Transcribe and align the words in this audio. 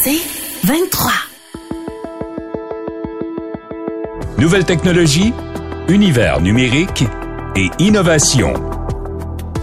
C'est 0.00 0.20
23. 0.64 1.10
Nouvelle 4.38 4.64
technologie, 4.64 5.32
univers 5.88 6.40
numérique 6.40 7.04
et 7.56 7.68
innovation. 7.80 8.54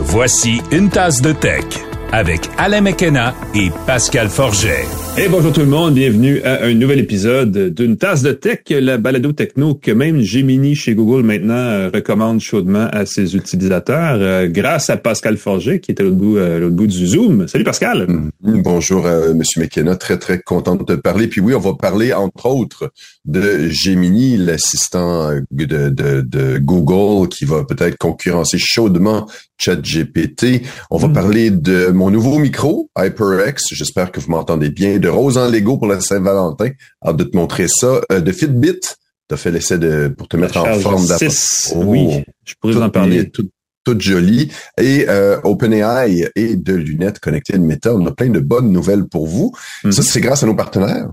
Voici 0.01 0.61
une 0.71 0.89
tasse 0.89 1.21
de 1.21 1.31
tech 1.31 1.63
avec 2.11 2.49
Alain 2.57 2.81
McKenna 2.81 3.33
et 3.53 3.71
Pascal 3.87 4.27
Forget. 4.27 4.85
Et 5.17 5.29
bonjour 5.29 5.53
tout 5.53 5.61
le 5.61 5.67
monde, 5.67 5.93
bienvenue 5.93 6.41
à 6.41 6.65
un 6.65 6.73
nouvel 6.73 6.99
épisode 6.99 7.73
d'une 7.73 7.95
tasse 7.95 8.21
de 8.21 8.33
tech, 8.33 8.59
la 8.69 8.97
balado 8.97 9.31
techno 9.31 9.73
que 9.73 9.91
même 9.91 10.19
Gemini 10.19 10.75
chez 10.75 10.93
Google 10.93 11.23
maintenant 11.23 11.53
euh, 11.53 11.89
recommande 11.93 12.41
chaudement 12.41 12.89
à 12.91 13.05
ses 13.05 13.33
utilisateurs, 13.33 14.17
euh, 14.19 14.49
grâce 14.49 14.89
à 14.89 14.97
Pascal 14.97 15.37
Forget 15.37 15.79
qui 15.79 15.91
est 15.91 16.01
à 16.01 16.03
l'autre 16.03 16.17
bout, 16.17 16.35
euh, 16.35 16.59
l'autre 16.59 16.75
bout 16.75 16.87
du 16.87 17.07
Zoom. 17.07 17.47
Salut 17.47 17.63
Pascal. 17.63 18.07
Mm. 18.41 18.61
Bonjour 18.61 19.07
Monsieur 19.33 19.61
McKenna, 19.61 19.95
très 19.95 20.19
très 20.19 20.41
content 20.41 20.75
de 20.75 20.83
te 20.83 20.93
parler. 20.93 21.27
Puis 21.27 21.39
oui, 21.39 21.55
on 21.55 21.59
va 21.59 21.75
parler 21.75 22.11
entre 22.11 22.47
autres 22.47 22.91
de 23.23 23.69
Gemini, 23.69 24.35
l'assistant 24.35 25.31
de, 25.49 25.65
de, 25.89 26.21
de, 26.21 26.57
Google 26.57 27.29
qui 27.29 27.45
va 27.45 27.63
peut-être 27.63 27.97
concurrencer 27.97 28.57
chaudement 28.59 29.27
ChatGPT. 29.57 30.63
On 30.91 30.97
va 30.97 31.07
mm. 31.07 31.13
parler 31.13 31.51
de 31.51 31.87
mon 31.87 32.11
nouveau 32.11 32.37
micro, 32.37 32.89
HyperX. 32.97 33.63
J'espère 33.71 34.11
que 34.11 34.19
vous 34.19 34.29
m'entendez 34.29 34.69
bien 34.69 34.99
de 35.05 35.09
rose 35.09 35.37
en 35.37 35.47
Lego 35.49 35.77
pour 35.77 35.87
la 35.87 35.99
Saint-Valentin. 36.01 36.69
Hâte 37.05 37.17
de 37.17 37.23
te 37.23 37.37
montrer 37.37 37.67
ça. 37.67 38.01
Euh, 38.11 38.21
de 38.21 38.31
Fitbit, 38.31 38.79
t'as 39.27 39.37
fait 39.37 39.51
l'essai 39.51 39.77
de 39.77 40.07
pour 40.07 40.27
te 40.27 40.35
mettre 40.35 40.57
en 40.57 40.79
forme 40.79 41.05
d'après. 41.05 41.27
Oh, 41.75 41.83
oui, 41.85 42.23
je 42.43 42.53
pourrais 42.59 42.77
en 42.77 42.89
parler. 42.89 43.29
Tout, 43.29 43.49
toute 43.83 44.01
jolie. 44.01 44.51
Et 44.81 45.05
euh, 45.07 45.39
OpenAI 45.43 46.27
et 46.35 46.55
de 46.55 46.73
lunettes 46.73 47.19
connectées 47.19 47.53
à 47.53 47.57
Meta. 47.59 47.93
On 47.93 48.05
a 48.07 48.11
plein 48.11 48.29
de 48.29 48.39
bonnes 48.39 48.71
nouvelles 48.71 49.05
pour 49.05 49.27
vous. 49.27 49.51
Ça, 49.83 49.89
mm-hmm. 49.89 50.01
c'est 50.01 50.21
grâce 50.21 50.41
à 50.41 50.47
nos 50.47 50.55
partenaires. 50.55 51.07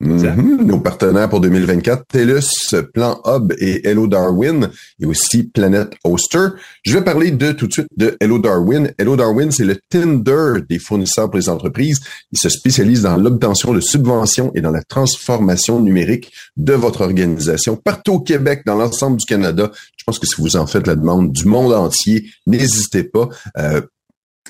Mhm. 0.00 0.66
Nos 0.66 0.80
partenaires 0.80 1.28
pour 1.30 1.40
2024, 1.40 2.06
TELUS, 2.06 2.74
Plan 2.92 3.18
Hub 3.24 3.54
et 3.58 3.88
Hello 3.88 4.06
Darwin, 4.06 4.68
et 5.00 5.06
aussi 5.06 5.44
Planet 5.44 5.94
Oster. 6.04 6.48
Je 6.82 6.98
vais 6.98 7.04
parler 7.04 7.30
de 7.30 7.52
tout 7.52 7.66
de 7.66 7.72
suite 7.72 7.88
de 7.96 8.14
Hello 8.20 8.38
Darwin. 8.38 8.92
Hello 8.98 9.16
Darwin, 9.16 9.50
c'est 9.50 9.64
le 9.64 9.78
Tinder 9.88 10.60
des 10.68 10.78
fournisseurs 10.78 11.30
pour 11.30 11.38
les 11.38 11.48
entreprises. 11.48 12.00
Il 12.30 12.38
se 12.38 12.50
spécialise 12.50 13.02
dans 13.02 13.16
l'obtention 13.16 13.72
de 13.72 13.80
subventions 13.80 14.52
et 14.54 14.60
dans 14.60 14.70
la 14.70 14.82
transformation 14.82 15.80
numérique 15.80 16.30
de 16.58 16.74
votre 16.74 17.00
organisation 17.00 17.76
partout 17.76 18.14
au 18.14 18.20
Québec, 18.20 18.62
dans 18.66 18.76
l'ensemble 18.76 19.16
du 19.16 19.24
Canada. 19.24 19.70
Je 19.96 20.04
pense 20.04 20.18
que 20.18 20.26
si 20.26 20.40
vous 20.40 20.56
en 20.56 20.66
faites 20.66 20.86
la 20.86 20.94
demande 20.94 21.32
du 21.32 21.46
monde 21.46 21.72
entier, 21.72 22.26
n'hésitez 22.46 23.02
pas. 23.02 23.30
Euh, 23.58 23.80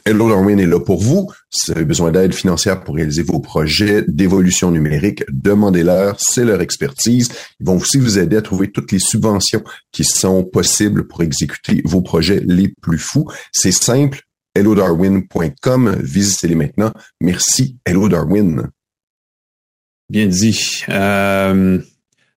Hello 0.05 0.29
Darwin 0.29 0.59
est 0.59 0.67
là 0.67 0.79
pour 0.79 1.03
vous. 1.03 1.31
Si 1.51 1.71
vous 1.71 1.77
avez 1.77 1.85
besoin 1.85 2.11
d'aide 2.13 2.35
financière 2.35 2.83
pour 2.85 2.97
réaliser 2.97 3.23
vos 3.23 3.41
projets 3.41 4.05
d'évolution 4.07 4.71
numérique, 4.71 5.25
demandez-leur. 5.31 6.17
C'est 6.19 6.45
leur 6.45 6.61
expertise. 6.61 7.31
Ils 7.61 7.67
vont 7.67 7.77
aussi 7.77 7.99
vous 7.99 8.19
aider 8.19 8.37
à 8.37 8.43
trouver 8.43 8.71
toutes 8.71 8.93
les 8.93 8.99
subventions 8.99 9.65
qui 9.93 10.05
sont 10.05 10.45
possibles 10.45 11.07
pour 11.07 11.23
exécuter 11.23 11.83
vos 11.85 12.03
projets 12.03 12.43
les 12.45 12.73
plus 12.81 12.99
fous. 12.99 13.27
C'est 13.53 13.73
simple. 13.73 14.23
HelloDarwin.com. 14.55 15.97
Visitez-les 16.01 16.55
maintenant. 16.55 16.93
Merci, 17.21 17.79
Hello 17.85 18.09
Darwin. 18.09 18.71
Bien 20.09 20.27
dit. 20.27 20.85
Euh, 20.89 21.79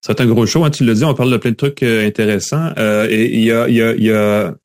être 0.08 0.22
un 0.22 0.26
gros 0.26 0.46
show, 0.46 0.64
hein, 0.64 0.72
tu 0.72 0.84
l'as 0.84 0.96
dit, 0.96 1.04
on 1.04 1.14
parle 1.14 1.32
de 1.32 1.38
plein 1.38 1.52
de 1.52 1.56
trucs 1.56 1.84
euh, 1.84 2.06
intéressants. 2.06 2.72
Euh, 2.78 3.08
et 3.10 3.34
il 3.34 3.44
y 3.44 3.52
a, 3.52 3.70
y, 3.70 3.82
a, 3.82 3.96
y 3.96 4.12
a 4.12 4.56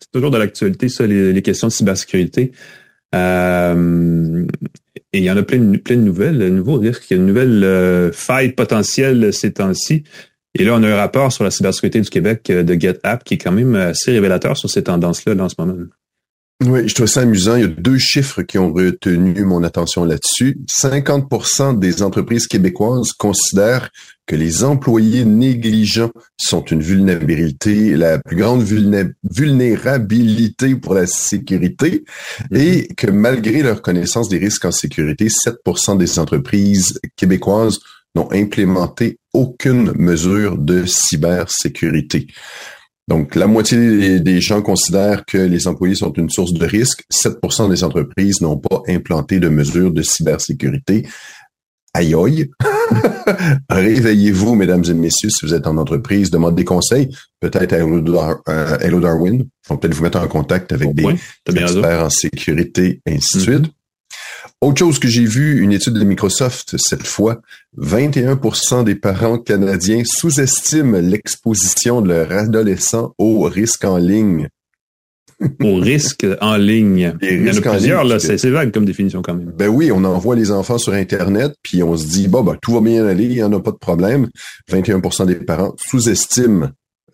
c'est 0.00 0.10
toujours 0.12 0.30
de 0.30 0.38
l'actualité, 0.38 0.88
ça, 0.88 1.06
les, 1.06 1.42
questions 1.42 1.68
de 1.68 1.72
cybersécurité. 1.72 2.52
Euh, 3.14 4.46
et 5.12 5.18
il 5.18 5.24
y 5.24 5.30
en 5.30 5.36
a 5.36 5.42
plein 5.42 5.58
de, 5.58 5.76
plein 5.78 5.96
de 5.96 6.02
nouvelles, 6.02 6.38
de 6.38 6.48
nouveaux 6.48 6.78
risques. 6.78 7.10
Il 7.10 7.14
y 7.14 7.16
a 7.16 7.20
une 7.20 7.26
nouvelle 7.26 7.64
euh, 7.64 8.12
faille 8.12 8.52
potentielle 8.52 9.32
ces 9.32 9.52
temps-ci. 9.52 10.04
Et 10.58 10.64
là, 10.64 10.74
on 10.74 10.82
a 10.82 10.88
un 10.88 10.96
rapport 10.96 11.32
sur 11.32 11.44
la 11.44 11.50
cybersécurité 11.50 12.00
du 12.00 12.10
Québec 12.10 12.48
euh, 12.50 12.62
de 12.62 12.74
GetApp 12.74 13.24
qui 13.24 13.34
est 13.34 13.38
quand 13.38 13.52
même 13.52 13.74
assez 13.74 14.12
révélateur 14.12 14.56
sur 14.56 14.68
ces 14.68 14.82
tendances-là 14.82 15.34
en 15.42 15.48
ce 15.48 15.54
moment. 15.58 15.76
Oui, 16.64 16.88
je 16.88 16.94
trouve 16.94 17.06
ça 17.06 17.20
amusant. 17.20 17.56
Il 17.56 17.60
y 17.60 17.64
a 17.64 17.68
deux 17.68 17.98
chiffres 17.98 18.40
qui 18.40 18.56
ont 18.56 18.72
retenu 18.72 19.44
mon 19.44 19.62
attention 19.62 20.06
là-dessus. 20.06 20.58
50% 20.66 21.78
des 21.78 22.02
entreprises 22.02 22.46
québécoises 22.46 23.12
considèrent 23.12 23.90
que 24.26 24.36
les 24.36 24.64
employés 24.64 25.26
négligents 25.26 26.12
sont 26.38 26.64
une 26.64 26.80
vulnérabilité, 26.80 27.94
la 27.94 28.18
plus 28.18 28.36
grande 28.36 28.62
vulnérabilité 28.62 30.76
pour 30.76 30.94
la 30.94 31.06
sécurité, 31.06 32.04
mm-hmm. 32.50 32.58
et 32.58 32.88
que 32.94 33.10
malgré 33.10 33.62
leur 33.62 33.82
connaissance 33.82 34.30
des 34.30 34.38
risques 34.38 34.64
en 34.64 34.72
sécurité, 34.72 35.28
7% 35.28 35.98
des 35.98 36.18
entreprises 36.18 36.98
québécoises 37.16 37.80
n'ont 38.14 38.32
implémenté 38.32 39.18
aucune 39.34 39.92
mesure 39.92 40.56
de 40.56 40.86
cybersécurité. 40.86 42.28
Donc, 43.08 43.36
la 43.36 43.46
moitié 43.46 44.18
des 44.18 44.40
gens 44.40 44.62
considèrent 44.62 45.24
que 45.24 45.38
les 45.38 45.68
employés 45.68 45.94
sont 45.94 46.12
une 46.14 46.28
source 46.28 46.52
de 46.52 46.66
risque. 46.66 47.04
7% 47.12 47.70
des 47.70 47.84
entreprises 47.84 48.40
n'ont 48.40 48.58
pas 48.58 48.82
implanté 48.88 49.38
de 49.38 49.48
mesures 49.48 49.92
de 49.92 50.02
cybersécurité. 50.02 51.06
Aïe 51.94 52.14
aïe! 52.14 52.50
Réveillez-vous, 53.70 54.54
mesdames 54.54 54.84
et 54.88 54.94
messieurs, 54.94 55.30
si 55.30 55.46
vous 55.46 55.54
êtes 55.54 55.66
en 55.66 55.76
entreprise, 55.76 56.30
demandez 56.30 56.62
des 56.62 56.64
conseils, 56.64 57.08
peut-être 57.40 57.72
à 57.72 57.78
Hello 57.78 59.00
Darwin. 59.00 59.40
Ils 59.40 59.68
vont 59.68 59.76
peut-être 59.76 59.94
vous 59.94 60.02
mettre 60.02 60.18
en 60.18 60.28
contact 60.28 60.72
avec 60.72 60.94
des 60.94 61.16
experts 61.46 62.04
en 62.04 62.10
sécurité, 62.10 63.00
ainsi 63.06 63.38
de 63.38 63.42
mm-hmm. 63.42 63.44
suite. 63.44 63.72
Autre 64.66 64.80
chose 64.80 64.98
que 64.98 65.06
j'ai 65.06 65.26
vu, 65.26 65.60
une 65.60 65.70
étude 65.70 65.92
de 65.92 66.02
Microsoft 66.02 66.74
cette 66.76 67.06
fois, 67.06 67.40
21% 67.78 68.82
des 68.82 68.96
parents 68.96 69.38
canadiens 69.38 70.02
sous-estiment 70.04 70.98
l'exposition 70.98 72.02
de 72.02 72.08
leurs 72.08 72.32
adolescents 72.32 73.14
au 73.16 73.42
risque 73.42 73.84
en 73.84 73.96
ligne. 73.96 74.48
au 75.62 75.76
risque 75.76 76.26
en 76.40 76.56
ligne. 76.56 77.14
Il 77.22 77.46
y 77.46 77.50
en 77.52 77.56
a 77.56 77.60
plusieurs, 77.60 78.02
là, 78.02 78.18
c'est 78.18 78.44
vague 78.50 78.72
comme 78.74 78.86
définition 78.86 79.22
quand 79.22 79.34
même. 79.34 79.52
Ben 79.56 79.68
oui, 79.68 79.92
on 79.92 80.02
envoie 80.02 80.34
les 80.34 80.50
enfants 80.50 80.78
sur 80.78 80.94
Internet, 80.94 81.54
puis 81.62 81.84
on 81.84 81.96
se 81.96 82.08
dit, 82.08 82.26
bon, 82.26 82.42
ben, 82.42 82.56
tout 82.60 82.72
va 82.72 82.80
bien 82.80 83.06
aller, 83.06 83.26
il 83.26 83.34
n'y 83.34 83.44
en 83.44 83.52
a 83.52 83.60
pas 83.60 83.70
de 83.70 83.76
problème. 83.76 84.28
21% 84.72 85.26
des 85.26 85.36
parents 85.36 85.76
sous-estiment 85.78 86.70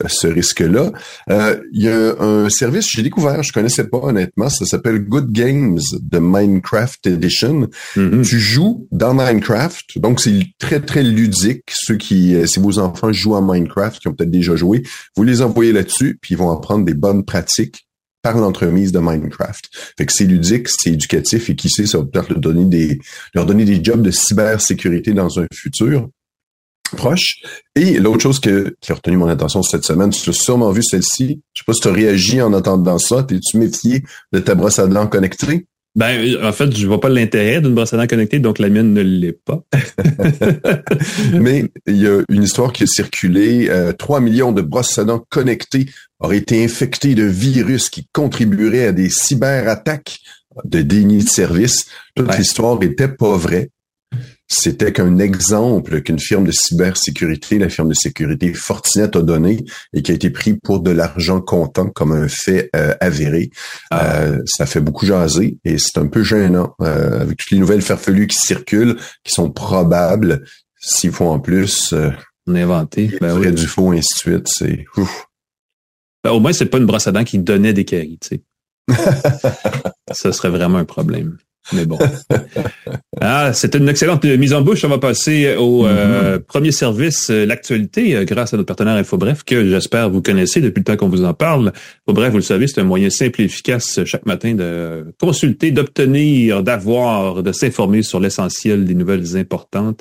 ce 0.09 0.27
risque-là. 0.27 0.93
Euh, 1.31 1.61
il 1.73 1.83
y 1.83 1.89
a 1.89 2.21
un 2.21 2.49
service 2.49 2.89
j'ai 2.91 3.03
découvert, 3.03 3.43
je 3.43 3.53
connaissais 3.53 3.85
pas 3.85 3.99
honnêtement, 3.99 4.49
ça 4.49 4.65
s'appelle 4.65 5.01
Good 5.01 5.31
Games 5.31 5.79
de 6.01 6.19
Minecraft 6.19 7.07
Edition. 7.07 7.69
Mm-hmm. 7.97 8.23
Tu 8.23 8.39
joues 8.39 8.89
dans 8.91 9.15
Minecraft, 9.15 9.99
donc 9.99 10.21
c'est 10.21 10.41
très 10.59 10.81
très 10.81 11.03
ludique. 11.03 11.65
Ceux 11.71 11.97
qui, 11.97 12.35
euh, 12.35 12.47
si 12.47 12.61
vos 12.61 12.79
enfants 12.79 13.13
jouent 13.13 13.37
à 13.37 13.43
Minecraft, 13.43 14.01
qui 14.01 14.09
ont 14.09 14.15
peut-être 14.15 14.31
déjà 14.31 14.57
joué, 14.57 14.83
vous 15.17 15.23
les 15.23 15.43
envoyez 15.43 15.73
là-dessus, 15.73 16.19
puis 16.21 16.35
ils 16.35 16.39
vont 16.39 16.51
apprendre 16.51 16.85
des 16.85 16.95
bonnes 16.95 17.25
pratiques 17.25 17.87
par 18.23 18.39
l'entremise 18.39 18.93
de 18.93 19.01
Minecraft. 19.01 19.69
Fait 19.99 20.07
que 20.07 20.13
c'est 20.13 20.25
ludique, 20.25 20.69
c'est 20.69 20.91
éducatif 20.91 21.51
et 21.51 21.57
qui 21.57 21.69
sait, 21.69 21.87
ça 21.87 21.99
va 21.99 22.05
peut-être 22.05 22.31
leur 22.31 22.41
donner 22.41 22.65
des, 22.67 22.99
leur 23.35 23.47
donner 23.47 23.65
des 23.65 23.83
jobs 23.83 24.03
de 24.03 24.13
cybersécurité 24.13 25.13
dans 25.13 25.41
un 25.41 25.47
futur 25.53 26.09
proche. 26.97 27.43
Et 27.75 27.99
l'autre 27.99 28.23
chose 28.23 28.41
que, 28.41 28.77
qui 28.81 28.93
a 28.93 28.95
retenu 28.95 29.17
mon 29.17 29.29
attention 29.29 29.63
cette 29.63 29.85
semaine, 29.85 30.11
tu 30.11 30.29
as 30.31 30.33
sûrement 30.33 30.71
vu 30.71 30.83
celle-ci. 30.83 31.43
Je 31.55 31.61
sais 31.61 31.65
pas 31.67 31.73
si 31.73 31.81
tu 31.81 31.89
as 31.89 31.93
réagi 31.93 32.41
en 32.41 32.53
entendant 32.53 32.99
ça. 32.99 33.23
T'es-tu 33.23 33.59
méfié 33.59 34.03
de 34.33 34.39
ta 34.39 34.55
brosse 34.55 34.79
à 34.79 34.87
dents 34.87 35.07
connectée? 35.07 35.67
Ben, 35.95 36.43
en 36.43 36.53
fait, 36.53 36.75
je 36.75 36.87
vois 36.87 37.01
pas 37.01 37.11
l'intérêt 37.11 37.61
d'une 37.61 37.75
brosse 37.75 37.93
à 37.93 37.99
dents 37.99 38.07
connectée, 38.07 38.39
donc 38.39 38.59
la 38.59 38.71
mienne 38.71 38.95
ne 38.95 39.03
l'est 39.03 39.39
pas. 39.45 39.63
Mais 41.35 41.71
il 41.87 41.97
y 41.97 42.07
a 42.07 42.23
une 42.31 42.43
histoire 42.43 42.73
qui 42.73 42.85
a 42.85 42.87
circulé. 42.87 43.69
Euh, 43.69 43.93
3 43.93 44.21
millions 44.21 44.53
de 44.53 44.63
brosses 44.63 44.99
à 44.99 45.05
dents 45.05 45.23
connectées 45.29 45.87
auraient 46.19 46.39
été 46.39 46.65
infectées 46.65 47.15
de 47.15 47.25
virus 47.25 47.91
qui 47.91 48.07
contribueraient 48.13 48.87
à 48.87 48.93
des 48.93 49.11
cyberattaques 49.11 50.21
de 50.65 50.81
déni 50.81 51.25
de 51.25 51.29
service. 51.29 51.87
Toute 52.15 52.37
l'histoire 52.39 52.83
était 52.83 53.09
pas 53.09 53.37
vraie. 53.37 53.71
C'était 54.49 54.93
qu'un 54.93 55.19
exemple 55.19 56.03
qu'une 56.03 56.19
firme 56.19 56.45
de 56.45 56.53
cybersécurité, 56.53 57.59
la 57.59 57.69
firme 57.69 57.89
de 57.89 57.95
sécurité 57.95 58.53
Fortinet 58.53 59.17
a 59.17 59.23
donné 59.23 59.65
et 59.93 60.03
qui 60.03 60.13
a 60.13 60.15
été 60.15 60.31
pris 60.31 60.55
pour 60.55 60.81
de 60.81 60.91
l'argent 60.91 61.41
comptant 61.41 61.89
comme 61.89 62.13
un 62.13 62.29
fait 62.29 62.69
euh, 62.77 62.95
avéré. 63.01 63.51
Ah. 63.91 64.21
Euh, 64.21 64.43
ça 64.45 64.67
fait 64.67 64.81
beaucoup 64.81 65.07
jaser 65.07 65.59
et 65.65 65.79
c'est 65.79 65.99
un 65.99 66.07
peu 66.07 66.23
gênant 66.23 66.75
euh, 66.83 67.21
avec 67.21 67.39
toutes 67.39 67.51
les 67.51 67.59
nouvelles 67.59 67.83
farfelues 67.83 68.27
qui 68.27 68.39
circulent, 68.39 68.97
qui 69.25 69.33
sont 69.33 69.51
probables. 69.51 70.45
S'il 70.79 71.13
faut 71.13 71.29
en 71.29 71.39
plus 71.39 71.95
on 72.47 72.57
inventé, 72.57 73.17
ben 73.21 73.39
oui. 73.39 73.53
du 73.53 73.67
faux, 73.67 73.93
ainsi 73.93 74.15
de 74.15 74.19
suite, 74.19 74.49
c'est 74.49 74.85
ben, 76.25 76.31
au 76.33 76.41
moins 76.41 76.53
c'est 76.53 76.67
pas 76.67 76.79
une 76.79 76.87
brosse 76.87 77.07
à 77.07 77.13
dents 77.13 77.25
qui 77.25 77.39
donnait 77.39 77.73
des 77.73 77.85
caries, 77.85 78.19
tu 78.21 78.29
sais. 78.29 78.43
ça 80.13 80.33
serait 80.33 80.51
vraiment 80.51 80.79
un 80.79 80.85
problème. 80.85 81.39
Mais 81.73 81.87
bon. 81.87 81.99
Ah, 83.25 83.53
c'était 83.53 83.79
une 83.79 83.89
excellente 83.89 84.25
mise 84.25 84.53
en 84.53 84.63
bouche. 84.63 84.85
On 84.85 84.89
va 84.89 84.99
passer 84.99 85.55
au 85.55 85.87
euh, 85.87 86.39
mm-hmm. 86.39 86.43
premier 86.43 86.73
service, 86.73 87.31
euh, 87.31 87.47
l'actualité, 87.47 88.17
euh, 88.17 88.25
grâce 88.25 88.53
à 88.53 88.57
notre 88.57 88.67
partenaire 88.67 88.97
InfoBref, 88.97 89.45
que 89.45 89.69
j'espère 89.69 90.11
vous 90.11 90.23
connaissez 90.23 90.61
depuis 90.61 90.81
le 90.81 90.85
temps 90.85 90.97
qu'on 90.97 91.09
vous 91.09 91.25
en 91.25 91.33
parle. 91.33 91.73
InfoBref, 92.09 92.31
vous 92.33 92.39
le 92.39 92.43
savez, 92.43 92.67
c'est 92.67 92.81
un 92.81 92.85
moyen 92.85 93.11
simple 93.11 93.43
et 93.43 93.45
efficace 93.45 94.01
chaque 94.05 94.27
matin 94.27 94.55
de 94.55 95.15
consulter, 95.21 95.71
d'obtenir, 95.71 96.65
d'avoir, 96.65 97.45
de 97.45 97.53
s'informer 97.53 98.03
sur 98.03 98.19
l'essentiel 98.19 98.87
des 98.87 98.95
nouvelles 98.95 99.37
importantes. 99.37 100.01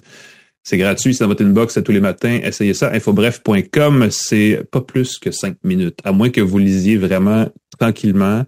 C'est 0.64 0.78
gratuit, 0.78 1.14
c'est 1.14 1.24
dans 1.24 1.28
votre 1.28 1.44
inbox 1.44 1.80
tous 1.86 1.92
les 1.92 2.00
matins. 2.00 2.40
Essayez 2.44 2.74
ça, 2.74 2.92
infobref.com. 2.92 4.08
C'est 4.10 4.62
pas 4.72 4.82
plus 4.82 5.20
que 5.20 5.30
cinq 5.30 5.58
minutes, 5.64 6.00
à 6.06 6.12
moins 6.12 6.30
que 6.30 6.42
vous 6.42 6.58
lisiez 6.58 6.98
vraiment 6.98 7.48
tranquillement 7.78 8.46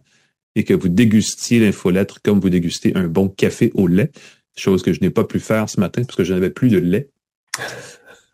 et 0.55 0.63
que 0.63 0.73
vous 0.73 0.89
dégustiez 0.89 1.59
l'infolettre 1.59 2.21
comme 2.21 2.39
vous 2.39 2.49
dégustez 2.49 2.93
un 2.95 3.07
bon 3.07 3.27
café 3.27 3.71
au 3.73 3.87
lait, 3.87 4.11
chose 4.55 4.83
que 4.83 4.93
je 4.93 4.99
n'ai 5.01 5.09
pas 5.09 5.23
pu 5.23 5.39
faire 5.39 5.69
ce 5.69 5.79
matin 5.79 6.03
parce 6.03 6.15
que 6.15 6.23
je 6.23 6.33
n'avais 6.33 6.49
plus 6.49 6.69
de 6.69 6.77
lait. 6.77 7.09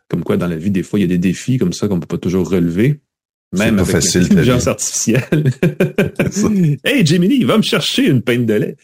Comme 0.09 0.23
quoi, 0.23 0.37
dans 0.37 0.47
la 0.47 0.57
vie, 0.57 0.71
des 0.71 0.83
fois, 0.83 0.99
il 0.99 1.03
y 1.03 1.05
a 1.05 1.07
des 1.07 1.17
défis 1.17 1.57
comme 1.57 1.73
ça 1.73 1.87
qu'on 1.87 1.95
ne 1.95 2.01
peut 2.01 2.07
pas 2.07 2.17
toujours 2.17 2.49
relever. 2.49 2.99
Même 3.57 3.79
avec 3.79 4.03
l'intelligence 4.13 4.67
artificielle. 4.67 5.51
hey, 6.83 7.05
Jiminy, 7.05 7.43
va 7.43 7.57
me 7.57 7.63
chercher 7.63 8.07
une 8.07 8.21
pinte 8.21 8.45
de 8.45 8.53
lait. 8.53 8.75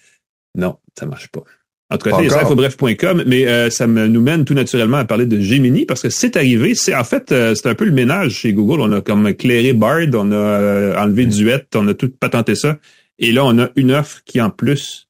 Non, 0.56 0.78
ça 0.98 1.06
marche 1.06 1.28
pas. 1.28 1.44
En 1.92 1.98
tout 1.98 2.10
cas, 2.10 2.18
infobref.com, 2.18 3.24
mais 3.28 3.48
euh, 3.48 3.70
ça 3.70 3.86
me, 3.86 4.08
nous 4.08 4.22
mène 4.22 4.44
tout 4.44 4.56
naturellement 4.56 4.98
à 4.98 5.06
parler 5.06 5.28
de 5.28 5.40
Gemini 5.40 5.86
parce 5.86 6.02
que 6.02 6.10
c'est 6.10 6.36
arrivé. 6.36 6.74
C'est 6.74 6.96
en 6.96 7.04
fait, 7.04 7.32
euh, 7.32 7.54
c'est 7.54 7.70
un 7.70 7.76
peu 7.76 7.86
le 7.86 7.92
ménage 7.92 8.32
chez 8.32 8.54
Google. 8.54 8.82
On 8.82 8.92
a 8.92 9.02
comme 9.02 9.32
clairé 9.36 9.74
Bard, 9.74 10.08
on 10.14 10.32
a 10.32 10.36
euh, 10.36 10.98
enlevé 10.98 11.28
Duet, 11.28 11.68
on 11.76 11.88
a 11.88 11.94
tout 11.94 12.10
patenté 12.10 12.56
ça. 12.56 12.80
Et 13.20 13.32
là, 13.32 13.46
on 13.46 13.60
a 13.60 13.70
une 13.76 13.92
offre 13.92 14.24
qui, 14.26 14.42
en 14.42 14.50
plus, 14.50 15.08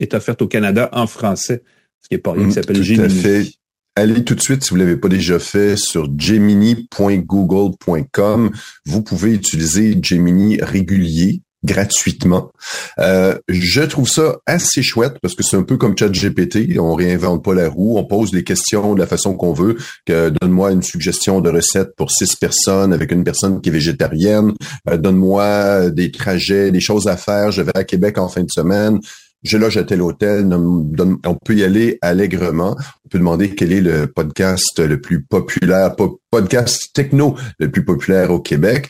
est 0.00 0.12
offerte 0.14 0.42
au 0.42 0.48
Canada 0.48 0.90
en 0.92 1.06
français, 1.06 1.62
ce 2.00 2.08
qui 2.08 2.14
est 2.14 2.18
pas 2.18 2.32
rien, 2.32 2.42
qui 2.44 2.48
mm, 2.48 2.52
s'appelle 2.52 2.82
Gemini. 2.82 3.56
Allez 3.94 4.24
tout 4.24 4.34
de 4.34 4.40
suite, 4.40 4.64
si 4.64 4.70
vous 4.70 4.76
l'avez 4.76 4.96
pas 4.96 5.08
déjà 5.08 5.38
fait, 5.38 5.76
sur 5.76 6.08
gemini.google.com. 6.18 8.50
Vous 8.86 9.02
pouvez 9.02 9.34
utiliser 9.34 9.98
Gemini 10.02 10.58
régulier 10.62 11.42
gratuitement. 11.64 12.52
Euh, 12.98 13.38
je 13.48 13.82
trouve 13.82 14.08
ça 14.08 14.38
assez 14.46 14.82
chouette 14.82 15.18
parce 15.22 15.34
que 15.34 15.42
c'est 15.42 15.56
un 15.56 15.62
peu 15.62 15.76
comme 15.76 15.96
ChatGPT. 15.96 16.78
On 16.78 16.94
réinvente 16.94 17.44
pas 17.44 17.54
la 17.54 17.68
roue, 17.68 17.98
on 17.98 18.04
pose 18.04 18.32
les 18.32 18.44
questions 18.44 18.94
de 18.94 18.98
la 18.98 19.06
façon 19.06 19.34
qu'on 19.34 19.52
veut. 19.52 19.76
Que 20.06 20.30
donne-moi 20.30 20.72
une 20.72 20.82
suggestion 20.82 21.40
de 21.40 21.50
recette 21.50 21.94
pour 21.96 22.10
six 22.10 22.36
personnes 22.36 22.92
avec 22.92 23.12
une 23.12 23.24
personne 23.24 23.60
qui 23.60 23.68
est 23.68 23.72
végétarienne. 23.72 24.52
Euh, 24.88 24.96
donne-moi 24.96 25.90
des 25.90 26.10
trajets, 26.10 26.70
des 26.70 26.80
choses 26.80 27.06
à 27.06 27.16
faire. 27.16 27.52
Je 27.52 27.62
vais 27.62 27.76
à 27.76 27.84
Québec 27.84 28.18
en 28.18 28.28
fin 28.28 28.42
de 28.42 28.50
semaine. 28.50 28.98
Je 29.42 29.56
loge 29.56 29.76
à 29.76 29.82
tel 29.82 30.02
hôtel. 30.02 30.48
On 30.54 31.34
peut 31.34 31.54
y 31.54 31.64
aller 31.64 31.98
allègrement. 32.00 32.76
On 33.04 33.08
peut 33.08 33.18
demander 33.18 33.54
quel 33.54 33.72
est 33.72 33.80
le 33.80 34.06
podcast 34.06 34.78
le 34.78 35.00
plus 35.00 35.24
populaire, 35.24 35.96
podcast 36.30 36.90
techno 36.94 37.36
le 37.58 37.70
plus 37.70 37.84
populaire 37.84 38.30
au 38.30 38.38
Québec 38.40 38.88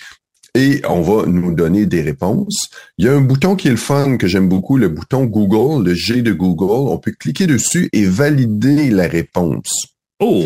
et 0.55 0.83
on 0.89 1.01
va 1.01 1.27
nous 1.27 1.55
donner 1.55 1.87
des 1.87 2.03
réponses. 2.03 2.69
Il 2.99 3.07
y 3.07 3.09
a 3.09 3.13
un 3.13 3.21
bouton 3.21 3.57
qui 3.57 3.69
est 3.69 3.73
le 3.73 3.77
fun 3.77 4.17
que 4.17 4.27
j'aime 4.27 4.49
beaucoup, 4.49 4.77
le 4.77 4.89
bouton 4.89 5.25
Google, 5.25 5.85
le 5.85 5.95
G 5.95 6.23
de 6.23 6.33
Google. 6.33 6.91
On 6.91 6.99
peut 6.99 7.13
cliquer 7.19 7.47
dessus 7.47 7.89
et 7.93 8.05
valider 8.05 8.91
la 8.91 9.09
réponse. 9.09 9.97
Oh! 10.21 10.45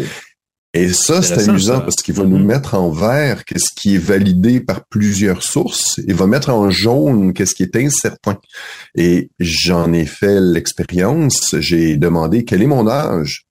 Et 0.75 0.93
ça, 0.93 1.23
c'est 1.23 1.49
amusant 1.49 1.81
parce 1.81 1.97
qu'il 1.97 2.15
va 2.15 2.25
nous 2.25 2.39
mm-hmm. 2.39 2.45
mettre 2.45 2.75
en 2.75 2.91
vert 2.91 3.47
qu'est-ce 3.47 3.71
qui 3.75 3.95
est 3.95 3.99
validé 3.99 4.61
par 4.61 4.85
plusieurs 4.87 5.43
sources 5.43 5.99
et 6.07 6.13
va 6.13 6.27
mettre 6.27 6.51
en 6.51 6.69
jaune 6.69 7.33
qu'est-ce 7.33 7.55
qui 7.55 7.63
est 7.63 7.77
incertain. 7.77 8.39
Et 8.95 9.31
j'en 9.39 9.95
ai 9.95 10.05
fait 10.05 10.39
l'expérience. 10.39 11.55
J'ai 11.61 11.97
demandé 11.97 12.45
quel 12.45 12.63
est 12.63 12.67
mon 12.67 12.87
âge. 12.89 13.46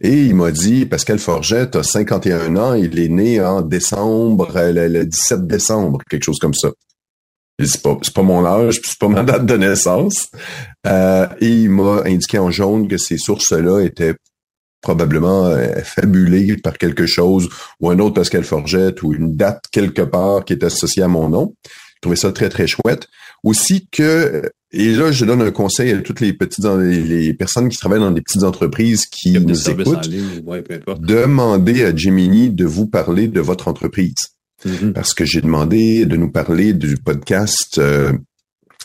Et 0.00 0.24
il 0.24 0.34
m'a 0.34 0.50
dit, 0.50 0.86
Pascal 0.86 1.18
Forget 1.18 1.76
a 1.76 1.82
51 1.82 2.56
ans, 2.56 2.74
il 2.74 2.98
est 2.98 3.08
né 3.08 3.40
en 3.40 3.62
décembre, 3.62 4.56
euh, 4.56 4.88
le, 4.88 5.06
17 5.06 5.46
décembre, 5.46 6.00
quelque 6.08 6.24
chose 6.24 6.38
comme 6.38 6.54
ça. 6.54 6.70
C'est 7.62 7.82
pas, 7.82 7.98
pas 8.14 8.22
mon 8.22 8.44
âge, 8.46 8.80
c'est 8.82 8.98
pas 8.98 9.08
ma 9.08 9.22
date 9.22 9.44
de 9.46 9.56
naissance. 9.56 10.28
Euh, 10.86 11.26
et 11.40 11.48
il 11.48 11.70
m'a 11.70 12.02
indiqué 12.06 12.38
en 12.38 12.50
jaune 12.50 12.88
que 12.88 12.96
ces 12.96 13.18
sources-là 13.18 13.80
étaient 13.80 14.14
probablement 14.80 15.46
euh, 15.46 15.82
fabulées 15.84 16.56
par 16.56 16.78
quelque 16.78 17.06
chose, 17.06 17.48
ou 17.80 17.90
un 17.90 17.98
autre 17.98 18.14
Pascal 18.14 18.44
Forget, 18.44 18.94
ou 19.02 19.12
une 19.12 19.36
date 19.36 19.64
quelque 19.70 20.02
part 20.02 20.44
qui 20.44 20.54
est 20.54 20.64
associée 20.64 21.02
à 21.02 21.08
mon 21.08 21.28
nom. 21.28 21.54
Je 21.66 22.00
trouvais 22.00 22.16
ça 22.16 22.32
très, 22.32 22.48
très 22.48 22.66
chouette. 22.66 23.06
Aussi 23.44 23.88
que 23.92 24.50
et 24.72 24.94
là, 24.94 25.10
je 25.10 25.24
donne 25.24 25.42
un 25.42 25.50
conseil 25.50 25.90
à 25.90 25.98
toutes 25.98 26.20
les 26.20 26.32
petites 26.32 26.64
les 26.64 27.34
personnes 27.34 27.68
qui 27.68 27.76
travaillent 27.76 28.00
dans 28.00 28.12
des 28.12 28.22
petites 28.22 28.44
entreprises 28.44 29.06
qui 29.06 29.32
nous 29.32 29.70
écoutent. 29.70 30.08
demandez 31.00 31.84
à 31.84 31.94
Gemini 31.94 32.50
de 32.50 32.64
vous 32.64 32.86
parler 32.86 33.26
de 33.26 33.40
votre 33.40 33.68
entreprise. 33.68 34.14
Mm-hmm. 34.64 34.92
Parce 34.92 35.14
que 35.14 35.24
j'ai 35.24 35.40
demandé 35.40 36.04
de 36.04 36.16
nous 36.16 36.30
parler 36.30 36.72
du 36.72 36.96
podcast 36.98 37.78
euh, 37.78 38.12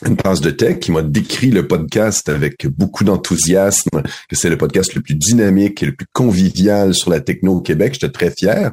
une 0.04 0.16
tasse 0.16 0.40
de 0.40 0.50
tech 0.50 0.78
qui 0.78 0.92
m'a 0.92 1.02
décrit 1.02 1.50
le 1.50 1.66
podcast 1.66 2.28
avec 2.28 2.66
beaucoup 2.66 3.04
d'enthousiasme, 3.04 4.02
que 4.28 4.36
c'est 4.36 4.50
le 4.50 4.58
podcast 4.58 4.94
le 4.94 5.00
plus 5.00 5.14
dynamique 5.14 5.82
et 5.82 5.86
le 5.86 5.94
plus 5.94 6.06
convivial 6.12 6.94
sur 6.94 7.10
la 7.10 7.20
techno 7.20 7.56
au 7.56 7.60
Québec. 7.60 7.94
J'étais 7.94 8.12
très 8.12 8.30
fier. 8.30 8.72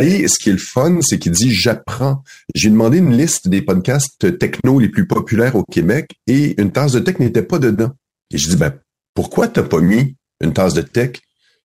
Et 0.00 0.26
ce 0.28 0.38
qui 0.38 0.48
est 0.48 0.52
le 0.52 0.58
fun, 0.58 1.00
c'est 1.02 1.18
qu'il 1.18 1.32
dit 1.32 1.52
j'apprends. 1.52 2.22
J'ai 2.54 2.70
demandé 2.70 2.98
une 2.98 3.16
liste 3.16 3.48
des 3.48 3.60
podcasts 3.60 4.38
techno 4.38 4.78
les 4.78 4.88
plus 4.88 5.06
populaires 5.06 5.56
au 5.56 5.64
Québec 5.64 6.10
et 6.26 6.60
une 6.60 6.72
tasse 6.72 6.92
de 6.92 7.00
tech 7.00 7.18
n'était 7.18 7.42
pas 7.42 7.58
dedans. 7.58 7.90
Et 8.32 8.38
je 8.38 8.48
dis 8.48 8.56
ben 8.56 8.72
pourquoi 9.14 9.48
t'as 9.48 9.62
pas 9.62 9.80
mis 9.80 10.16
une 10.40 10.54
tasse 10.54 10.72
de 10.74 10.80
tech? 10.80 11.20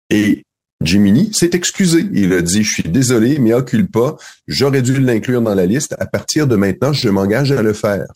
Et 0.08 0.43
Jiminy 0.82 1.32
s'est 1.32 1.50
excusé. 1.52 2.06
Il 2.12 2.32
a 2.32 2.43
dit, 2.43 2.62
je 2.62 2.72
suis 2.72 2.82
désolé, 2.82 3.38
mais 3.38 3.52
occupe 3.54 3.90
pas. 3.90 4.16
J'aurais 4.46 4.82
dû 4.82 5.00
l'inclure 5.00 5.43
dans 5.43 5.54
la 5.54 5.66
liste. 5.66 5.94
À 5.98 6.06
partir 6.06 6.46
de 6.46 6.56
maintenant, 6.56 6.93
je 6.93 7.08
m'engage 7.08 7.52
à 7.52 7.62
le 7.62 7.72
faire. 7.72 8.06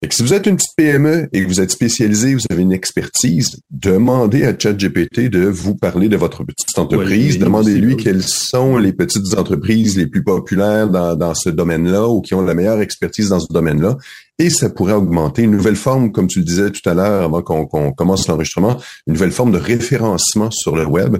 Et 0.00 0.08
si 0.12 0.22
vous 0.22 0.32
êtes 0.32 0.46
une 0.46 0.54
petite 0.54 0.76
PME 0.76 1.28
et 1.32 1.42
que 1.42 1.48
vous 1.48 1.60
êtes 1.60 1.72
spécialisé, 1.72 2.34
vous 2.34 2.44
avez 2.50 2.62
une 2.62 2.72
expertise, 2.72 3.58
demandez 3.68 4.44
à 4.44 4.56
ChatGPT 4.56 5.28
de 5.28 5.40
vous 5.46 5.74
parler 5.74 6.08
de 6.08 6.16
votre 6.16 6.44
petite 6.44 6.78
entreprise. 6.78 7.36
Demandez-lui 7.40 7.96
quelles 7.96 8.22
sont 8.22 8.76
les 8.76 8.92
petites 8.92 9.36
entreprises 9.36 9.96
les 9.96 10.06
plus 10.06 10.22
populaires 10.22 10.88
dans, 10.88 11.16
dans 11.16 11.34
ce 11.34 11.50
domaine-là 11.50 12.06
ou 12.06 12.20
qui 12.20 12.34
ont 12.34 12.42
la 12.42 12.54
meilleure 12.54 12.80
expertise 12.80 13.30
dans 13.30 13.40
ce 13.40 13.52
domaine-là. 13.52 13.96
Et 14.38 14.50
ça 14.50 14.70
pourrait 14.70 14.92
augmenter 14.92 15.42
une 15.42 15.50
nouvelle 15.50 15.74
forme, 15.74 16.12
comme 16.12 16.28
tu 16.28 16.38
le 16.38 16.44
disais 16.44 16.70
tout 16.70 16.88
à 16.88 16.94
l'heure 16.94 17.24
avant 17.24 17.42
qu'on 17.42 17.66
commence 17.90 18.28
l'enregistrement, 18.28 18.76
une 19.08 19.14
nouvelle 19.14 19.32
forme 19.32 19.50
de 19.50 19.58
référencement 19.58 20.52
sur 20.52 20.76
le 20.76 20.86
web. 20.86 21.16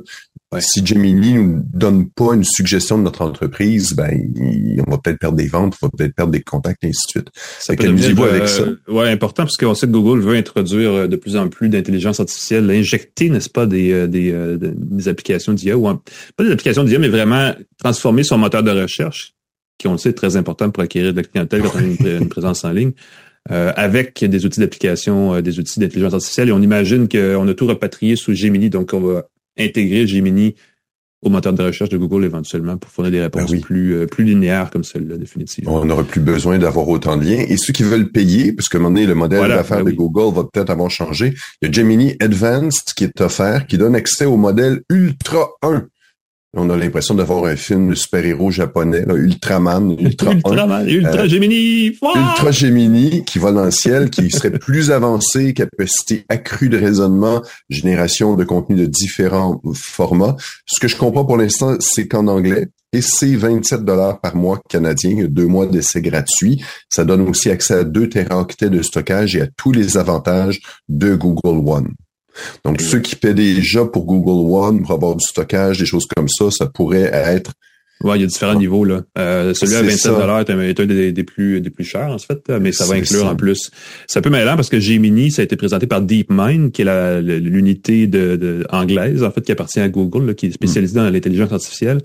Si 0.61 0.85
Gemini 0.85 1.35
nous 1.35 1.63
donne 1.75 2.09
pas 2.09 2.33
une 2.33 2.43
suggestion 2.43 2.97
de 2.97 3.03
notre 3.03 3.21
entreprise, 3.21 3.93
ben 3.93 4.19
on 4.87 4.91
va 4.91 4.97
peut-être 4.97 5.19
perdre 5.19 5.37
des 5.37 5.47
ventes, 5.47 5.77
on 5.83 5.87
va 5.87 5.91
peut-être 5.95 6.15
perdre 6.15 6.33
des 6.33 6.41
contacts 6.41 6.83
et 6.85 6.89
ainsi 6.89 7.07
de 7.07 7.11
suite. 7.11 7.29
Ça 7.59 7.77
peut 7.77 7.85
devenir, 7.85 8.25
avec 8.25 8.49
ça. 8.49 8.63
Euh, 8.63 8.77
ouais, 8.89 9.11
important 9.11 9.43
parce 9.43 9.59
qu'on 9.59 9.75
sait 9.75 9.87
que 9.87 9.93
Google 9.93 10.21
veut 10.21 10.37
introduire 10.37 10.91
euh, 10.91 11.07
de 11.07 11.17
plus 11.17 11.37
en 11.37 11.49
plus 11.49 11.69
d'intelligence 11.69 12.19
artificielle, 12.19 12.71
injecter, 12.71 13.29
n'est-ce 13.29 13.51
pas, 13.51 13.67
des 13.67 13.93
euh, 13.93 14.07
des, 14.07 14.33
des 14.59 15.09
applications 15.09 15.53
d'IA 15.53 15.77
ou 15.77 15.83
pas 15.83 16.45
des 16.45 16.51
applications 16.51 16.83
d'IA, 16.83 16.99
mais 16.99 17.09
vraiment 17.09 17.55
transformer 17.77 18.25
son 18.25 18.39
moteur 18.39 18.63
de 18.63 18.71
recherche, 18.71 19.35
qui 19.77 19.87
on 19.87 19.93
le 19.93 19.99
sait 19.99 20.11
est 20.11 20.15
très 20.15 20.39
important 20.39 20.71
pour 20.71 20.83
acquérir 20.83 21.13
de 21.13 21.19
la 21.19 21.25
clientèle 21.25 21.61
quand 21.61 21.73
on 21.75 22.07
a 22.07 22.09
une, 22.09 22.29
présence 22.31 22.65
en 22.65 22.71
ligne. 22.71 22.93
avec 23.51 24.25
des 24.25 24.47
outils 24.47 24.61
d'application, 24.61 25.43
des 25.43 25.59
outils 25.59 25.79
d'intelligence 25.79 26.15
artificielle. 26.15 26.49
Et 26.49 26.53
on 26.53 26.63
imagine 26.63 27.07
qu'on 27.07 27.47
a 27.47 27.55
tout 27.55 27.67
repatrié 27.67 28.17
sous 28.17 28.33
Gemini, 28.33 28.71
donc 28.71 28.95
on 28.95 29.01
va 29.01 29.25
intégrer 29.59 30.07
Gemini 30.07 30.55
au 31.23 31.31
moteur 31.31 31.53
de 31.53 31.63
recherche 31.63 31.91
de 31.91 31.97
Google 31.97 32.25
éventuellement 32.25 32.77
pour 32.77 32.91
fournir 32.91 33.11
des 33.11 33.21
réponses 33.21 33.51
ben 33.51 33.61
plus 33.61 33.95
euh, 33.95 34.07
plus 34.07 34.25
linéaires 34.25 34.71
comme 34.71 34.85
celle-là 34.85 35.17
définitivement. 35.17 35.81
On 35.81 35.85
n'aura 35.85 36.05
plus 36.05 36.21
besoin 36.21 36.59
d'avoir 36.59 36.89
autant 36.89 37.17
de 37.17 37.25
liens 37.25 37.45
et 37.49 37.57
ceux 37.57 37.73
qui 37.73 37.83
veulent 37.83 38.11
payer 38.11 38.53
parce 38.53 38.69
que 38.69 38.77
un 38.77 38.81
moment 38.81 38.95
donné 38.95 39.07
le 39.07 39.15
modèle 39.15 39.49
d'affaires 39.49 39.85
ben 39.85 39.91
de 39.93 39.97
Google 39.97 40.35
va 40.35 40.45
peut-être 40.45 40.71
avoir 40.71 40.91
changé. 40.91 41.35
Il 41.61 41.67
y 41.67 41.69
a 41.69 41.73
Gemini 41.73 42.15
Advanced 42.21 42.95
qui 42.95 43.05
est 43.05 43.21
offert 43.21 43.67
qui 43.67 43.79
donne 43.79 43.97
accès 43.97 44.27
au 44.27 44.37
modèle 44.37 44.83
Ultra 44.91 45.49
1 45.63 45.89
On 46.57 46.71
a 46.71 46.77
l'impression 46.79 47.15
d'avoir 47.15 47.45
un 47.45 47.57
film 47.57 47.91
de 47.91 47.95
super-héros 47.95 48.51
japonais, 48.51 49.05
Ultraman, 49.07 49.91
Ultra 50.01 50.33
Ultraman, 50.33 50.89
Ultra 50.89 51.21
euh, 51.21 51.29
Gemini, 51.29 51.89
Ultra 51.89 52.51
Gemini, 52.51 53.25
qui 53.25 53.39
va 53.39 53.53
dans 53.53 53.67
le 53.67 53.71
ciel, 53.71 54.09
qui 54.09 54.31
serait 54.31 54.51
plus 54.59 54.91
avancé, 54.91 55.53
capacité 55.53 56.25
accrue 56.31 56.71
de 56.71 56.79
raisonnement, 56.79 57.43
génération 57.69 58.35
de 58.35 58.45
contenu 58.45 58.77
de 58.77 58.87
différents 58.87 59.61
formats. 59.75 60.37
Ce 60.65 60.81
que 60.81 60.89
je 60.89 60.97
comprends 60.97 61.27
pour 61.27 61.37
l'instant, 61.37 61.77
c'est 61.81 62.09
qu'en 62.09 62.27
anglais, 62.29 62.69
et 62.95 63.03
c'est 63.03 63.37
27 63.37 63.85
dollars 63.85 64.19
par 64.19 64.35
mois 64.35 64.59
canadien, 64.71 65.27
deux 65.29 65.47
mois 65.47 65.67
d'essai 65.67 66.01
gratuit. 66.01 66.65
Ça 66.89 67.05
donne 67.05 67.29
aussi 67.29 67.51
accès 67.51 67.75
à 67.75 67.85
2 67.85 68.09
téraoctets 68.09 68.71
de 68.71 68.81
stockage 68.81 69.37
et 69.37 69.43
à 69.43 69.47
tous 69.59 69.73
les 69.73 69.99
avantages 69.99 70.61
de 70.89 71.15
Google 71.15 71.69
One. 71.69 71.89
Donc, 72.65 72.81
ceux 72.81 73.01
qui 73.01 73.17
paient 73.17 73.35
déjà 73.35 73.85
pour 73.85 74.05
Google 74.05 74.53
One 74.53 74.83
pour 74.83 74.93
avoir 74.93 75.17
du 75.17 75.25
stockage, 75.25 75.79
des 75.79 75.87
choses 75.87 76.07
comme 76.07 76.29
ça, 76.29 76.51
ça 76.51 76.67
pourrait 76.67 77.11
être 77.13 77.53
Ouais, 78.05 78.17
il 78.17 78.21
y 78.21 78.25
a 78.25 78.29
différents 78.29 78.55
niveaux 78.55 78.85
là. 78.85 79.03
Euh, 79.19 79.55
celui 79.55 79.75
à 79.75 79.83
27 79.83 80.13
dollars 80.13 80.41
est 80.41 80.51
un 80.51 80.87
des, 80.87 81.11
des, 81.11 81.25
plus 81.25 81.61
des 81.61 81.71
plus 81.71 81.85
chers 81.85 82.11
en 82.11 82.19
fait, 82.19 82.49
mais 82.61 82.71
ça 82.71 82.85
va 82.87 82.95
inclure 82.95 83.27
en 83.27 83.35
plus. 83.35 83.71
C'est 84.07 84.21
un 84.21 84.23
peu 84.23 84.31
mêlant 84.31 84.55
parce 84.55 84.69
que 84.69 84.79
Gemini, 84.79 85.33
ça 85.33 85.43
a 85.43 85.45
été 85.45 85.57
présenté 85.57 85.89
par 85.89 86.01
DeepMind, 86.01 86.71
qui 86.71 86.83
est 86.83 87.21
l'unité 87.21 88.07
de, 88.07 88.65
anglaise 88.71 89.25
en 89.25 89.33
fait 89.33 89.41
qui 89.41 89.51
appartient 89.51 89.81
à 89.81 89.89
Google, 89.89 90.37
qui 90.37 90.47
est 90.47 90.53
spécialisée 90.53 90.95
dans 90.95 91.11
l'intelligence 91.11 91.53
artificielle. 91.53 92.01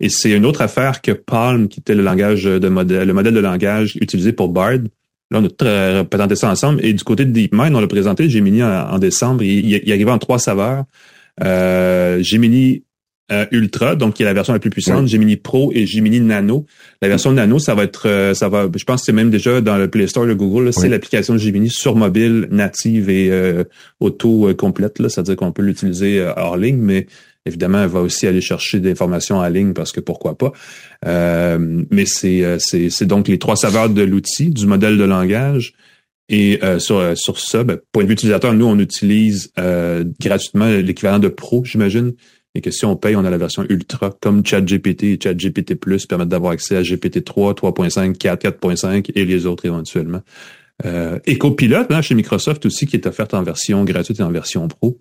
Et 0.00 0.08
c'est 0.08 0.30
une 0.30 0.44
autre 0.44 0.60
affaire 0.60 1.02
que 1.02 1.12
Palm, 1.12 1.68
qui 1.68 1.80
était 1.80 1.94
le 1.94 2.02
langage 2.02 2.44
de 2.44 2.68
modèle, 2.68 3.06
le 3.06 3.14
modèle 3.14 3.34
de 3.34 3.40
langage 3.40 3.96
utilisé 4.00 4.32
pour 4.32 4.48
Bard. 4.48 4.78
Là, 5.30 5.40
on 5.40 5.44
a 5.44 6.04
présenté 6.04 6.36
ça 6.36 6.50
ensemble. 6.50 6.84
Et 6.84 6.92
du 6.92 7.04
côté 7.04 7.24
de 7.24 7.30
DeepMind, 7.30 7.74
on 7.74 7.80
l'a 7.80 7.86
présenté, 7.86 8.30
Gemini, 8.30 8.62
en, 8.62 8.98
décembre. 8.98 9.42
Il, 9.42 9.68
il, 9.68 9.92
arrivait 9.92 10.10
en 10.10 10.18
trois 10.18 10.38
saveurs. 10.38 10.84
Euh, 11.44 12.22
Gemini 12.22 12.82
euh, 13.30 13.44
Ultra, 13.50 13.94
donc 13.94 14.14
qui 14.14 14.22
est 14.22 14.24
la 14.24 14.32
version 14.32 14.54
la 14.54 14.58
plus 14.58 14.70
puissante, 14.70 15.06
Gemini 15.06 15.36
Pro 15.36 15.70
et 15.74 15.84
Gemini 15.84 16.18
Nano. 16.18 16.64
La 17.02 17.08
version 17.08 17.30
Nano, 17.30 17.58
ça 17.58 17.74
va 17.74 17.84
être, 17.84 18.08
euh, 18.08 18.32
ça 18.32 18.48
va, 18.48 18.68
je 18.74 18.84
pense 18.84 19.02
que 19.02 19.04
c'est 19.04 19.12
même 19.12 19.28
déjà 19.28 19.60
dans 19.60 19.76
le 19.76 19.88
Play 19.88 20.06
Store 20.06 20.26
de 20.26 20.32
Google, 20.32 20.72
c'est 20.72 20.88
l'application 20.88 21.36
Gemini 21.36 21.68
sur 21.68 21.94
mobile, 21.94 22.48
native 22.50 23.10
et 23.10 23.30
euh, 23.30 23.64
auto 24.00 24.54
complète. 24.54 24.98
Là, 24.98 25.10
c'est-à-dire 25.10 25.36
qu'on 25.36 25.52
peut 25.52 25.60
l'utiliser 25.60 26.26
hors 26.38 26.56
ligne, 26.56 26.78
mais 26.78 27.06
Évidemment, 27.46 27.82
elle 27.82 27.88
va 27.88 28.00
aussi 28.00 28.26
aller 28.26 28.40
chercher 28.40 28.80
des 28.80 28.90
informations 28.90 29.38
en 29.38 29.48
ligne 29.48 29.72
parce 29.72 29.92
que 29.92 30.00
pourquoi 30.00 30.36
pas. 30.36 30.52
Euh, 31.06 31.84
mais 31.90 32.04
c'est, 32.04 32.58
c'est, 32.58 33.06
donc 33.06 33.28
les 33.28 33.38
trois 33.38 33.56
saveurs 33.56 33.88
de 33.88 34.02
l'outil, 34.02 34.50
du 34.50 34.66
modèle 34.66 34.98
de 34.98 35.04
langage. 35.04 35.74
Et 36.28 36.62
euh, 36.62 36.78
sur, 36.78 37.16
sur 37.16 37.38
ça, 37.38 37.64
ben, 37.64 37.78
point 37.92 38.02
de 38.02 38.08
vue 38.08 38.14
utilisateur, 38.14 38.52
nous, 38.52 38.66
on 38.66 38.78
utilise 38.78 39.50
euh, 39.58 40.04
gratuitement 40.20 40.66
l'équivalent 40.66 41.18
de 41.18 41.28
Pro, 41.28 41.64
j'imagine. 41.64 42.12
Et 42.54 42.60
que 42.60 42.70
si 42.70 42.84
on 42.84 42.96
paye, 42.96 43.16
on 43.16 43.24
a 43.24 43.30
la 43.30 43.38
version 43.38 43.64
Ultra, 43.68 44.14
comme 44.20 44.44
ChatGPT 44.44 45.04
et 45.04 45.18
ChatGPT 45.22 45.74
Plus 45.74 46.06
permettent 46.06 46.28
d'avoir 46.28 46.52
accès 46.52 46.76
à 46.76 46.82
GPT-3, 46.82 47.54
3.5, 47.54 48.16
4, 48.16 48.42
4.5 48.42 49.12
et 49.14 49.24
les 49.24 49.46
autres 49.46 49.64
éventuellement. 49.66 50.22
Euh, 50.84 51.18
et 51.26 51.38
Copilot, 51.38 51.84
hein, 51.90 52.02
chez 52.02 52.14
Microsoft 52.14 52.64
aussi, 52.66 52.86
qui 52.86 52.96
est 52.96 53.06
offerte 53.06 53.34
en 53.34 53.42
version 53.42 53.84
gratuite 53.84 54.20
et 54.20 54.22
en 54.22 54.30
version 54.30 54.66
Pro. 54.68 54.98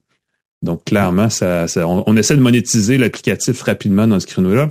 Donc, 0.64 0.86
clairement, 0.86 1.30
ça, 1.30 1.66
on, 1.78 2.18
essaie 2.18 2.36
de 2.36 2.42
monétiser 2.42 2.98
l'applicatif 2.98 3.62
rapidement 3.62 4.08
dans 4.08 4.20
ce 4.20 4.28
créneau-là. 4.28 4.70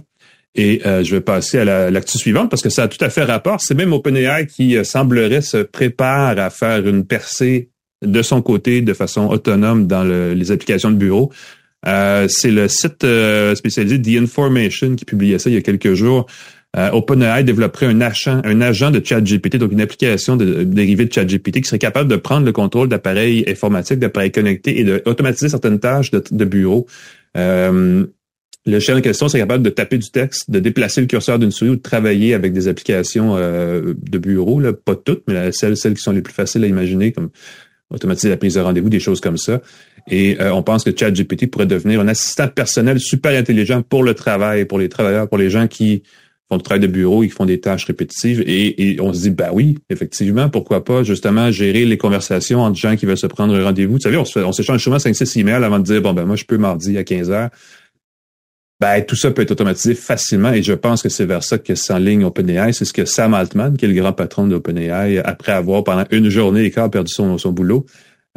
Et 0.57 0.81
euh, 0.87 1.05
je 1.05 1.15
vais 1.15 1.21
passer 1.21 1.59
à 1.59 1.91
l'actu 1.91 2.19
suivante 2.19 2.51
parce 2.51 2.63
que 2.63 2.71
ça 2.71 2.85
a 2.85 2.89
tout 2.89 3.03
à 3.05 3.11
fait 3.11 3.25
rapport. 3.25 3.61
C'est 3.61 3.75
même 3.75 3.93
OpenAI 3.93 4.47
qui 4.47 4.77
euh, 4.77 4.85
semblerait 4.85 5.43
se 5.43 5.59
prépare 5.59 6.39
à 6.39 6.51
faire 6.51 6.87
une 6.89 7.05
percée 7.05 7.69
de 8.03 8.23
son 8.23 8.41
côté 8.43 8.81
de 8.81 8.95
façon 8.95 9.29
autonome 9.29 9.87
dans 9.87 10.05
les 10.05 10.53
applications 10.53 10.91
de 10.91 10.97
bureau. 10.97 11.31
Euh, 11.87 12.27
c'est 12.29 12.51
le 12.51 12.69
site 12.69 13.07
spécialisé 13.55 14.01
The 14.01 14.23
Information 14.23 14.97
qui 14.97 15.05
publiait 15.05 15.39
ça 15.39 15.51
il 15.51 15.55
y 15.55 15.59
a 15.59 15.63
quelques 15.63 15.95
jours. 15.95 16.27
Euh, 16.77 16.91
OpenAI 16.91 17.43
développerait 17.43 17.87
un 17.87 18.01
agent, 18.01 18.41
un 18.45 18.61
agent 18.61 18.91
de 18.91 19.05
ChatGPT, 19.05 19.57
donc 19.57 19.73
une 19.73 19.81
application 19.81 20.37
de, 20.37 20.63
dérivée 20.63 21.07
de 21.07 21.13
ChatGPT 21.13 21.63
qui 21.63 21.65
serait 21.65 21.79
capable 21.79 22.11
de 22.11 22.17
prendre 22.17 22.45
le 22.45 22.53
contrôle 22.53 22.89
d'appareils 22.89 23.45
informatiques, 23.49 23.99
d'appareils 23.99 24.33
connectés 24.33 24.79
et 24.79 24.85
d'automatiser 24.85 25.49
certaines 25.49 25.81
tâches 25.81 26.11
de, 26.11 26.45
bureau. 26.45 26.87
Euh, 27.37 28.07
le 28.67 28.81
chien 28.81 28.97
en 28.97 29.01
question 29.01 29.29
serait 29.29 29.39
capable 29.39 29.63
de 29.63 29.71
taper 29.71 29.97
du 29.97 30.11
texte, 30.11 30.51
de 30.51 30.59
déplacer 30.59 31.01
le 31.01 31.07
curseur 31.07 31.39
d'une 31.39 31.53
souris 31.53 31.71
ou 31.71 31.77
de 31.77 31.83
travailler 31.83 32.35
avec 32.35 32.53
des 32.53 32.69
applications 32.69 33.37
euh, 33.37 33.95
de 33.97 34.19
bureau, 34.19 34.61
là, 34.61 34.73
pas 34.73 34.97
toutes, 34.97 35.23
mais 35.29 35.53
celles, 35.53 35.77
celles 35.77 35.95
qui 35.95 36.03
sont 36.03 36.13
les 36.13 36.23
plus 36.23 36.35
faciles 36.35 36.65
à 36.65 36.67
imaginer, 36.67 37.13
comme 37.13 37.31
automatiser 37.91 38.29
la 38.29 38.37
prise 38.37 38.55
de 38.55 38.61
rendez-vous, 38.61 38.89
des 38.89 39.01
choses 39.01 39.21
comme 39.21 39.39
ça. 39.39 39.63
Et 40.11 40.41
euh, 40.41 40.53
on 40.53 40.63
pense 40.63 40.85
que 40.85 40.91
ChatGPT 40.97 41.51
pourrait 41.51 41.67
devenir 41.67 42.01
un 42.01 42.09
assistant 42.09 42.49
personnel 42.49 42.99
super 42.99 43.39
intelligent 43.39 43.83
pour 43.83 44.03
le 44.03 44.15
travail, 44.15 44.65
pour 44.65 44.79
les 44.79 44.89
travailleurs, 44.89 45.29
pour 45.29 45.39
les 45.39 45.49
gens 45.49 45.69
qui 45.69 46.03
font 46.49 46.57
du 46.59 46.63
travail 46.63 46.81
de 46.81 46.87
bureau, 46.87 47.25
ils 47.25 47.31
font 47.31 47.45
des 47.45 47.61
tâches 47.61 47.85
répétitives 47.85 48.43
et, 48.47 48.99
on 49.01 49.13
se 49.13 49.23
dit, 49.23 49.31
bah 49.31 49.51
oui, 49.53 49.79
effectivement, 49.91 50.49
pourquoi 50.49 50.85
pas 50.85 51.03
justement 51.03 51.51
gérer 51.51 51.85
les 51.85 51.99
conversations 51.99 52.61
entre 52.61 52.79
gens 52.79 52.97
qui 52.97 53.07
veulent 53.07 53.19
se 53.19 53.27
prendre 53.27 53.55
un 53.55 53.65
rendez-vous. 53.65 53.95
Vous 53.95 54.01
savez, 54.01 54.17
on, 54.17 54.53
s'échange 54.53 54.83
souvent 54.83 54.99
5-6 54.99 55.41
emails 55.41 55.65
avant 55.65 55.79
de 55.79 55.85
dire, 55.85 56.01
bon, 56.01 56.13
ben 56.13 56.25
moi, 56.25 56.37
je 56.37 56.45
peux 56.45 56.59
mardi 56.59 56.97
à 56.99 57.05
15 57.05 57.31
heures. 57.31 57.51
Ben, 58.79 59.03
tout 59.03 59.17
ça 59.17 59.31
peut 59.31 59.41
être 59.41 59.53
automatisé 59.53 59.95
facilement 59.95 60.53
et 60.53 60.63
je 60.63 60.75
pense 60.75 61.03
que 61.03 61.09
c'est 61.09 61.25
vers 61.25 61.43
ça 61.43 61.57
que 61.57 61.75
s'enligne 61.75 62.25
OpenAI. 62.25 62.75
C'est 62.75 62.85
ce 62.85 62.93
que 62.93 63.07
Sam 63.07 63.33
Altman, 63.33 63.77
qui 63.77 63.87
est 63.87 63.89
le 63.89 63.95
grand 63.95 64.13
patron 64.13 64.47
d'OpenAI, 64.47 65.19
après 65.25 65.53
avoir 65.53 65.83
pendant 65.83 66.05
une 66.11 66.29
journée 66.29 66.65
et 66.65 66.71
quart 66.71 66.91
perdu 66.91 67.11
son, 67.11 67.39
son 67.39 67.53
boulot, 67.53 67.87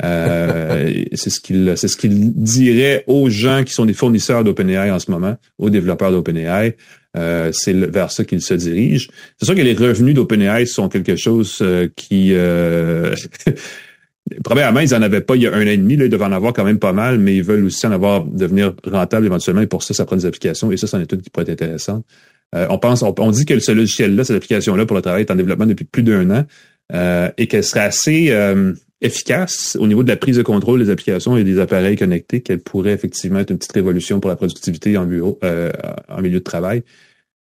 euh, 0.03 1.03
c'est 1.13 1.29
ce 1.29 1.39
qu'il 1.39 1.73
c'est 1.75 1.87
ce 1.87 1.97
qu'il 1.97 2.33
dirait 2.33 3.03
aux 3.07 3.29
gens 3.29 3.63
qui 3.63 3.73
sont 3.73 3.85
des 3.85 3.93
fournisseurs 3.93 4.43
d'OpenAI 4.43 4.91
en 4.91 4.99
ce 4.99 5.11
moment, 5.11 5.35
aux 5.57 5.69
développeurs 5.69 6.11
d'OpenAI. 6.11 6.75
Euh, 7.17 7.49
c'est 7.53 7.73
vers 7.73 8.11
ça 8.11 8.23
qu'il 8.23 8.41
se 8.41 8.53
dirige. 8.53 9.09
C'est 9.37 9.45
sûr 9.45 9.55
que 9.55 9.61
les 9.61 9.73
revenus 9.73 10.13
d'OpenAI 10.13 10.65
sont 10.65 10.89
quelque 10.89 11.15
chose 11.15 11.57
euh, 11.61 11.87
qui... 11.95 12.33
Euh, 12.33 13.15
premièrement, 14.43 14.81
ils 14.81 14.93
en 14.93 15.01
avaient 15.01 15.21
pas 15.21 15.35
il 15.35 15.43
y 15.43 15.47
a 15.47 15.53
un 15.53 15.63
an 15.63 15.67
et 15.67 15.77
demi. 15.77 15.95
Là, 15.97 16.05
ils 16.05 16.09
devaient 16.09 16.25
en 16.25 16.31
avoir 16.31 16.53
quand 16.53 16.63
même 16.63 16.79
pas 16.79 16.93
mal, 16.93 17.17
mais 17.17 17.35
ils 17.35 17.43
veulent 17.43 17.65
aussi 17.65 17.85
en 17.87 17.91
avoir, 17.91 18.25
devenir 18.25 18.73
rentable 18.85 19.25
éventuellement. 19.25 19.61
Et 19.61 19.67
pour 19.67 19.81
ça, 19.81 19.93
ça 19.93 20.05
prend 20.05 20.15
des 20.15 20.25
applications. 20.25 20.71
Et 20.71 20.77
ça, 20.77 20.87
c'en 20.87 20.99
est 20.99 21.07
tout 21.07 21.17
qui 21.17 21.29
pourrait 21.29 21.43
être 21.43 21.61
intéressant. 21.61 22.03
Euh, 22.55 22.67
on 22.69 22.77
pense, 22.77 23.03
on, 23.03 23.31
dit 23.31 23.45
que 23.45 23.59
ce 23.59 23.71
logiciel-là, 23.71 24.23
cette 24.23 24.37
application-là 24.37 24.85
pour 24.85 24.95
le 24.95 25.01
travail 25.01 25.21
est 25.21 25.31
en 25.31 25.35
développement 25.35 25.67
depuis 25.67 25.85
plus 25.85 26.03
d'un 26.03 26.29
an 26.31 26.45
et 27.37 27.45
qu'elle 27.45 27.63
serait 27.63 27.81
assez 27.81 28.33
efficace 29.01 29.77
au 29.79 29.87
niveau 29.87 30.03
de 30.03 30.09
la 30.09 30.17
prise 30.17 30.37
de 30.37 30.43
contrôle 30.43 30.83
des 30.83 30.89
applications 30.89 31.37
et 31.37 31.43
des 31.43 31.59
appareils 31.59 31.97
connectés, 31.97 32.41
qu'elle 32.41 32.59
pourrait 32.59 32.91
effectivement 32.91 33.39
être 33.39 33.51
une 33.51 33.57
petite 33.57 33.71
révolution 33.71 34.19
pour 34.19 34.29
la 34.29 34.35
productivité 34.35 34.97
en 34.97 35.05
bureau, 35.05 35.39
euh, 35.43 35.71
en 36.09 36.21
milieu 36.21 36.39
de 36.39 36.43
travail. 36.43 36.83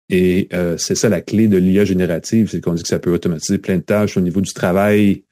Et 0.09 0.47
euh, 0.53 0.77
c'est 0.77 0.95
ça 0.95 1.09
la 1.09 1.21
clé 1.21 1.47
de 1.47 1.57
l'IA 1.57 1.85
générative, 1.85 2.49
c'est 2.49 2.61
qu'on 2.61 2.73
dit 2.73 2.83
que 2.83 2.89
ça 2.89 2.99
peut 2.99 3.13
automatiser 3.13 3.57
plein 3.57 3.77
de 3.77 3.81
tâches 3.81 4.17
au 4.17 4.21
niveau 4.21 4.41
du 4.41 4.53
travail 4.53 5.23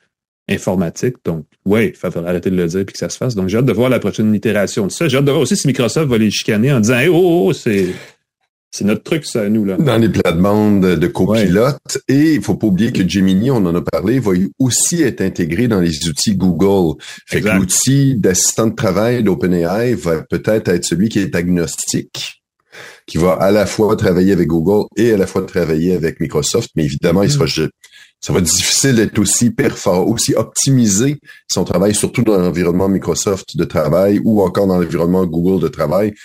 informatique. 0.49 1.15
Donc, 1.25 1.45
ouais, 1.65 1.89
il 1.89 1.95
faudrait 1.95 2.29
arrêter 2.29 2.49
de 2.49 2.55
le 2.55 2.67
dire 2.67 2.85
puis 2.85 2.93
que 2.93 2.99
ça 2.99 3.09
se 3.09 3.17
fasse. 3.17 3.35
Donc, 3.35 3.49
j'ai 3.49 3.57
hâte 3.57 3.65
de 3.65 3.73
voir 3.73 3.89
la 3.89 3.99
prochaine 3.99 4.33
itération 4.33 4.87
de 4.87 4.91
ça. 4.91 5.07
J'ai 5.07 5.17
hâte 5.17 5.25
de 5.25 5.31
voir 5.31 5.41
aussi 5.41 5.55
si 5.55 5.67
Microsoft 5.67 6.09
va 6.09 6.17
les 6.17 6.31
chicaner 6.31 6.71
en 6.73 6.79
disant, 6.79 6.99
oh, 7.09 7.13
oh, 7.13 7.47
oh 7.47 7.53
c'est 7.53 7.87
c'est 8.73 8.85
notre 8.85 9.03
truc, 9.03 9.23
ça, 9.23 9.47
nous, 9.49 9.65
là. 9.65 9.77
Dans 9.77 9.97
les 9.97 10.09
plates-bandes 10.09 10.95
de 10.95 11.07
copilote. 11.07 11.99
Et 12.07 12.33
il 12.33 12.41
faut 12.41 12.55
pas 12.55 12.65
oublier 12.65 12.91
que 12.91 13.07
Gemini, 13.07 13.51
on 13.51 13.57
en 13.57 13.75
a 13.75 13.81
parlé, 13.81 14.17
va 14.17 14.31
aussi 14.57 15.03
être 15.03 15.21
intégré 15.21 15.67
dans 15.67 15.79
les 15.79 16.07
outils 16.07 16.35
Google. 16.35 16.99
Fait 17.27 17.41
que 17.41 17.49
l'outil 17.49 18.15
d'assistant 18.15 18.65
de 18.65 18.73
travail 18.73 19.21
d'OpenAI 19.21 19.93
va 19.93 20.23
peut-être 20.23 20.69
être 20.69 20.85
celui 20.85 21.09
qui 21.09 21.19
est 21.19 21.35
agnostique, 21.35 22.41
qui 23.05 23.19
va 23.19 23.33
à 23.33 23.51
la 23.51 23.67
fois 23.67 23.95
travailler 23.95 24.33
avec 24.33 24.47
Google 24.47 24.87
et 24.97 25.13
à 25.13 25.17
la 25.17 25.27
fois 25.27 25.43
travailler 25.43 25.93
avec 25.93 26.19
Microsoft. 26.19 26.71
Mais 26.75 26.85
évidemment, 26.85 27.21
il 27.21 27.29
sera, 27.29 27.45
mm. 27.45 27.69
ça 28.21 28.33
va 28.33 28.39
être 28.39 28.45
difficile 28.45 28.95
d'être 28.95 29.19
aussi 29.19 29.51
performant, 29.51 30.07
aussi 30.07 30.33
optimisé 30.33 31.19
si 31.47 31.59
on 31.59 31.63
travaille 31.63 31.93
surtout 31.93 32.23
dans 32.23 32.39
l'environnement 32.39 32.89
Microsoft 32.89 33.55
de 33.55 33.65
travail 33.65 34.19
ou 34.23 34.41
encore 34.41 34.65
dans 34.65 34.79
l'environnement 34.79 35.27
Google 35.27 35.61
de 35.61 35.67
travail 35.67 36.15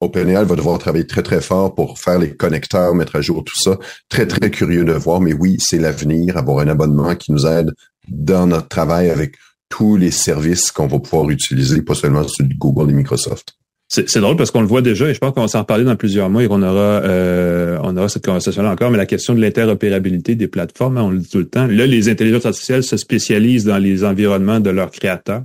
OpenAI 0.00 0.44
va 0.44 0.56
devoir 0.56 0.78
travailler 0.78 1.06
très, 1.06 1.22
très 1.22 1.40
fort 1.40 1.74
pour 1.74 1.98
faire 1.98 2.18
les 2.18 2.36
connecteurs, 2.36 2.94
mettre 2.94 3.16
à 3.16 3.20
jour 3.20 3.42
tout 3.44 3.58
ça. 3.58 3.78
Très, 4.08 4.26
très 4.26 4.50
curieux 4.50 4.84
de 4.84 4.92
voir, 4.92 5.20
mais 5.20 5.32
oui, 5.32 5.56
c'est 5.58 5.78
l'avenir, 5.78 6.36
avoir 6.36 6.58
un 6.58 6.68
abonnement 6.68 7.14
qui 7.14 7.32
nous 7.32 7.46
aide 7.46 7.72
dans 8.08 8.46
notre 8.46 8.68
travail 8.68 9.10
avec 9.10 9.36
tous 9.68 9.96
les 9.96 10.10
services 10.10 10.70
qu'on 10.70 10.86
va 10.86 10.98
pouvoir 10.98 11.30
utiliser, 11.30 11.82
pas 11.82 11.94
seulement 11.94 12.26
sur 12.28 12.44
Google 12.58 12.90
et 12.90 12.94
Microsoft. 12.94 13.54
C'est 13.88 14.18
drôle 14.18 14.36
parce 14.36 14.50
qu'on 14.50 14.62
le 14.62 14.66
voit 14.66 14.82
déjà 14.82 15.08
et 15.08 15.14
je 15.14 15.20
pense 15.20 15.32
qu'on 15.32 15.42
va 15.42 15.48
s'en 15.48 15.60
reparler 15.60 15.84
dans 15.84 15.94
plusieurs 15.94 16.28
mois 16.28 16.42
et 16.42 16.48
qu'on 16.48 16.62
aura 16.62 17.02
euh, 17.04 17.78
on 17.84 17.96
aura 17.96 18.08
cette 18.08 18.24
conversation-là 18.24 18.72
encore, 18.72 18.90
mais 18.90 18.98
la 18.98 19.06
question 19.06 19.32
de 19.32 19.40
l'interopérabilité 19.40 20.34
des 20.34 20.48
plateformes, 20.48 20.98
hein, 20.98 21.02
on 21.04 21.10
le 21.10 21.18
dit 21.18 21.28
tout 21.28 21.38
le 21.38 21.48
temps. 21.48 21.68
Là, 21.68 21.86
les 21.86 22.08
intelligences 22.08 22.46
artificielles 22.46 22.82
se 22.82 22.96
spécialisent 22.96 23.64
dans 23.64 23.78
les 23.78 24.02
environnements 24.02 24.58
de 24.58 24.70
leurs 24.70 24.90
créateurs 24.90 25.44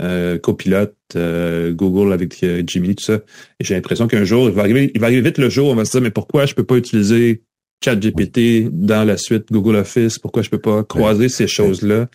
euh, 0.00 0.38
Copilot, 0.38 0.88
euh, 1.16 1.72
Google 1.72 2.12
avec 2.12 2.42
euh, 2.42 2.62
Jimmy, 2.66 2.94
tout 2.94 3.04
ça. 3.04 3.14
Et 3.60 3.64
j'ai 3.64 3.74
l'impression 3.74 4.08
qu'un 4.08 4.24
jour, 4.24 4.48
il 4.48 4.54
va 4.54 4.62
arriver, 4.62 4.90
il 4.94 5.00
va 5.00 5.08
arriver 5.08 5.22
vite 5.22 5.38
le 5.38 5.50
jour, 5.50 5.68
on 5.68 5.74
va 5.74 5.84
se 5.84 5.92
dire, 5.92 6.00
mais 6.00 6.10
pourquoi 6.10 6.46
je 6.46 6.54
peux 6.54 6.64
pas 6.64 6.76
utiliser 6.76 7.42
ChatGPT 7.84 8.70
dans 8.70 9.04
la 9.04 9.16
suite 9.16 9.46
Google 9.50 9.76
Office? 9.76 10.18
Pourquoi 10.18 10.42
je 10.42 10.50
peux 10.50 10.60
pas 10.60 10.84
croiser 10.84 11.28
ces 11.28 11.46
choses-là? 11.46 12.08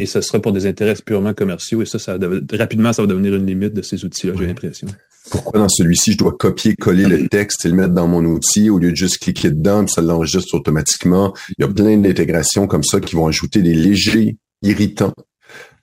Et 0.00 0.06
ce 0.06 0.20
sera 0.20 0.40
pour 0.40 0.52
des 0.52 0.66
intérêts 0.66 0.94
purement 1.04 1.34
commerciaux. 1.34 1.82
Et 1.82 1.86
ça, 1.86 1.98
ça 1.98 2.18
rapidement, 2.52 2.92
ça 2.92 3.02
va 3.02 3.08
devenir 3.08 3.34
une 3.34 3.46
limite 3.46 3.74
de 3.74 3.82
ces 3.82 4.04
outils-là, 4.04 4.32
j'ai 4.38 4.46
l'impression. 4.46 4.88
Pourquoi 5.30 5.60
dans 5.60 5.68
celui-ci, 5.68 6.12
je 6.12 6.18
dois 6.18 6.32
copier-coller 6.32 7.06
le 7.06 7.28
texte 7.28 7.64
et 7.64 7.68
le 7.68 7.74
mettre 7.74 7.94
dans 7.94 8.08
mon 8.08 8.24
outil 8.24 8.70
au 8.70 8.78
lieu 8.78 8.90
de 8.90 8.96
juste 8.96 9.18
cliquer 9.18 9.50
dedans, 9.50 9.84
puis 9.84 9.94
ça 9.94 10.02
l'enregistre 10.02 10.54
automatiquement? 10.56 11.32
Il 11.56 11.62
y 11.62 11.64
a 11.64 11.68
plein 11.68 11.96
d'intégrations 11.98 12.66
comme 12.66 12.82
ça 12.82 12.98
qui 12.98 13.14
vont 13.14 13.28
ajouter 13.28 13.62
des 13.62 13.74
légers 13.74 14.36
irritants 14.62 15.14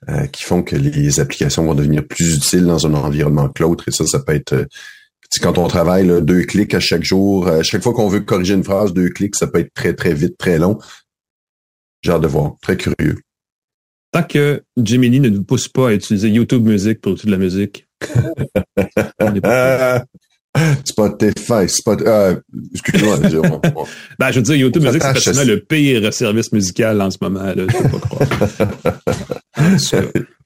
euh, 0.08 0.26
qui 0.26 0.44
font 0.44 0.62
que 0.62 0.76
les 0.76 1.20
applications 1.20 1.64
vont 1.64 1.74
devenir 1.74 2.06
plus 2.06 2.36
utiles 2.36 2.64
dans 2.64 2.86
un 2.86 2.94
environnement 2.94 3.48
que 3.48 3.62
l'autre. 3.62 3.84
Et 3.88 3.90
ça, 3.90 4.06
ça 4.06 4.20
peut 4.20 4.34
être... 4.34 4.54
Euh, 4.54 4.64
quand 5.42 5.58
on 5.58 5.68
travaille 5.68 6.06
là, 6.06 6.20
deux 6.20 6.42
clics 6.42 6.74
à 6.74 6.80
chaque 6.80 7.04
jour, 7.04 7.46
à 7.46 7.62
chaque 7.62 7.82
fois 7.82 7.92
qu'on 7.92 8.08
veut 8.08 8.20
corriger 8.20 8.54
une 8.54 8.64
phrase, 8.64 8.92
deux 8.92 9.10
clics, 9.10 9.36
ça 9.36 9.46
peut 9.46 9.60
être 9.60 9.72
très, 9.74 9.94
très 9.94 10.12
vite, 10.12 10.36
très 10.38 10.58
long. 10.58 10.78
J'ai 12.02 12.12
hâte 12.12 12.22
de 12.22 12.26
voir. 12.26 12.54
Très 12.62 12.76
curieux. 12.76 13.20
Tant 14.10 14.24
que 14.24 14.64
Gemini 14.82 15.20
ne 15.20 15.28
nous 15.28 15.44
pousse 15.44 15.68
pas 15.68 15.90
à 15.90 15.92
utiliser 15.92 16.30
YouTube 16.30 16.66
Music 16.66 17.00
pour 17.00 17.14
toute 17.14 17.30
la 17.30 17.36
musique. 17.36 17.86
Spotify, 20.84 21.68
Spotify, 21.68 22.08
euh, 22.08 22.36
excuse-moi. 22.72 23.18
ben, 24.18 24.30
je 24.30 24.36
veux 24.36 24.42
dire, 24.42 24.56
YouTube 24.56 24.82
Music, 24.82 25.02
c'est 25.02 25.14
facilement 25.14 25.44
le 25.44 25.60
pire 25.60 26.12
service 26.12 26.52
musical 26.52 27.00
en 27.00 27.10
ce 27.10 27.18
moment, 27.20 27.44
là, 27.44 27.54
je 27.56 27.76
peux 27.76 27.88
pas 27.88 27.98
croire. 27.98 28.28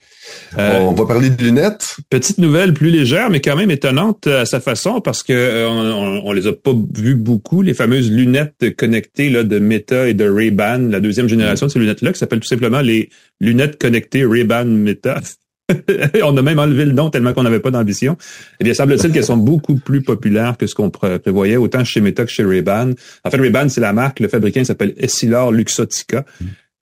Euh, 0.59 0.79
on 0.79 0.93
va 0.93 1.07
parler 1.07 1.31
de 1.31 1.43
lunettes. 1.43 1.97
Petite 2.11 2.39
nouvelle 2.39 2.75
plus 2.75 2.91
légère, 2.91 3.29
mais 3.29 3.41
quand 3.41 3.57
même 3.57 3.71
étonnante 3.71 4.27
à 4.27 4.47
sa 4.47 4.61
façon 4.61 5.01
parce 5.01 5.23
que 5.23 5.33
euh, 5.33 5.69
on, 5.69 6.33
les 6.33 6.47
a 6.47 6.53
pas 6.53 6.73
vues 6.95 7.17
beaucoup, 7.17 7.63
les 7.63 7.75
fameuses 7.75 8.11
lunettes 8.11 8.77
connectées 8.77 9.31
là, 9.31 9.43
de 9.43 9.59
Meta 9.59 10.09
et 10.09 10.15
de 10.15 10.29
Ray-Ban, 10.29 10.91
la 10.91 11.01
deuxième 11.01 11.29
génération 11.29 11.67
de 11.67 11.73
ces 11.73 11.79
lunettes-là, 11.79 12.13
qui 12.13 12.19
s'appellent 12.19 12.41
tout 12.41 12.49
simplement 12.49 12.81
les 12.81 13.09
lunettes 13.41 13.81
connectées 13.81 14.25
Ray-Ban 14.25 14.67
Meta. 14.67 15.21
on 16.23 16.37
a 16.37 16.43
même 16.43 16.59
enlevé 16.59 16.85
le 16.85 16.93
nom 16.93 17.11
tellement 17.11 17.33
qu'on 17.33 17.43
n'avait 17.43 17.61
pas 17.61 17.71
d'ambition. 17.71 18.17
Eh 18.61 18.65
bien, 18.65 18.75
semble-t-il 18.75 19.13
qu'elles 19.13 19.25
sont 19.25 19.37
beaucoup 19.37 19.77
plus 19.77 20.03
populaires 20.03 20.57
que 20.59 20.67
ce 20.67 20.75
qu'on 20.75 20.91
prévoyait, 20.91 21.57
autant 21.57 21.85
chez 21.85 22.01
Meta 22.01 22.25
que 22.25 22.31
chez 22.31 22.45
Ray-Ban. 22.45 22.91
En 23.25 23.31
fait, 23.31 23.39
Ray-Ban, 23.39 23.69
c'est 23.69 23.81
la 23.81 23.93
marque, 23.93 24.21
le 24.21 24.29
fabricant 24.29 24.65
s'appelle 24.65 24.95
Essilor 24.99 25.53
Luxottica 25.53 26.25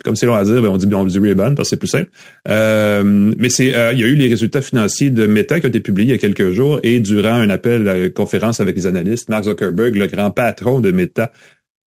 comme 0.05 0.17
c'est 0.17 0.27
long 0.27 0.35
à 0.35 0.45
dire, 0.45 0.61
ben, 0.61 0.69
on 0.69 0.77
dit, 0.77 0.93
on 0.93 1.05
dit 1.05 1.19
Ray-Ban 1.19 1.55
parce 1.55 1.69
que 1.69 1.71
c'est 1.71 1.77
plus 1.77 1.89
simple. 1.89 2.11
Euh, 2.49 3.03
mais 3.05 3.49
c'est, 3.49 3.75
euh, 3.75 3.93
il 3.93 4.01
y 4.01 4.05
a 4.05 4.07
eu 4.07 4.15
les 4.15 4.29
résultats 4.29 4.61
financiers 4.61 5.11
de 5.11 5.27
Meta 5.27 5.61
qui 5.61 5.67
ont 5.67 5.69
été 5.69 5.81
publiés 5.81 6.09
il 6.09 6.11
y 6.11 6.15
a 6.15 6.19
quelques 6.19 6.51
jours 6.51 6.81
et 6.83 7.01
durant 7.01 7.35
un 7.35 7.51
appel 7.51 7.89
à 7.89 8.11
conférence 8.11 8.61
avec 8.61 8.77
les 8.77 8.87
analystes, 8.87 9.29
Mark 9.29 9.45
Zuckerberg, 9.45 9.95
le 9.95 10.07
grand 10.07 10.31
patron 10.31 10.81
de 10.81 10.91
Meta, 10.91 11.33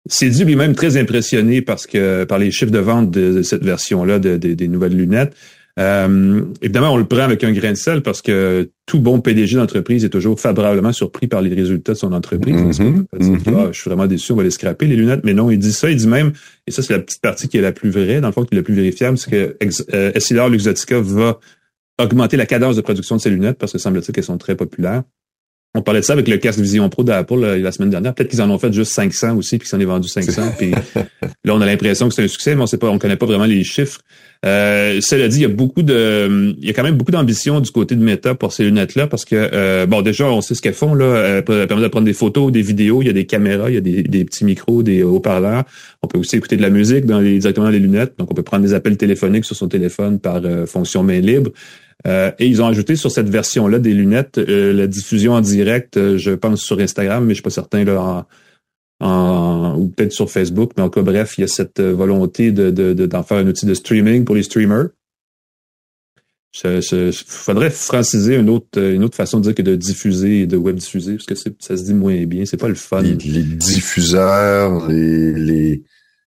s'est 0.09 0.29
dit 0.29 0.45
lui-même 0.45 0.73
très 0.73 0.95
impressionné 0.95 1.61
parce 1.61 1.85
que 1.85 2.23
par 2.23 2.39
les 2.39 2.49
chiffres 2.49 2.71
de 2.71 2.79
vente 2.79 3.11
de, 3.11 3.41
cette 3.41 3.63
version-là 3.63 4.19
des 4.19 4.67
nouvelles 4.69 4.95
lunettes. 4.95 5.33
Euh, 5.79 6.41
évidemment, 6.61 6.93
on 6.93 6.97
le 6.97 7.05
prend 7.05 7.19
avec 7.19 7.43
un 7.43 7.51
grain 7.51 7.71
de 7.71 7.77
sel 7.77 8.01
parce 8.01 8.21
que 8.21 8.69
tout 8.87 8.99
bon 8.99 9.21
PDG 9.21 9.57
d'entreprise 9.57 10.03
est 10.03 10.09
toujours 10.09 10.39
favorablement 10.39 10.91
surpris 10.91 11.27
par 11.27 11.41
les 11.41 11.53
résultats 11.53 11.93
de 11.93 11.97
son 11.97 12.13
entreprise. 12.13 12.55
Mm-hmm. 12.55 13.05
Mm-hmm. 13.19 13.55
Ah, 13.55 13.69
je 13.71 13.79
suis 13.79 13.89
vraiment 13.89 14.07
déçu, 14.07 14.31
on 14.31 14.35
va 14.35 14.43
les 14.43 14.49
scraper, 14.49 14.87
les 14.87 14.95
lunettes. 14.95 15.21
Mais 15.23 15.33
non, 15.33 15.51
il 15.51 15.59
dit 15.59 15.73
ça, 15.73 15.89
il 15.91 15.97
dit 15.97 16.07
même, 16.07 16.33
et 16.65 16.71
ça 16.71 16.81
c'est 16.81 16.93
la 16.93 16.99
petite 16.99 17.21
partie 17.21 17.47
qui 17.47 17.57
est 17.57 17.61
la 17.61 17.71
plus 17.71 17.91
vraie, 17.91 18.21
dans 18.21 18.27
le 18.27 18.33
fond, 18.33 18.43
qui 18.43 18.55
est 18.55 18.57
la 18.57 18.63
plus 18.63 18.73
vérifiable, 18.73 19.17
c'est 19.17 19.29
que 19.29 19.57
euh, 19.93 20.11
Essilor 20.15 20.49
Luxottica 20.49 20.99
va 20.99 21.39
augmenter 21.99 22.37
la 22.37 22.45
cadence 22.45 22.75
de 22.75 22.81
production 22.81 23.15
de 23.15 23.21
ses 23.21 23.29
lunettes 23.29 23.57
parce 23.57 23.71
que 23.71 23.77
semble-t-il 23.77 24.13
qu'elles 24.13 24.23
sont 24.23 24.37
très 24.37 24.55
populaires. 24.55 25.03
On 25.75 25.81
parlait 25.81 25.99
de 25.99 26.05
ça 26.05 26.13
avec 26.13 26.27
le 26.27 26.37
casque 26.37 26.59
Vision 26.59 26.89
Pro 26.89 27.03
d'Apple 27.03 27.39
la 27.39 27.71
semaine 27.71 27.91
dernière. 27.91 28.13
Peut-être 28.15 28.31
qu'ils 28.31 28.41
en 28.41 28.49
ont 28.49 28.57
fait 28.57 28.73
juste 28.73 28.93
500 28.93 29.37
aussi, 29.37 29.59
puis 29.59 29.69
qu'ils 29.69 29.77
en 29.77 29.81
ont 29.81 29.87
vendu 29.87 30.07
500. 30.07 30.53
puis 30.57 30.71
là, 31.45 31.53
on 31.53 31.61
a 31.61 31.65
l'impression 31.65 32.07
que 32.09 32.15
c'est 32.15 32.23
un 32.23 32.27
succès, 32.27 32.55
mais 32.55 32.63
on 32.63 32.67
sait 32.67 32.77
pas, 32.77 32.89
on 32.89 32.97
connaît 32.97 33.15
pas 33.15 33.27
vraiment 33.27 33.45
les 33.45 33.63
chiffres. 33.63 33.99
Euh, 34.45 34.99
cela 35.01 35.27
dit, 35.27 35.37
il 35.37 35.41
y 35.41 35.45
a 35.45 35.49
beaucoup 35.49 35.83
de, 35.83 36.55
il 36.59 36.65
y 36.65 36.69
a 36.69 36.73
quand 36.73 36.83
même 36.83 36.95
beaucoup 36.95 37.11
d'ambition 37.11 37.59
du 37.59 37.71
côté 37.71 37.95
de 37.95 38.03
Meta 38.03 38.33
pour 38.33 38.53
ces 38.53 38.63
lunettes-là, 38.63 39.07
parce 39.07 39.25
que 39.25 39.35
euh, 39.35 39.85
bon, 39.85 40.01
déjà, 40.01 40.25
on 40.31 40.41
sait 40.41 40.55
ce 40.55 40.61
qu'elles 40.61 40.73
font 40.73 40.95
là. 40.95 41.37
Elles 41.37 41.43
permettent 41.43 41.79
de 41.79 41.87
prendre 41.87 42.05
des 42.05 42.13
photos, 42.13 42.51
des 42.51 42.61
vidéos. 42.61 43.01
Il 43.01 43.07
y 43.07 43.09
a 43.09 43.13
des 43.13 43.25
caméras, 43.25 43.69
il 43.69 43.75
y 43.75 43.77
a 43.77 43.81
des, 43.81 44.03
des 44.03 44.25
petits 44.25 44.45
micros, 44.45 44.83
des 44.83 45.03
haut-parleurs. 45.03 45.63
On 46.01 46.07
peut 46.07 46.17
aussi 46.17 46.37
écouter 46.37 46.57
de 46.57 46.61
la 46.61 46.69
musique 46.69 47.05
dans 47.05 47.19
les, 47.19 47.39
directement 47.39 47.67
dans 47.67 47.71
les 47.71 47.79
lunettes. 47.79 48.13
Donc, 48.17 48.31
on 48.31 48.33
peut 48.33 48.43
prendre 48.43 48.63
des 48.63 48.73
appels 48.73 48.97
téléphoniques 48.97 49.45
sur 49.45 49.55
son 49.55 49.67
téléphone 49.67 50.19
par 50.19 50.41
euh, 50.43 50.65
fonction 50.65 51.03
main 51.03 51.19
libre. 51.19 51.51
Euh, 52.05 52.31
et 52.37 52.45
ils 52.45 52.61
ont 52.61 52.67
ajouté 52.67 52.95
sur 52.95 53.11
cette 53.11 53.29
version-là 53.29 53.79
des 53.79 53.93
lunettes 53.93 54.37
la 54.37 54.87
diffusion 54.87 55.33
en 55.33 55.41
direct, 55.41 55.97
je 56.17 56.31
pense 56.31 56.61
sur 56.61 56.79
Instagram, 56.79 57.25
mais 57.25 57.31
je 57.31 57.37
suis 57.37 57.43
pas 57.43 57.49
certain 57.49 57.83
là 57.83 57.99
en 57.99 58.25
en, 58.99 59.75
ou 59.77 59.89
peut-être 59.89 60.11
sur 60.11 60.29
Facebook, 60.29 60.71
mais 60.77 60.83
en 60.83 60.89
cas, 60.89 61.01
bref, 61.01 61.37
il 61.37 61.41
y 61.41 61.43
a 61.43 61.47
cette 61.47 61.79
euh, 61.79 61.93
volonté 61.93 62.51
de, 62.51 62.71
de, 62.71 62.93
d'en 63.05 63.23
faire 63.23 63.37
un 63.37 63.47
outil 63.47 63.65
de 63.65 63.73
streaming 63.73 64.25
pour 64.25 64.35
les 64.35 64.43
streamers. 64.43 64.89
Il 66.63 67.11
faudrait 67.13 67.69
franciser 67.69 68.35
une 68.35 68.49
autre, 68.49 68.81
une 68.81 69.03
autre 69.03 69.15
façon 69.15 69.37
de 69.37 69.43
dire 69.43 69.53
que 69.53 69.61
de 69.61 69.75
diffuser 69.75 70.41
et 70.41 70.47
de 70.47 70.57
web 70.57 70.75
diffuser, 70.75 71.17
parce 71.17 71.25
que 71.25 71.35
ça 71.35 71.77
se 71.77 71.83
dit 71.83 71.93
moins 71.93 72.25
bien. 72.25 72.45
C'est 72.45 72.57
pas 72.57 72.69
le 72.69 72.73
fun. 72.73 73.03
Les, 73.03 73.43
diffuseurs, 73.43 74.87
les, 74.87 75.33
les 75.33 75.83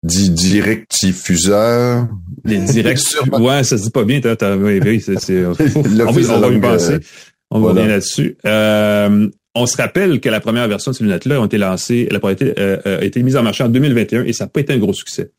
direct 0.02 0.92
diffuseurs. 1.00 2.08
Les 2.44 2.58
directs. 2.72 3.00
ouais, 3.32 3.64
ça 3.64 3.78
se 3.78 3.84
dit 3.84 3.90
pas 3.90 4.04
bien. 4.04 4.20
T'as, 4.20 4.56
oui, 4.56 5.00
c'est, 5.00 5.18
c'est, 5.18 5.44
on, 5.46 5.52
va, 5.52 6.50
y 6.50 6.60
penser. 6.60 6.98
On 7.50 7.60
va 7.60 7.68
revenir 7.68 7.88
là-dessus. 7.88 8.36
Euh, 8.46 9.28
on 9.54 9.66
se 9.66 9.76
rappelle 9.76 10.20
que 10.20 10.28
la 10.28 10.40
première 10.40 10.68
version 10.68 10.92
de 10.92 10.96
ces 10.96 11.04
lunettes-là 11.04 11.40
ont 11.40 11.46
été 11.46 11.58
lancées, 11.58 12.06
elle 12.10 12.20
a 12.22 12.30
été, 12.30 12.54
euh, 12.58 12.76
euh, 12.86 13.00
été 13.00 13.22
mise 13.22 13.36
en 13.36 13.42
marché 13.42 13.64
en 13.64 13.68
2021 13.68 14.24
et 14.24 14.32
ça 14.32 14.44
n'a 14.44 14.48
pas 14.48 14.60
été 14.60 14.72
un 14.72 14.78
gros 14.78 14.92
succès. 14.92 15.32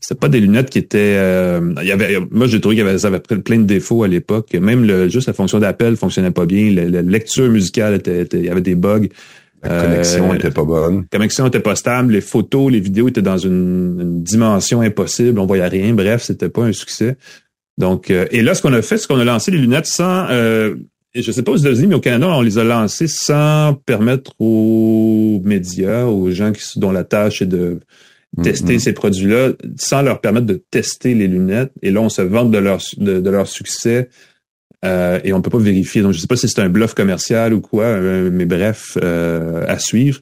C'était 0.00 0.18
pas 0.18 0.28
des 0.28 0.40
lunettes 0.40 0.70
qui 0.70 0.78
étaient. 0.78 1.16
Euh, 1.18 1.74
il 1.82 1.88
y 1.88 1.92
avait, 1.92 2.18
moi, 2.30 2.46
j'ai 2.46 2.60
trouvé 2.60 2.76
qu'il 2.76 2.84
y 2.84 2.88
avait, 2.88 2.98
ça 2.98 3.08
avait 3.08 3.18
plein 3.18 3.58
de 3.58 3.64
défauts 3.64 4.04
à 4.04 4.08
l'époque. 4.08 4.54
Même 4.54 4.84
le, 4.84 5.08
juste 5.08 5.26
la 5.26 5.32
fonction 5.32 5.58
d'appel 5.58 5.96
fonctionnait 5.96 6.30
pas 6.30 6.46
bien. 6.46 6.72
La, 6.72 7.02
lecture 7.02 7.50
musicale 7.50 7.94
était, 7.94 8.22
il 8.32 8.44
y 8.44 8.48
avait 8.48 8.60
des 8.60 8.76
bugs. 8.76 9.08
La 9.62 9.82
connexion 9.82 10.34
était 10.34 10.50
pas 10.50 10.64
bonne. 10.64 11.06
La 11.12 11.18
connexion 11.18 11.46
était 11.46 11.60
pas 11.60 11.76
stable. 11.76 12.12
Les 12.12 12.20
photos, 12.20 12.70
les 12.70 12.80
vidéos 12.80 13.08
étaient 13.08 13.22
dans 13.22 13.38
une, 13.38 14.22
dimension 14.22 14.80
impossible. 14.80 15.38
On 15.38 15.46
voyait 15.46 15.66
rien. 15.66 15.92
Bref, 15.94 16.22
c'était 16.22 16.48
pas 16.48 16.62
un 16.62 16.72
succès. 16.72 17.16
Donc, 17.76 18.10
et 18.10 18.42
là, 18.42 18.54
ce 18.54 18.62
qu'on 18.62 18.72
a 18.72 18.82
fait, 18.82 18.98
c'est 18.98 19.06
qu'on 19.06 19.20
a 19.20 19.24
lancé 19.24 19.50
les 19.50 19.58
lunettes 19.58 19.86
sans 19.86 20.26
je 21.14 21.22
je 21.22 21.32
sais 21.32 21.42
pas 21.42 21.52
aux 21.52 21.56
États-Unis, 21.56 21.88
mais 21.88 21.94
au 21.94 22.00
Canada, 22.00 22.28
on 22.28 22.42
les 22.42 22.58
a 22.58 22.64
lancés 22.64 23.08
sans 23.08 23.74
permettre 23.86 24.32
aux 24.38 25.40
médias, 25.44 26.04
aux 26.04 26.30
gens 26.30 26.52
qui, 26.52 26.78
dont 26.78 26.92
la 26.92 27.04
tâche 27.04 27.42
est 27.42 27.46
de 27.46 27.80
tester 28.42 28.76
mm-hmm. 28.76 28.80
ces 28.80 28.92
produits-là, 28.92 29.52
sans 29.78 30.02
leur 30.02 30.20
permettre 30.20 30.46
de 30.46 30.62
tester 30.70 31.14
les 31.14 31.26
lunettes. 31.26 31.72
Et 31.82 31.90
là, 31.90 32.02
on 32.02 32.08
se 32.08 32.22
vante 32.22 32.50
de 32.50 32.58
leur, 32.58 32.80
de, 32.98 33.30
leur 33.30 33.46
succès 33.46 34.10
euh, 34.84 35.20
et 35.24 35.32
on 35.32 35.42
peut 35.42 35.50
pas 35.50 35.58
vérifier. 35.58 36.02
Donc, 36.02 36.12
je 36.12 36.20
sais 36.20 36.26
pas 36.26 36.36
si 36.36 36.48
c'est 36.48 36.60
un 36.60 36.68
bluff 36.68 36.94
commercial 36.94 37.52
ou 37.52 37.60
quoi, 37.60 37.84
euh, 37.84 38.30
mais 38.32 38.46
bref, 38.46 38.96
euh, 39.02 39.64
à 39.66 39.78
suivre. 39.78 40.20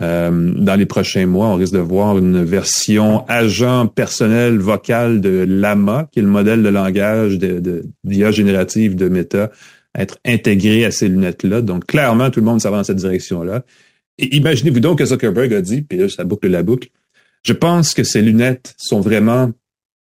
dans 0.00 0.76
les 0.78 0.86
prochains 0.86 1.26
mois, 1.26 1.48
on 1.48 1.56
risque 1.56 1.72
de 1.72 1.80
voir 1.80 2.18
une 2.18 2.44
version 2.44 3.26
agent 3.26 3.88
personnel 3.88 4.58
vocal 4.58 5.20
de 5.20 5.44
Lama, 5.48 6.08
qui 6.12 6.20
est 6.20 6.22
le 6.22 6.28
modèle 6.28 6.62
de 6.62 6.68
langage 6.68 7.38
de 7.38 7.82
d'IA 8.04 8.30
générative 8.30 8.94
de 8.94 9.08
Meta, 9.08 9.50
être 9.96 10.18
intégré 10.24 10.84
à 10.84 10.92
ces 10.92 11.08
lunettes-là. 11.08 11.62
Donc, 11.62 11.86
clairement, 11.86 12.30
tout 12.30 12.38
le 12.38 12.46
monde 12.46 12.60
va 12.60 12.70
dans 12.70 12.84
cette 12.84 12.98
direction-là. 12.98 13.64
Et 14.18 14.36
imaginez-vous 14.36 14.80
donc 14.80 14.98
que 14.98 15.04
Zuckerberg 15.04 15.52
a 15.54 15.60
dit, 15.60 15.82
puis 15.82 15.98
là, 15.98 16.08
ça 16.08 16.22
boucle 16.22 16.48
la 16.48 16.62
boucle, 16.62 16.90
je 17.44 17.52
pense 17.52 17.94
que 17.94 18.04
ces 18.04 18.22
lunettes 18.22 18.74
sont 18.76 19.00
vraiment 19.00 19.50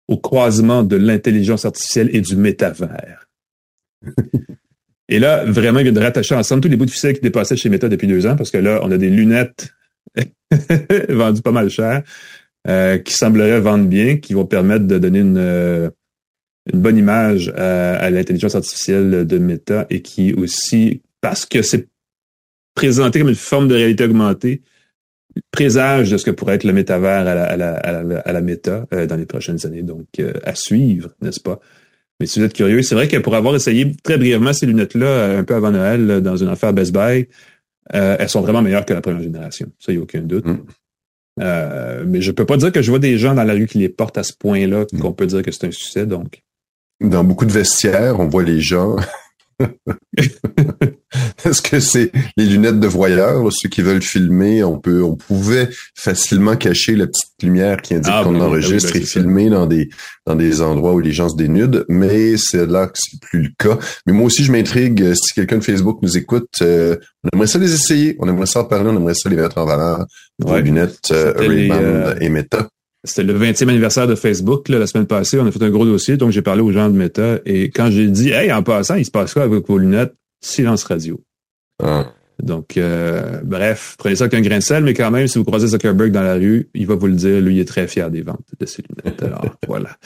au 0.08 0.16
croisement 0.16 0.82
de 0.82 0.96
l'intelligence 0.96 1.64
artificielle 1.64 2.10
et 2.12 2.20
du 2.20 2.36
métavers. 2.36 3.25
Et 5.08 5.18
là, 5.18 5.44
vraiment, 5.44 5.80
il 5.80 5.84
vient 5.84 5.92
de 5.92 6.00
rattacher 6.00 6.34
ensemble 6.34 6.62
tous 6.62 6.68
les 6.68 6.76
bouts 6.76 6.86
de 6.86 6.90
ficelle 6.90 7.14
qui 7.14 7.20
dépassaient 7.20 7.56
chez 7.56 7.68
Meta 7.68 7.88
depuis 7.88 8.06
deux 8.06 8.26
ans, 8.26 8.36
parce 8.36 8.50
que 8.50 8.58
là, 8.58 8.80
on 8.82 8.90
a 8.90 8.98
des 8.98 9.10
lunettes 9.10 9.74
vendues 11.08 11.42
pas 11.42 11.52
mal 11.52 11.68
cher, 11.68 12.02
euh, 12.68 12.98
qui 12.98 13.14
sembleraient 13.14 13.60
vendre 13.60 13.86
bien, 13.86 14.16
qui 14.16 14.34
vont 14.34 14.46
permettre 14.46 14.86
de 14.86 14.98
donner 14.98 15.20
une, 15.20 15.38
euh, 15.38 15.90
une 16.72 16.80
bonne 16.80 16.98
image 16.98 17.48
à, 17.56 18.10
l'intelligence 18.10 18.54
artificielle 18.54 19.26
de 19.26 19.38
Meta 19.38 19.86
et 19.90 20.02
qui 20.02 20.32
aussi, 20.34 21.02
parce 21.20 21.46
que 21.46 21.62
c'est 21.62 21.88
présenté 22.74 23.20
comme 23.20 23.28
une 23.28 23.34
forme 23.34 23.68
de 23.68 23.74
réalité 23.74 24.04
augmentée, 24.04 24.62
présage 25.50 26.10
de 26.10 26.16
ce 26.16 26.24
que 26.24 26.30
pourrait 26.30 26.54
être 26.54 26.64
le 26.64 26.72
métavers 26.72 27.26
à 27.26 27.34
la, 27.34 27.44
à 27.44 27.56
la, 27.56 27.74
à 27.76 28.32
la, 28.32 28.40
euh, 28.92 29.06
dans 29.06 29.16
les 29.16 29.26
prochaines 29.26 29.64
années. 29.66 29.82
Donc, 29.82 30.06
euh, 30.18 30.32
à 30.44 30.54
suivre, 30.54 31.10
n'est-ce 31.20 31.40
pas? 31.40 31.60
Mais 32.20 32.26
si 32.26 32.38
vous 32.38 32.46
êtes 32.46 32.54
curieux, 32.54 32.82
c'est 32.82 32.94
vrai 32.94 33.08
que 33.08 33.16
pour 33.18 33.34
avoir 33.34 33.54
essayé 33.54 33.94
très 34.02 34.16
brièvement 34.16 34.52
ces 34.52 34.66
lunettes-là, 34.66 35.06
euh, 35.06 35.40
un 35.40 35.44
peu 35.44 35.54
avant 35.54 35.70
Noël, 35.70 36.20
dans 36.22 36.36
une 36.36 36.48
affaire 36.48 36.72
Best 36.72 36.92
Buy, 36.92 37.28
elles 37.90 38.28
sont 38.28 38.40
vraiment 38.40 38.62
meilleures 38.62 38.84
que 38.84 38.94
la 38.94 39.00
première 39.00 39.22
génération. 39.22 39.68
Ça, 39.78 39.92
il 39.92 39.96
n'y 39.96 40.00
a 40.00 40.02
aucun 40.02 40.20
doute. 40.20 40.46
Mm. 40.46 42.04
mais 42.06 42.20
je 42.20 42.32
peux 42.32 42.46
pas 42.46 42.56
dire 42.56 42.72
que 42.72 42.82
je 42.82 42.90
vois 42.90 42.98
des 42.98 43.16
gens 43.16 43.34
dans 43.34 43.44
la 43.44 43.52
rue 43.52 43.66
qui 43.66 43.78
les 43.78 43.88
portent 43.88 44.18
à 44.18 44.24
ce 44.24 44.32
point-là 44.32 44.86
mm. 44.92 44.98
qu'on 44.98 45.12
peut 45.12 45.26
dire 45.26 45.42
que 45.42 45.52
c'est 45.52 45.66
un 45.66 45.70
succès. 45.70 46.04
Donc, 46.04 46.42
dans 47.00 47.22
beaucoup 47.22 47.44
de 47.44 47.52
vestiaires, 47.52 48.18
on 48.18 48.26
voit 48.26 48.42
les 48.42 48.60
gens 48.60 48.96
Est-ce 51.44 51.62
que 51.62 51.80
c'est 51.80 52.10
les 52.36 52.44
lunettes 52.46 52.80
de 52.80 52.86
voyeur, 52.86 53.50
ceux 53.52 53.68
qui 53.68 53.80
veulent 53.82 54.02
filmer, 54.02 54.64
on 54.64 54.78
peut, 54.78 55.02
on 55.02 55.14
pouvait 55.16 55.68
facilement 55.94 56.56
cacher 56.56 56.94
la 56.96 57.06
petite 57.06 57.30
lumière 57.42 57.80
qui 57.80 57.94
indique 57.94 58.12
Ah, 58.14 58.22
qu'on 58.24 58.32
ben 58.32 58.42
enregistre 58.42 58.92
ben 58.92 59.02
et 59.02 59.04
filmer 59.04 59.48
dans 59.50 59.66
des 59.66 59.88
dans 60.26 60.34
des 60.34 60.60
endroits 60.60 60.92
où 60.92 60.98
les 61.00 61.12
gens 61.12 61.28
se 61.28 61.36
dénudent, 61.36 61.84
mais 61.88 62.36
c'est 62.36 62.66
là 62.66 62.86
que 62.88 62.96
c'est 62.96 63.20
plus 63.20 63.42
le 63.42 63.50
cas. 63.58 63.78
Mais 64.06 64.12
moi 64.12 64.26
aussi, 64.26 64.42
je 64.44 64.50
m'intrigue. 64.52 65.02
euh, 65.02 65.14
Si 65.14 65.32
quelqu'un 65.34 65.58
de 65.58 65.64
Facebook 65.64 65.98
nous 66.02 66.16
écoute, 66.18 66.48
euh, 66.62 66.96
on 67.24 67.28
aimerait 67.36 67.46
ça 67.46 67.58
les 67.58 67.72
essayer, 67.72 68.16
on 68.18 68.28
aimerait 68.28 68.46
ça 68.46 68.60
en 68.60 68.64
parler, 68.64 68.90
on 68.90 68.96
aimerait 68.96 69.14
ça 69.14 69.28
les 69.30 69.36
mettre 69.36 69.58
en 69.58 69.64
valeur. 69.66 70.04
Vos 70.38 70.52
Ouais. 70.52 70.62
lunettes 70.62 70.98
euh, 71.12 71.32
les, 71.40 71.48
Ray-Ban 71.48 71.76
euh, 71.80 72.14
et 72.20 72.28
Meta. 72.28 72.68
C'était 73.06 73.22
le 73.22 73.38
20e 73.38 73.68
anniversaire 73.68 74.06
de 74.06 74.14
Facebook 74.14 74.68
là, 74.68 74.78
la 74.78 74.86
semaine 74.86 75.06
passée. 75.06 75.38
On 75.40 75.46
a 75.46 75.50
fait 75.50 75.62
un 75.62 75.70
gros 75.70 75.86
dossier, 75.86 76.16
donc 76.16 76.32
j'ai 76.32 76.42
parlé 76.42 76.62
aux 76.62 76.72
gens 76.72 76.88
de 76.90 76.96
Meta. 76.96 77.38
Et 77.46 77.70
quand 77.70 77.90
j'ai 77.90 78.08
dit, 78.08 78.30
hey, 78.30 78.52
en 78.52 78.62
passant, 78.62 78.96
il 78.96 79.04
se 79.04 79.10
passe 79.10 79.32
quoi 79.32 79.44
avec 79.44 79.66
vos 79.66 79.78
lunettes? 79.78 80.14
Silence 80.40 80.84
radio. 80.84 81.20
Ah. 81.82 82.12
Donc, 82.42 82.76
euh, 82.76 83.40
bref, 83.42 83.94
prenez 83.98 84.16
ça 84.16 84.24
avec 84.24 84.34
un 84.34 84.42
grain 84.42 84.58
de 84.58 84.62
sel, 84.62 84.84
mais 84.84 84.92
quand 84.92 85.10
même, 85.10 85.26
si 85.26 85.38
vous 85.38 85.44
croisez 85.44 85.68
Zuckerberg 85.68 86.10
dans 86.10 86.22
la 86.22 86.34
rue, 86.34 86.68
il 86.74 86.86
va 86.86 86.94
vous 86.94 87.06
le 87.06 87.14
dire. 87.14 87.40
Lui, 87.40 87.56
il 87.56 87.60
est 87.60 87.64
très 87.64 87.88
fier 87.88 88.10
des 88.10 88.22
ventes 88.22 88.44
de 88.58 88.66
ses 88.66 88.82
lunettes. 88.82 89.22
Alors, 89.22 89.44
voilà. 89.66 89.96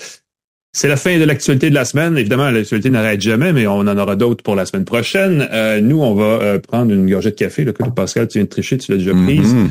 C'est 0.72 0.86
la 0.86 0.96
fin 0.96 1.18
de 1.18 1.24
l'actualité 1.24 1.68
de 1.68 1.74
la 1.74 1.84
semaine. 1.84 2.16
Évidemment, 2.16 2.48
l'actualité 2.50 2.90
n'arrête 2.90 3.20
jamais, 3.20 3.52
mais 3.52 3.66
on 3.66 3.80
en 3.80 3.98
aura 3.98 4.14
d'autres 4.14 4.44
pour 4.44 4.54
la 4.54 4.66
semaine 4.66 4.84
prochaine. 4.84 5.48
Euh, 5.50 5.80
nous, 5.80 6.00
on 6.00 6.14
va 6.14 6.40
euh, 6.42 6.58
prendre 6.60 6.92
une 6.92 7.10
gorgée 7.10 7.30
de 7.30 7.36
café. 7.36 7.64
Là, 7.64 7.72
que 7.72 7.82
Pascal, 7.90 8.28
tu 8.28 8.38
viens 8.38 8.44
de 8.44 8.48
tricher, 8.48 8.78
tu 8.78 8.92
l'as 8.92 8.98
déjà 8.98 9.12
prise. 9.12 9.54
Mhm. 9.54 9.70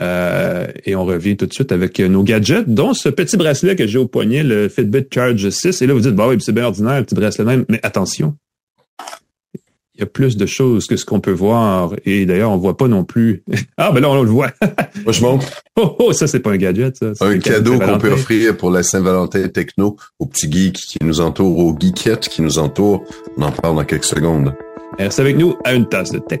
Euh, 0.00 0.66
et 0.84 0.96
on 0.96 1.04
revient 1.04 1.36
tout 1.36 1.46
de 1.46 1.52
suite 1.52 1.72
avec 1.72 2.00
euh, 2.00 2.08
nos 2.08 2.22
gadgets, 2.22 2.68
dont 2.68 2.92
ce 2.92 3.08
petit 3.08 3.36
bracelet 3.36 3.76
que 3.76 3.86
j'ai 3.86 3.98
au 3.98 4.06
poignet, 4.06 4.42
le 4.42 4.68
Fitbit 4.68 5.06
Charge 5.12 5.48
6. 5.48 5.80
Et 5.80 5.86
là, 5.86 5.94
vous 5.94 6.00
dites, 6.00 6.14
bah 6.14 6.26
oui, 6.28 6.36
c'est 6.40 6.52
bien 6.52 6.64
ordinaire, 6.64 6.98
le 6.98 7.04
petit 7.04 7.14
bracelet 7.14 7.44
même. 7.44 7.64
Mais 7.68 7.80
attention, 7.82 8.36
il 9.96 10.00
y 10.00 10.02
a 10.02 10.06
plus 10.06 10.36
de 10.36 10.44
choses 10.44 10.86
que 10.86 10.96
ce 10.96 11.04
qu'on 11.04 11.20
peut 11.20 11.32
voir. 11.32 11.94
Et 12.04 12.26
d'ailleurs, 12.26 12.50
on 12.50 12.58
voit 12.58 12.76
pas 12.76 12.88
non 12.88 13.04
plus. 13.04 13.42
ah, 13.78 13.92
ben 13.92 14.00
là, 14.00 14.10
on 14.10 14.22
le 14.22 14.28
voit. 14.28 14.50
Moi, 15.04 15.12
je 15.12 15.22
montre 15.22 15.46
oh, 15.76 15.96
oh, 16.00 16.12
ça, 16.12 16.26
c'est 16.26 16.40
pas 16.40 16.50
un 16.50 16.56
gadget, 16.56 16.96
ça. 16.96 17.12
Un 17.20 17.38
cadeau 17.38 17.78
qu'on 17.78 17.98
peut 17.98 18.12
offrir 18.12 18.56
pour 18.56 18.70
la 18.70 18.82
Saint-Valentin 18.82 19.48
techno 19.48 19.96
aux 20.18 20.26
petits 20.26 20.50
geeks 20.50 20.76
qui 20.76 20.98
nous 21.02 21.20
entourent, 21.20 21.58
aux 21.58 21.76
geekettes 21.78 22.28
qui 22.28 22.42
nous 22.42 22.58
entourent. 22.58 23.04
On 23.38 23.42
en 23.42 23.52
parle 23.52 23.76
dans 23.76 23.84
quelques 23.84 24.04
secondes. 24.04 24.54
Reste 24.98 25.20
avec 25.20 25.36
nous 25.36 25.56
à 25.64 25.74
une 25.74 25.88
tasse 25.88 26.10
de 26.10 26.18
tech. 26.18 26.40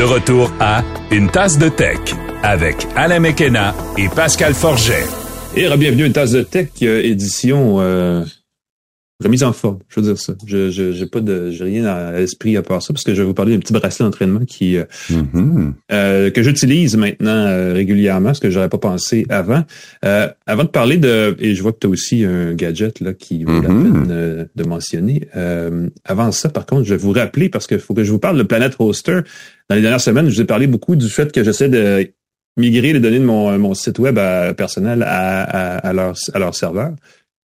De 0.00 0.04
retour 0.06 0.50
à 0.60 0.82
Une 1.10 1.28
tasse 1.28 1.58
de 1.58 1.68
tech 1.68 1.98
avec 2.42 2.86
Alain 2.96 3.20
Mekena 3.20 3.74
et 3.98 4.08
Pascal 4.08 4.54
Forget. 4.54 5.04
Et 5.54 5.68
bienvenue 5.76 6.04
à 6.04 6.06
une 6.06 6.12
tasse 6.14 6.30
de 6.30 6.40
tech, 6.40 6.68
euh, 6.80 7.04
édition 7.04 7.76
euh, 7.80 8.24
remise 9.24 9.42
en 9.42 9.52
forme, 9.52 9.78
je 9.88 10.00
veux 10.00 10.06
dire 10.06 10.18
ça. 10.18 10.34
Je 10.46 10.70
je- 10.70 10.92
j'ai 10.92 11.06
pas 11.06 11.20
de 11.20 11.50
j'ai 11.50 11.64
rien 11.64 11.84
à 11.84 12.12
l'esprit 12.18 12.56
à 12.56 12.62
part 12.62 12.82
ça 12.82 12.92
parce 12.94 13.04
que 13.04 13.14
je 13.14 13.20
vais 13.22 13.26
vous 13.26 13.34
parler 13.34 13.52
d'un 13.54 13.58
petit 13.60 13.72
bracelet 13.72 14.04
d'entraînement 14.04 14.44
qui 14.46 14.76
euh, 14.76 14.84
Mhm. 15.10 15.74
euh, 15.92 16.30
que 16.30 16.42
j'utilise 16.42 16.96
maintenant 16.96 17.30
euh, 17.46 17.72
régulièrement, 17.72 18.32
ce 18.34 18.40
que 18.40 18.50
j'aurais 18.50 18.68
pas 18.68 18.78
pensé 18.78 19.26
avant. 19.28 19.64
Euh, 20.04 20.28
avant 20.46 20.64
de 20.64 20.68
parler 20.68 20.96
de 20.96 21.36
et 21.38 21.54
je 21.54 21.62
vois 21.62 21.72
que 21.72 21.78
tu 21.80 21.86
as 21.86 21.90
aussi 21.90 22.24
un 22.24 22.54
gadget 22.54 23.00
là 23.00 23.12
qui 23.12 23.44
vaut 23.44 23.60
la 23.60 23.68
Mhm. 23.68 23.82
peine 23.92 24.06
euh, 24.10 24.44
de 24.56 24.64
mentionner. 24.64 25.28
Euh, 25.36 25.88
avant 26.04 26.32
ça, 26.32 26.48
par 26.48 26.66
contre, 26.66 26.84
je 26.84 26.94
vais 26.94 27.00
vous 27.00 27.12
rappeler 27.12 27.48
parce 27.48 27.66
qu'il 27.66 27.78
faut 27.78 27.94
que 27.94 28.04
je 28.04 28.10
vous 28.10 28.18
parle 28.18 28.38
de 28.38 28.42
Planet 28.42 28.74
Hoster. 28.78 29.20
Dans 29.68 29.76
les 29.76 29.82
dernières 29.82 30.00
semaines, 30.00 30.28
je 30.28 30.34
vous 30.34 30.40
ai 30.40 30.44
parlé 30.46 30.66
beaucoup 30.66 30.96
du 30.96 31.08
fait 31.08 31.30
que 31.32 31.44
j'essaie 31.44 31.68
de 31.68 32.10
migrer 32.56 32.92
les 32.92 33.00
données 33.00 33.20
de 33.20 33.24
mon, 33.24 33.56
mon 33.58 33.74
site 33.74 33.98
web 34.00 34.18
à- 34.18 34.52
personnel 34.54 35.02
à, 35.04 35.42
à, 35.42 35.76
à 35.88 35.92
leur, 35.92 36.14
à 36.34 36.38
leur 36.38 36.54
serveur. 36.54 36.90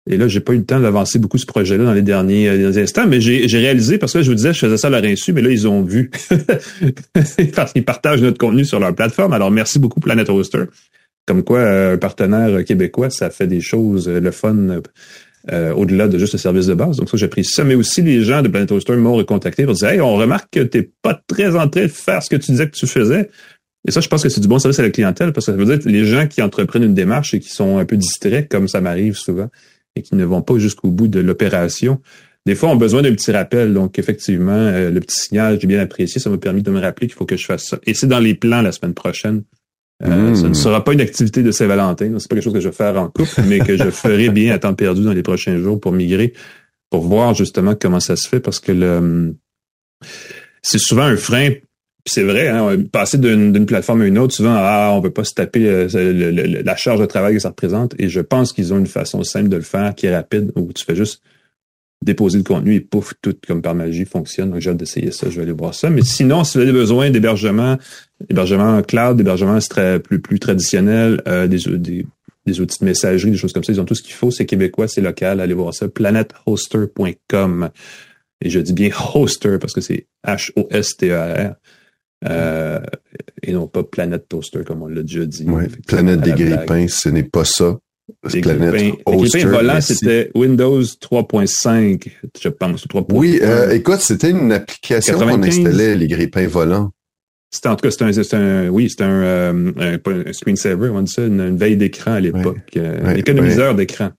Et 0.09 0.17
là, 0.17 0.27
j'ai 0.27 0.39
pas 0.39 0.53
eu 0.53 0.57
le 0.57 0.65
temps 0.65 0.79
d'avancer 0.79 1.19
beaucoup 1.19 1.37
ce 1.37 1.45
projet-là 1.45 1.85
dans 1.85 1.93
les 1.93 2.01
derniers, 2.01 2.49
euh, 2.49 2.57
derniers 2.57 2.81
instants, 2.81 3.07
mais 3.07 3.21
j'ai 3.21 3.45
réalisé, 3.57 3.97
parce 3.97 4.13
que 4.13 4.21
je 4.21 4.29
vous 4.29 4.35
disais, 4.35 4.53
je 4.53 4.59
faisais 4.59 4.77
ça 4.77 4.87
à 4.87 4.89
leur 4.89 5.03
insu, 5.03 5.33
mais 5.33 5.41
là, 5.41 5.51
ils 5.51 5.67
ont 5.67 5.83
vu. 5.83 6.09
parce 7.55 7.73
qu'ils 7.73 7.85
partagent 7.85 8.21
notre 8.21 8.39
contenu 8.39 8.65
sur 8.65 8.79
leur 8.79 8.93
plateforme. 8.95 9.33
Alors, 9.33 9.51
merci 9.51 9.79
beaucoup, 9.79 9.99
Planet 9.99 10.27
Hoster. 10.29 10.63
Comme 11.27 11.43
quoi, 11.43 11.59
euh, 11.59 11.93
un 11.93 11.97
partenaire 11.97 12.65
québécois, 12.65 13.11
ça 13.11 13.29
fait 13.29 13.45
des 13.45 13.61
choses, 13.61 14.09
euh, 14.09 14.19
le 14.19 14.31
fun, 14.31 14.81
euh, 15.51 15.73
au-delà 15.73 16.07
de 16.07 16.17
juste 16.17 16.33
le 16.33 16.39
service 16.39 16.65
de 16.65 16.73
base. 16.73 16.97
Donc 16.97 17.09
ça, 17.09 17.17
j'ai 17.17 17.27
pris 17.27 17.45
ça. 17.45 17.63
Mais 17.63 17.75
aussi, 17.75 18.01
les 18.01 18.23
gens 18.23 18.41
de 18.41 18.47
Planet 18.47 18.71
Hoster 18.71 18.95
m'ont 18.95 19.13
recontacté 19.13 19.63
pour 19.65 19.73
dire, 19.73 19.89
hey, 19.89 20.01
on 20.01 20.15
remarque 20.15 20.49
que 20.51 20.59
t'es 20.59 20.91
pas 21.01 21.21
très 21.27 21.55
en 21.55 21.69
train 21.69 21.83
de 21.83 21.87
faire 21.87 22.21
ce 22.21 22.29
que 22.29 22.35
tu 22.35 22.51
disais 22.51 22.67
que 22.67 22.75
tu 22.75 22.87
faisais. 22.87 23.29
Et 23.87 23.91
ça, 23.91 24.01
je 24.01 24.09
pense 24.09 24.21
que 24.21 24.29
c'est 24.29 24.41
du 24.41 24.47
bon 24.47 24.59
service 24.59 24.79
à 24.79 24.83
la 24.83 24.89
clientèle 24.89 25.31
parce 25.31 25.45
que 25.45 25.51
ça 25.53 25.57
veut 25.57 25.65
dire 25.65 25.79
que 25.79 25.87
les 25.87 26.03
gens 26.03 26.27
qui 26.27 26.41
entreprennent 26.41 26.83
une 26.83 26.93
démarche 26.93 27.33
et 27.33 27.39
qui 27.39 27.49
sont 27.49 27.77
un 27.77 27.85
peu 27.85 27.95
distraits, 27.95 28.49
comme 28.49 28.67
ça 28.67 28.81
m'arrive 28.81 29.15
souvent, 29.15 29.49
et 29.95 30.01
qui 30.01 30.15
ne 30.15 30.25
vont 30.25 30.41
pas 30.41 30.57
jusqu'au 30.57 30.89
bout 30.89 31.07
de 31.07 31.19
l'opération, 31.19 32.01
des 32.45 32.55
fois, 32.55 32.69
ont 32.69 32.75
besoin 32.75 33.01
d'un 33.01 33.13
petit 33.13 33.31
rappel. 33.31 33.73
Donc, 33.73 33.99
effectivement, 33.99 34.51
euh, 34.51 34.89
le 34.89 34.99
petit 35.01 35.19
signal, 35.19 35.59
j'ai 35.59 35.67
bien 35.67 35.79
apprécié. 35.79 36.21
Ça 36.21 36.29
m'a 36.29 36.37
permis 36.37 36.63
de 36.63 36.71
me 36.71 36.79
rappeler 36.79 37.07
qu'il 37.07 37.15
faut 37.15 37.25
que 37.25 37.37
je 37.37 37.45
fasse 37.45 37.65
ça. 37.65 37.79
Et 37.85 37.93
c'est 37.93 38.07
dans 38.07 38.19
les 38.19 38.33
plans 38.33 38.61
la 38.61 38.71
semaine 38.71 38.93
prochaine. 38.93 39.43
Euh. 40.03 40.33
Ça 40.33 40.47
ne 40.47 40.53
sera 40.53 40.83
pas 40.83 40.93
une 40.93 41.01
activité 41.01 41.43
de 41.43 41.51
Saint-Valentin. 41.51 42.17
C'est 42.17 42.29
pas 42.29 42.35
quelque 42.35 42.45
chose 42.45 42.53
que 42.53 42.61
je 42.61 42.69
vais 42.69 42.75
faire 42.75 42.97
en 42.97 43.09
couple, 43.09 43.41
mais 43.47 43.59
que 43.59 43.75
je 43.75 43.89
ferai 43.89 44.29
bien 44.29 44.53
à 44.53 44.59
temps 44.59 44.73
perdu 44.73 45.03
dans 45.03 45.13
les 45.13 45.23
prochains 45.23 45.57
jours 45.57 45.79
pour 45.79 45.91
migrer, 45.91 46.33
pour 46.89 47.01
voir 47.01 47.33
justement 47.33 47.75
comment 47.75 47.99
ça 47.99 48.15
se 48.15 48.27
fait, 48.27 48.39
parce 48.39 48.59
que 48.59 48.71
le 48.71 49.35
c'est 50.61 50.79
souvent 50.79 51.03
un 51.03 51.17
frein. 51.17 51.51
C'est 52.09 52.23
vrai, 52.23 52.47
hein, 52.47 52.77
passer 52.91 53.17
d'une 53.17 53.65
plateforme 53.65 54.01
à 54.01 54.05
une 54.07 54.17
autre, 54.17 54.33
souvent, 54.33 54.55
ah, 54.55 54.91
on 54.93 54.99
veut 55.01 55.11
pas 55.11 55.23
se 55.23 55.33
taper 55.33 55.67
euh, 55.67 55.87
le- 55.93 56.31
le- 56.31 56.61
la 56.63 56.75
charge 56.75 56.99
de 56.99 57.05
travail 57.05 57.33
que 57.35 57.39
ça 57.39 57.49
représente. 57.49 57.93
Et 57.99 58.09
je 58.09 58.19
pense 58.21 58.51
qu'ils 58.53 58.73
ont 58.73 58.77
une 58.79 58.87
façon 58.87 59.23
simple 59.23 59.49
de 59.49 59.55
le 59.57 59.61
faire 59.61 59.93
qui 59.95 60.07
est 60.07 60.15
rapide, 60.15 60.51
où 60.55 60.73
tu 60.73 60.83
fais 60.83 60.95
juste 60.95 61.21
déposer 62.03 62.37
le 62.37 62.43
contenu 62.45 62.75
et 62.75 62.79
pouf, 62.79 63.13
tout 63.21 63.35
comme 63.47 63.61
par 63.61 63.75
magie 63.75 64.05
fonctionne. 64.05 64.51
Donc 64.51 64.61
j'ai 64.61 64.69
hâte 64.69 64.77
d'essayer 64.77 65.11
ça, 65.11 65.29
je 65.29 65.35
vais 65.35 65.41
aller 65.43 65.51
voir 65.51 65.73
ça. 65.75 65.89
Mais 65.89 66.01
sinon, 66.01 66.43
si 66.45 66.57
vous 66.57 66.63
avez 66.63 66.71
besoin 66.71 67.09
d'hébergement, 67.09 67.77
hébergement 68.29 68.81
cloud, 68.81 69.17
d'hébergement 69.17 69.59
plus, 70.03 70.19
plus 70.21 70.39
traditionnel, 70.39 71.21
euh, 71.27 71.45
des, 71.47 71.57
des, 71.77 72.05
des 72.45 72.61
outils 72.61 72.79
de 72.79 72.85
messagerie, 72.85 73.31
des 73.31 73.37
choses 73.37 73.51
comme 73.53 73.65
ça, 73.65 73.73
ils 73.73 73.81
ont 73.81 73.85
tout 73.85 73.95
ce 73.95 74.01
qu'il 74.01 74.13
faut. 74.13 74.31
C'est 74.31 74.45
québécois, 74.45 74.87
c'est 74.87 75.01
local. 75.01 75.41
Allez 75.41 75.53
voir 75.53 75.73
ça. 75.73 75.87
planethoster.com. 75.89 77.69
Et 78.41 78.49
je 78.49 78.59
dis 78.61 78.71
bien 78.73 78.89
hoster 79.13 79.57
parce 79.59 79.73
que 79.73 79.81
c'est 79.81 80.07
H-O-S-T-E-R. 80.25 81.55
Euh, 82.27 82.79
et 83.43 83.53
non 83.53 83.67
pas 83.67 83.83
Planète 83.83 84.27
Toaster, 84.27 84.63
comme 84.65 84.83
on 84.83 84.87
l'a 84.87 85.03
déjà 85.03 85.25
dit. 85.25 85.45
Ouais. 85.45 85.67
Planète 85.87 86.21
des 86.21 86.31
grippins, 86.31 86.87
ce 86.87 87.09
n'est 87.09 87.23
pas 87.23 87.45
ça. 87.45 87.77
Les 88.33 88.41
Planète 88.41 88.95
volants, 89.05 89.73
merci. 89.73 89.95
c'était 89.95 90.31
Windows 90.35 90.81
3.5, 90.81 92.11
je 92.41 92.49
pense, 92.49 92.85
ou 92.85 92.87
3.1. 92.87 93.05
Oui, 93.11 93.39
euh, 93.41 93.69
écoute, 93.71 93.99
c'était 93.99 94.31
une 94.31 94.51
application 94.51 95.13
qu'on 95.13 95.25
95. 95.25 95.57
installait, 95.59 95.95
les 95.95 96.07
grippins 96.07 96.47
volants. 96.47 96.91
C'était 97.51 97.69
en 97.69 97.75
tout 97.75 97.83
cas, 97.83 97.91
c'était 97.91 98.05
un, 98.05 98.13
c'était 98.13 98.35
un, 98.35 98.69
oui, 98.69 98.89
c'était 98.89 99.05
un, 99.05 99.23
euh, 99.23 99.71
un, 99.77 100.27
un 100.27 100.33
screensaver, 100.33 100.89
on 100.89 101.01
dit 101.01 101.11
ça, 101.11 101.25
une, 101.25 101.39
une 101.39 101.57
veille 101.57 101.77
d'écran 101.77 102.13
à 102.13 102.19
l'époque, 102.19 102.57
euh, 102.77 103.01
ouais, 103.01 103.09
un 103.09 103.15
économiseur 103.15 103.73
d'écran. 103.75 104.09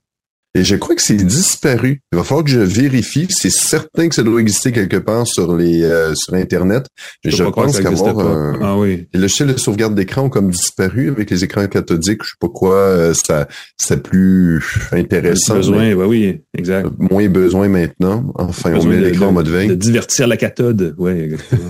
Et 0.56 0.64
je 0.64 0.74
crois 0.74 0.96
que 0.96 1.02
c'est 1.02 1.14
disparu. 1.14 2.02
Il 2.12 2.16
va 2.16 2.24
falloir 2.24 2.44
que 2.44 2.50
je 2.50 2.58
vérifie. 2.58 3.28
C'est 3.30 3.52
certain 3.52 4.08
que 4.08 4.14
ça 4.16 4.24
doit 4.24 4.40
exister 4.40 4.72
quelque 4.72 4.96
part 4.96 5.24
sur 5.26 5.56
les 5.56 5.84
euh, 5.84 6.12
sur 6.16 6.34
Internet. 6.34 6.86
Je, 7.24 7.44
pense 7.44 7.78
qu'avoir 7.78 8.18
un, 8.18 8.58
Ah 8.60 8.76
oui. 8.76 9.06
les 9.14 9.20
logiciels 9.20 9.52
de 9.54 9.56
sauvegarde 9.58 9.94
d'écran 9.94 10.28
comme 10.28 10.50
disparu 10.50 11.10
avec 11.10 11.30
les 11.30 11.44
écrans 11.44 11.66
cathodiques. 11.68 12.22
Je 12.24 12.28
sais 12.30 12.34
pas 12.40 12.48
quoi. 12.48 12.74
euh, 12.74 13.14
ça 13.14 13.46
c'est 13.76 14.02
plus 14.02 14.60
intéressant. 14.90 15.54
besoin, 15.54 15.78
mais 15.78 15.94
bah 15.94 16.06
oui, 16.08 16.40
exact. 16.58 16.88
Moins 16.98 17.28
besoin 17.28 17.68
maintenant. 17.68 18.32
Enfin, 18.34 18.70
on 18.72 18.74
Besoin 18.74 18.90
met 18.96 19.00
l'écran 19.02 19.26
en 19.26 19.28
de- 19.28 19.34
mode 19.34 19.48
veille. 19.48 19.68
De 19.68 19.74
divertir 19.74 20.26
la 20.26 20.36
cathode, 20.36 20.96
exactement. 21.08 21.68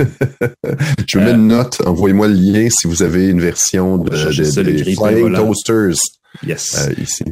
Je 1.07 1.19
mets 1.19 1.33
une 1.33 1.49
note. 1.49 1.83
Envoyez-moi 1.85 2.29
le 2.29 2.35
lien 2.35 2.69
si 2.71 2.87
vous 2.87 3.03
avez 3.03 3.29
une 3.29 3.41
version 3.41 3.99
de, 3.99 4.09
de- 4.09 4.61
le 4.63 4.73
des 4.73 4.95
Flying. 4.95 5.35
Toasters 5.35 5.97
yes. 6.47 6.89
euh, 6.89 6.95
ici. 7.03 7.25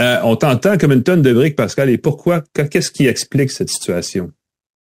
Euh, 0.00 0.20
on 0.24 0.36
t'entend 0.36 0.76
comme 0.76 0.92
une 0.92 1.02
tonne 1.02 1.22
de 1.22 1.32
briques, 1.32 1.56
Pascal. 1.56 1.90
Et 1.90 1.98
pourquoi? 1.98 2.42
Qu'est-ce 2.52 2.90
qui 2.90 3.06
explique 3.06 3.50
cette 3.50 3.70
situation? 3.70 4.32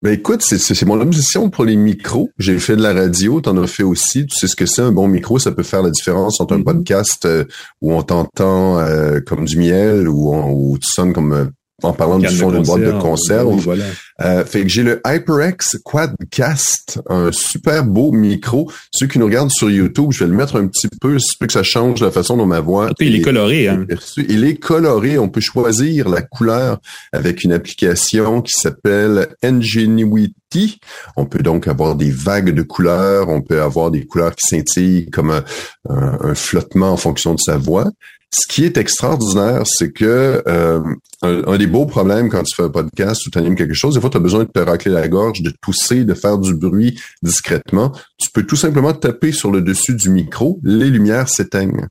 Ben 0.04 0.12
écoute, 0.12 0.42
c'est 0.42 0.84
mon 0.84 1.00
obsession 1.00 1.48
pour 1.48 1.64
les 1.64 1.76
micros. 1.76 2.28
J'ai 2.36 2.58
fait 2.58 2.76
de 2.76 2.82
la 2.82 2.92
radio, 2.92 3.40
t'en 3.40 3.56
as 3.56 3.66
fait 3.66 3.84
aussi. 3.84 4.26
Tu 4.26 4.36
sais 4.36 4.46
ce 4.46 4.54
que 4.54 4.66
c'est 4.66 4.82
un 4.82 4.92
bon 4.92 5.08
micro, 5.08 5.38
ça 5.38 5.50
peut 5.50 5.62
faire 5.62 5.82
la 5.82 5.88
différence 5.88 6.42
entre 6.42 6.52
un 6.52 6.58
mm-hmm. 6.58 6.64
podcast 6.64 7.24
euh, 7.24 7.44
où 7.80 7.90
on 7.94 8.02
t'entend 8.02 8.80
euh, 8.80 9.20
comme 9.20 9.46
du 9.46 9.56
miel 9.56 10.06
ou 10.06 10.34
où 10.34 10.76
tu 10.76 10.86
sonnes 10.90 11.14
comme 11.14 11.32
euh, 11.32 11.46
en 11.84 11.92
parlant 11.92 12.18
du 12.18 12.28
fond 12.28 12.50
d'une 12.50 12.62
boîte 12.62 12.82
de 12.82 12.92
conserve. 12.92 13.56
voilà. 13.60 13.84
Euh, 14.22 14.44
fait 14.44 14.62
que 14.62 14.68
j'ai 14.68 14.84
le 14.84 15.02
HyperX 15.04 15.76
Quadcast, 15.84 17.00
un 17.08 17.32
super 17.32 17.84
beau 17.84 18.12
micro. 18.12 18.70
Ceux 18.92 19.08
qui 19.08 19.18
nous 19.18 19.26
regardent 19.26 19.50
sur 19.50 19.70
YouTube, 19.70 20.12
je 20.12 20.24
vais 20.24 20.30
le 20.30 20.36
mettre 20.36 20.56
un 20.56 20.68
petit 20.68 20.88
peu, 21.00 21.18
si 21.18 21.36
peu 21.38 21.46
que 21.46 21.52
ça 21.52 21.64
change 21.64 22.00
la 22.00 22.12
façon 22.12 22.36
dont 22.36 22.46
ma 22.46 22.60
voix. 22.60 22.90
il 23.00 23.16
est 23.16 23.22
coloré, 23.22 23.68
hein? 23.68 23.84
Il 24.16 24.44
est 24.44 24.56
coloré. 24.56 25.18
On 25.18 25.28
peut 25.28 25.40
choisir 25.40 26.08
la 26.08 26.22
couleur 26.22 26.78
avec 27.12 27.42
une 27.42 27.52
application 27.52 28.40
qui 28.40 28.52
s'appelle 28.52 29.28
Ingenuity. 29.42 30.78
On 31.16 31.26
peut 31.26 31.42
donc 31.42 31.66
avoir 31.66 31.96
des 31.96 32.10
vagues 32.10 32.54
de 32.54 32.62
couleurs. 32.62 33.28
On 33.28 33.42
peut 33.42 33.60
avoir 33.60 33.90
des 33.90 34.06
couleurs 34.06 34.36
qui 34.36 34.46
scintillent 34.46 35.10
comme 35.10 35.30
un, 35.30 35.44
un 35.88 36.34
flottement 36.36 36.92
en 36.92 36.96
fonction 36.96 37.34
de 37.34 37.40
sa 37.40 37.56
voix. 37.56 37.90
Ce 38.36 38.48
qui 38.48 38.64
est 38.64 38.76
extraordinaire, 38.78 39.62
c'est 39.64 39.92
que 39.92 40.42
euh, 40.48 40.82
un, 41.22 41.56
des 41.56 41.68
beaux 41.68 41.86
problèmes 41.86 42.28
quand 42.28 42.42
tu 42.42 42.52
fais 42.52 42.64
un 42.64 42.68
podcast 42.68 43.24
ou 43.24 43.30
tu 43.30 43.38
animes 43.38 43.54
quelque 43.54 43.74
chose, 43.74 43.94
des 43.94 44.00
fois, 44.00 44.10
tu 44.10 44.16
as 44.16 44.20
besoin 44.20 44.42
de 44.42 44.48
te 44.48 44.58
racler 44.58 44.90
la 44.90 45.06
gorge, 45.06 45.40
de 45.40 45.52
tousser, 45.62 46.04
de 46.04 46.14
faire 46.14 46.38
du 46.38 46.52
bruit 46.52 47.00
discrètement. 47.22 47.92
Tu 48.18 48.30
peux 48.32 48.42
tout 48.42 48.56
simplement 48.56 48.92
taper 48.92 49.30
sur 49.30 49.52
le 49.52 49.62
dessus 49.62 49.94
du 49.94 50.10
micro, 50.10 50.58
les 50.64 50.90
lumières 50.90 51.28
s'éteignent. 51.28 51.86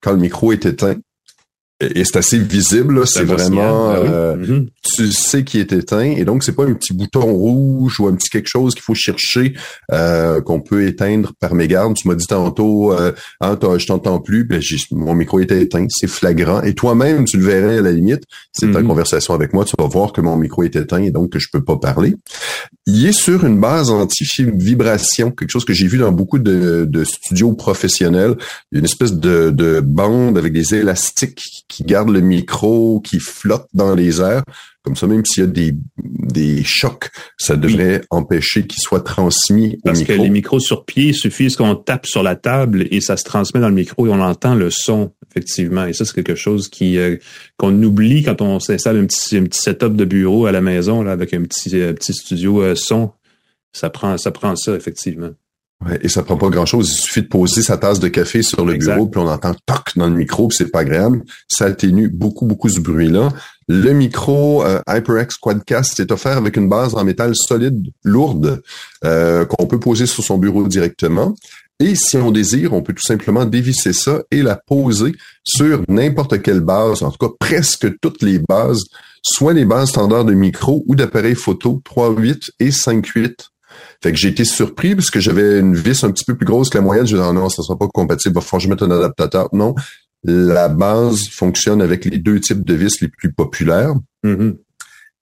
Quand 0.00 0.12
le 0.12 0.18
micro 0.18 0.52
est 0.52 0.64
éteint, 0.64 0.96
et 1.80 2.04
c'est 2.04 2.16
assez 2.16 2.38
visible, 2.38 3.04
c'est 3.04 3.24
vraiment 3.24 3.92
ben 3.92 3.98
euh, 3.98 4.36
mm-hmm. 4.36 4.68
tu 4.82 5.12
sais 5.12 5.42
qui 5.42 5.58
est 5.58 5.72
éteint. 5.72 6.04
Et 6.04 6.24
donc 6.24 6.44
c'est 6.44 6.52
pas 6.52 6.64
un 6.64 6.74
petit 6.74 6.92
bouton 6.92 7.22
rouge 7.22 7.98
ou 7.98 8.06
un 8.06 8.14
petit 8.14 8.30
quelque 8.30 8.48
chose 8.48 8.74
qu'il 8.74 8.82
faut 8.82 8.94
chercher 8.94 9.54
euh, 9.90 10.40
qu'on 10.40 10.60
peut 10.60 10.86
éteindre 10.86 11.32
par 11.40 11.54
mégarde. 11.54 11.94
Tu 11.96 12.06
m'as 12.06 12.14
dit 12.14 12.28
tantôt 12.28 12.92
euh, 12.92 13.10
ah, 13.40 13.58
je 13.76 13.86
t'entends 13.86 14.20
plus, 14.20 14.44
ben, 14.44 14.62
mon 14.92 15.14
micro 15.14 15.40
était 15.40 15.62
éteint, 15.62 15.86
c'est 15.88 16.06
flagrant. 16.06 16.62
Et 16.62 16.74
toi-même 16.74 17.24
tu 17.24 17.38
le 17.38 17.44
verrais 17.44 17.78
à 17.78 17.82
la 17.82 17.90
limite, 17.90 18.22
c'est 18.52 18.70
ta 18.70 18.80
mm-hmm. 18.80 18.86
conversation 18.86 19.34
avec 19.34 19.52
moi, 19.52 19.64
tu 19.64 19.74
vas 19.76 19.88
voir 19.88 20.12
que 20.12 20.20
mon 20.20 20.36
micro 20.36 20.62
est 20.62 20.76
éteint 20.76 21.02
et 21.02 21.10
donc 21.10 21.30
que 21.30 21.40
je 21.40 21.48
peux 21.52 21.64
pas 21.64 21.76
parler. 21.76 22.14
Il 22.86 23.04
est 23.04 23.12
sur 23.12 23.44
une 23.44 23.58
base 23.58 23.90
anti-vibration, 23.90 25.32
quelque 25.32 25.50
chose 25.50 25.64
que 25.64 25.72
j'ai 25.72 25.88
vu 25.88 25.98
dans 25.98 26.12
beaucoup 26.12 26.38
de, 26.38 27.04
studios 27.04 27.52
professionnels, 27.54 28.36
une 28.70 28.84
espèce 28.84 29.14
de, 29.14 29.50
de 29.50 29.80
bande 29.80 30.38
avec 30.38 30.52
des 30.52 30.74
élastiques 30.74 31.63
qui 31.68 31.82
garde 31.82 32.10
le 32.10 32.20
micro, 32.20 33.00
qui 33.00 33.18
flotte 33.18 33.66
dans 33.72 33.94
les 33.94 34.20
airs. 34.20 34.44
Comme 34.82 34.96
ça, 34.96 35.06
même 35.06 35.24
s'il 35.24 35.44
y 35.44 35.46
a 35.46 35.50
des, 35.50 35.74
des 35.96 36.62
chocs, 36.62 37.10
ça 37.38 37.56
devrait 37.56 38.02
empêcher 38.10 38.66
qu'il 38.66 38.82
soit 38.82 39.00
transmis 39.00 39.76
au 39.76 39.86
Parce 39.86 40.02
que 40.02 40.12
les 40.12 40.28
micros 40.28 40.60
sur 40.60 40.84
pied, 40.84 41.08
il 41.08 41.14
suffit 41.14 41.50
qu'on 41.54 41.74
tape 41.74 42.06
sur 42.06 42.22
la 42.22 42.36
table 42.36 42.86
et 42.90 43.00
ça 43.00 43.16
se 43.16 43.24
transmet 43.24 43.62
dans 43.62 43.70
le 43.70 43.74
micro 43.74 44.06
et 44.06 44.10
on 44.10 44.20
entend 44.20 44.54
le 44.54 44.68
son, 44.70 45.12
effectivement. 45.30 45.86
Et 45.86 45.94
ça, 45.94 46.04
c'est 46.04 46.14
quelque 46.14 46.34
chose 46.34 46.68
qui 46.68 46.98
euh, 46.98 47.16
qu'on 47.56 47.82
oublie 47.82 48.22
quand 48.22 48.42
on 48.42 48.60
s'installe 48.60 48.98
un 48.98 49.06
petit, 49.06 49.38
un 49.38 49.44
petit 49.44 49.62
setup 49.62 49.96
de 49.96 50.04
bureau 50.04 50.44
à 50.44 50.52
la 50.52 50.60
maison, 50.60 51.02
là, 51.02 51.12
avec 51.12 51.32
un 51.32 51.42
petit, 51.44 51.80
euh, 51.80 51.94
petit 51.94 52.12
studio 52.12 52.62
euh, 52.62 52.74
son. 52.74 53.12
Ça 53.72 53.88
prend, 53.88 54.18
ça 54.18 54.32
prend 54.32 54.54
ça, 54.54 54.76
effectivement. 54.76 55.30
Ouais, 55.84 55.98
et 56.02 56.08
ça 56.08 56.22
prend 56.22 56.36
pas 56.36 56.48
grand-chose. 56.48 56.90
Il 56.90 56.94
suffit 56.94 57.22
de 57.22 57.28
poser 57.28 57.62
sa 57.62 57.76
tasse 57.76 58.00
de 58.00 58.08
café 58.08 58.42
sur 58.42 58.64
le 58.64 58.74
bureau, 58.74 59.06
puis 59.06 59.20
on 59.20 59.28
entend 59.28 59.54
toc 59.66 59.92
dans 59.96 60.06
le 60.06 60.14
micro, 60.14 60.48
puis 60.48 60.56
c'est 60.56 60.70
pas 60.70 60.80
agréable. 60.80 61.22
Ça 61.48 61.66
atténue 61.66 62.08
beaucoup, 62.08 62.46
beaucoup 62.46 62.68
ce 62.68 62.80
bruit-là. 62.80 63.30
Le 63.68 63.92
micro 63.92 64.64
euh, 64.64 64.80
HyperX 64.88 65.36
Quadcast 65.40 65.98
est 66.00 66.12
offert 66.12 66.36
avec 66.36 66.56
une 66.56 66.68
base 66.68 66.94
en 66.94 67.04
métal 67.04 67.32
solide, 67.34 67.90
lourde, 68.02 68.62
euh, 69.04 69.44
qu'on 69.46 69.66
peut 69.66 69.80
poser 69.80 70.06
sur 70.06 70.22
son 70.22 70.38
bureau 70.38 70.66
directement. 70.68 71.34
Et 71.80 71.96
si 71.96 72.16
on 72.16 72.30
désire, 72.30 72.72
on 72.72 72.82
peut 72.82 72.92
tout 72.92 73.06
simplement 73.06 73.44
dévisser 73.44 73.92
ça 73.92 74.22
et 74.30 74.42
la 74.42 74.56
poser 74.56 75.12
sur 75.42 75.82
n'importe 75.88 76.40
quelle 76.40 76.60
base, 76.60 77.02
en 77.02 77.10
tout 77.10 77.26
cas 77.26 77.34
presque 77.40 77.88
toutes 78.00 78.22
les 78.22 78.38
bases, 78.38 78.84
soit 79.22 79.54
les 79.54 79.64
bases 79.64 79.88
standards 79.88 80.24
de 80.24 80.34
micro 80.34 80.84
ou 80.86 80.94
d'appareils 80.94 81.34
photo 81.34 81.82
3.8 81.84 82.50
et 82.60 82.70
5.8 82.70 83.48
fait 84.02 84.12
que 84.12 84.18
j'ai 84.18 84.28
été 84.28 84.44
surpris 84.44 84.94
parce 84.94 85.10
que 85.10 85.20
j'avais 85.20 85.60
une 85.60 85.74
vis 85.74 86.04
un 86.04 86.10
petit 86.10 86.24
peu 86.24 86.36
plus 86.36 86.46
grosse 86.46 86.70
que 86.70 86.78
la 86.78 86.82
moyenne. 86.82 87.06
Je 87.06 87.16
me 87.16 87.20
disais, 87.20 87.32
non, 87.32 87.48
ça 87.48 87.62
sera 87.62 87.78
pas 87.78 87.88
compatible. 87.88 88.40
Falloir 88.40 88.58
que 88.58 88.64
je 88.64 88.68
mette 88.68 88.82
un 88.82 88.90
adaptateur. 88.90 89.48
Non. 89.52 89.74
La 90.24 90.68
base 90.68 91.28
fonctionne 91.28 91.82
avec 91.82 92.04
les 92.04 92.18
deux 92.18 92.40
types 92.40 92.64
de 92.64 92.74
vis 92.74 93.00
les 93.00 93.08
plus 93.08 93.32
populaires. 93.32 93.94
Mm-hmm. 94.24 94.56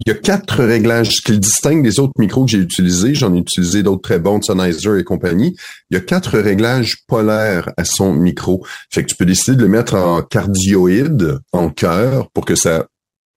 Il 0.04 0.08
y 0.08 0.12
a 0.12 0.18
quatre 0.18 0.64
réglages 0.64 1.22
qui 1.22 1.32
le 1.32 1.38
distinguent 1.38 1.84
des 1.84 2.00
autres 2.00 2.14
micros 2.18 2.44
que 2.44 2.50
j'ai 2.50 2.58
utilisés. 2.58 3.14
J'en 3.14 3.34
ai 3.34 3.38
utilisé 3.38 3.84
d'autres 3.84 4.02
très 4.02 4.18
bons, 4.18 4.42
Sennheiser 4.42 4.98
et 4.98 5.04
compagnie. 5.04 5.54
Il 5.90 5.94
y 5.94 5.96
a 5.96 6.00
quatre 6.00 6.38
réglages 6.38 7.04
polaires 7.06 7.70
à 7.76 7.84
son 7.84 8.12
micro. 8.12 8.66
Fait 8.90 9.04
que 9.04 9.08
tu 9.08 9.16
peux 9.16 9.26
décider 9.26 9.56
de 9.56 9.62
le 9.62 9.68
mettre 9.68 9.94
en 9.94 10.22
cardioïde, 10.22 11.38
en 11.52 11.70
cœur, 11.70 12.30
pour 12.32 12.44
que 12.44 12.56
ça 12.56 12.86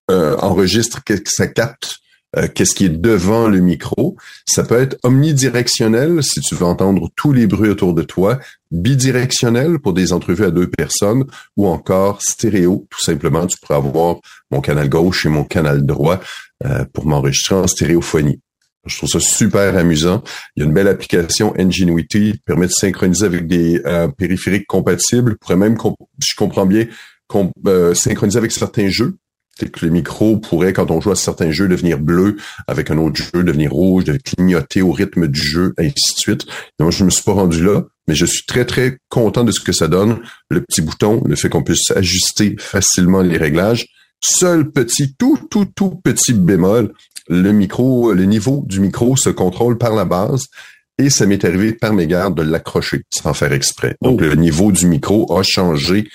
euh, 0.10 0.36
enregistre, 0.38 1.04
que 1.04 1.14
ça 1.26 1.48
capte 1.48 1.98
euh, 2.38 2.48
qu'est-ce 2.54 2.76
qui 2.76 2.86
est 2.86 2.90
devant 2.90 3.48
le 3.48 3.60
micro? 3.60 4.16
Ça 4.46 4.64
peut 4.64 4.80
être 4.80 4.98
omnidirectionnel 5.04 6.24
si 6.24 6.42
tu 6.42 6.56
veux 6.56 6.66
entendre 6.66 7.10
tous 7.16 7.32
les 7.32 7.48
bruits 7.48 7.70
autour 7.70 7.94
de 7.94 8.02
toi, 8.02 8.40
bidirectionnel 8.72 9.80
pour 9.80 9.94
des 9.94 10.14
entrevues 10.14 10.46
à 10.46 10.52
deux 10.52 10.68
personnes, 10.70 11.26
ou 11.56 11.68
encore 11.68 12.22
stéréo. 12.22 12.88
Tout 12.90 13.02
simplement, 13.02 13.48
tu 13.48 13.58
pourrais 13.60 13.76
avoir 13.76 14.18
mon 14.52 14.62
canal 14.62 14.90
gauche 14.90 15.26
et 15.26 15.30
mon 15.30 15.44
canal 15.44 15.86
droit 15.86 16.20
euh, 16.66 16.86
pour 16.94 17.06
m'enregistrer 17.06 17.56
en 17.56 17.68
stéréophonie. 17.68 18.40
Je 18.86 18.98
trouve 18.98 19.10
ça 19.10 19.20
super 19.20 19.76
amusant. 19.78 20.24
Il 20.56 20.60
y 20.60 20.64
a 20.64 20.68
une 20.68 20.74
belle 20.74 20.88
application 20.88 21.54
Ingenuity 21.58 22.34
qui 22.34 22.40
permet 22.46 22.68
de 22.68 22.72
synchroniser 22.72 23.26
avec 23.26 23.48
des 23.48 23.82
euh, 23.86 24.08
périphériques 24.10 24.68
compatibles. 24.68 25.38
pourrait 25.38 25.56
même, 25.56 25.76
je 26.20 26.36
comprends 26.38 26.68
bien, 26.68 26.86
synchroniser 27.96 28.38
avec 28.38 28.52
certains 28.52 28.90
jeux 28.90 29.18
c'est 29.58 29.72
que 29.72 29.86
le 29.86 29.92
micro 29.92 30.38
pourrait, 30.38 30.74
quand 30.74 30.92
on 30.92 31.00
joue 31.00 31.12
à 31.12 31.16
certains 31.16 31.52
jeux, 31.52 31.68
devenir 31.68 32.00
bleu, 32.00 32.36
avec 32.68 32.92
un 32.92 32.98
autre 32.98 33.22
jeu, 33.24 33.44
devenir 33.44 33.72
rouge, 33.72 34.04
de 34.04 34.18
clignoter 34.18 34.82
au 34.82 34.92
rythme 34.92 35.28
du 35.28 35.42
jeu, 35.42 35.74
et 35.80 35.86
ainsi 35.86 36.14
de 36.16 36.20
suite. 36.20 36.46
moi, 36.80 36.92
je 36.92 37.04
me 37.04 37.10
suis 37.10 37.24
pas 37.24 37.34
rendu 37.34 37.64
là, 37.64 37.84
mais 38.08 38.16
je 38.16 38.26
suis 38.26 38.46
très, 38.46 38.66
très 38.66 38.98
content 39.10 39.44
de 39.44 39.52
ce 39.52 39.62
que 39.62 39.72
ça 39.72 39.88
donne. 39.88 40.20
Le 40.50 40.62
petit 40.62 40.82
bouton, 40.82 41.22
le 41.26 41.36
fait 41.36 41.50
qu'on 41.50 41.64
puisse 41.64 41.92
ajuster 41.92 42.56
facilement 42.60 43.22
les 43.22 43.38
réglages. 43.38 43.88
Seul 44.22 44.72
petit, 44.72 45.16
tout, 45.16 45.38
tout, 45.50 45.66
tout 45.66 46.02
petit 46.04 46.34
bémol, 46.34 46.94
le 47.28 47.52
micro, 47.52 48.14
le 48.14 48.26
niveau 48.26 48.64
du 48.68 48.80
micro 48.80 49.16
se 49.16 49.30
contrôle 49.30 49.78
par 49.78 49.96
la 49.96 50.06
base 50.06 50.46
et 50.98 51.10
ça 51.10 51.26
m'est 51.26 51.44
arrivé 51.44 51.74
par 51.74 51.94
mégarde 51.94 52.38
de 52.38 52.44
l'accrocher 52.44 53.04
sans 53.10 53.34
faire 53.34 53.52
exprès. 53.52 53.96
Donc, 54.02 54.20
oh. 54.22 54.26
le 54.26 54.36
niveau 54.36 54.72
du 54.72 54.88
micro 54.88 55.38
a 55.38 55.44
changé 55.44 56.08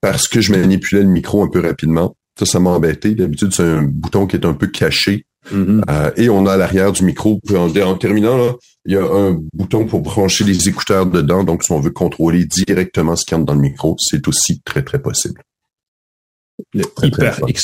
parce 0.00 0.28
que 0.28 0.40
je 0.40 0.52
manipulais 0.52 1.02
le 1.02 1.08
micro 1.08 1.42
un 1.42 1.48
peu 1.48 1.60
rapidement. 1.60 2.16
Ça, 2.38 2.46
ça 2.46 2.60
m'a 2.60 2.70
embêté. 2.70 3.14
D'habitude, 3.14 3.52
c'est 3.52 3.62
un 3.62 3.82
bouton 3.82 4.26
qui 4.26 4.36
est 4.36 4.46
un 4.46 4.54
peu 4.54 4.66
caché. 4.66 5.26
Mm-hmm. 5.52 5.82
Euh, 5.90 6.10
et 6.16 6.30
on 6.30 6.46
a 6.46 6.52
à 6.52 6.56
l'arrière 6.56 6.92
du 6.92 7.04
micro, 7.04 7.40
en, 7.54 7.96
terminant, 7.96 8.36
là, 8.36 8.52
il 8.86 8.94
y 8.94 8.96
a 8.96 9.04
un 9.04 9.38
bouton 9.52 9.86
pour 9.86 10.00
brancher 10.00 10.44
les 10.44 10.68
écouteurs 10.68 11.06
dedans. 11.06 11.44
Donc, 11.44 11.64
si 11.64 11.72
on 11.72 11.80
veut 11.80 11.90
contrôler 11.90 12.44
directement 12.44 13.16
ce 13.16 13.24
y 13.30 13.34
a 13.34 13.38
dans 13.38 13.54
le 13.54 13.60
micro, 13.60 13.96
c'est 13.98 14.26
aussi 14.28 14.60
très, 14.64 14.82
très 14.82 15.00
possible. 15.00 15.42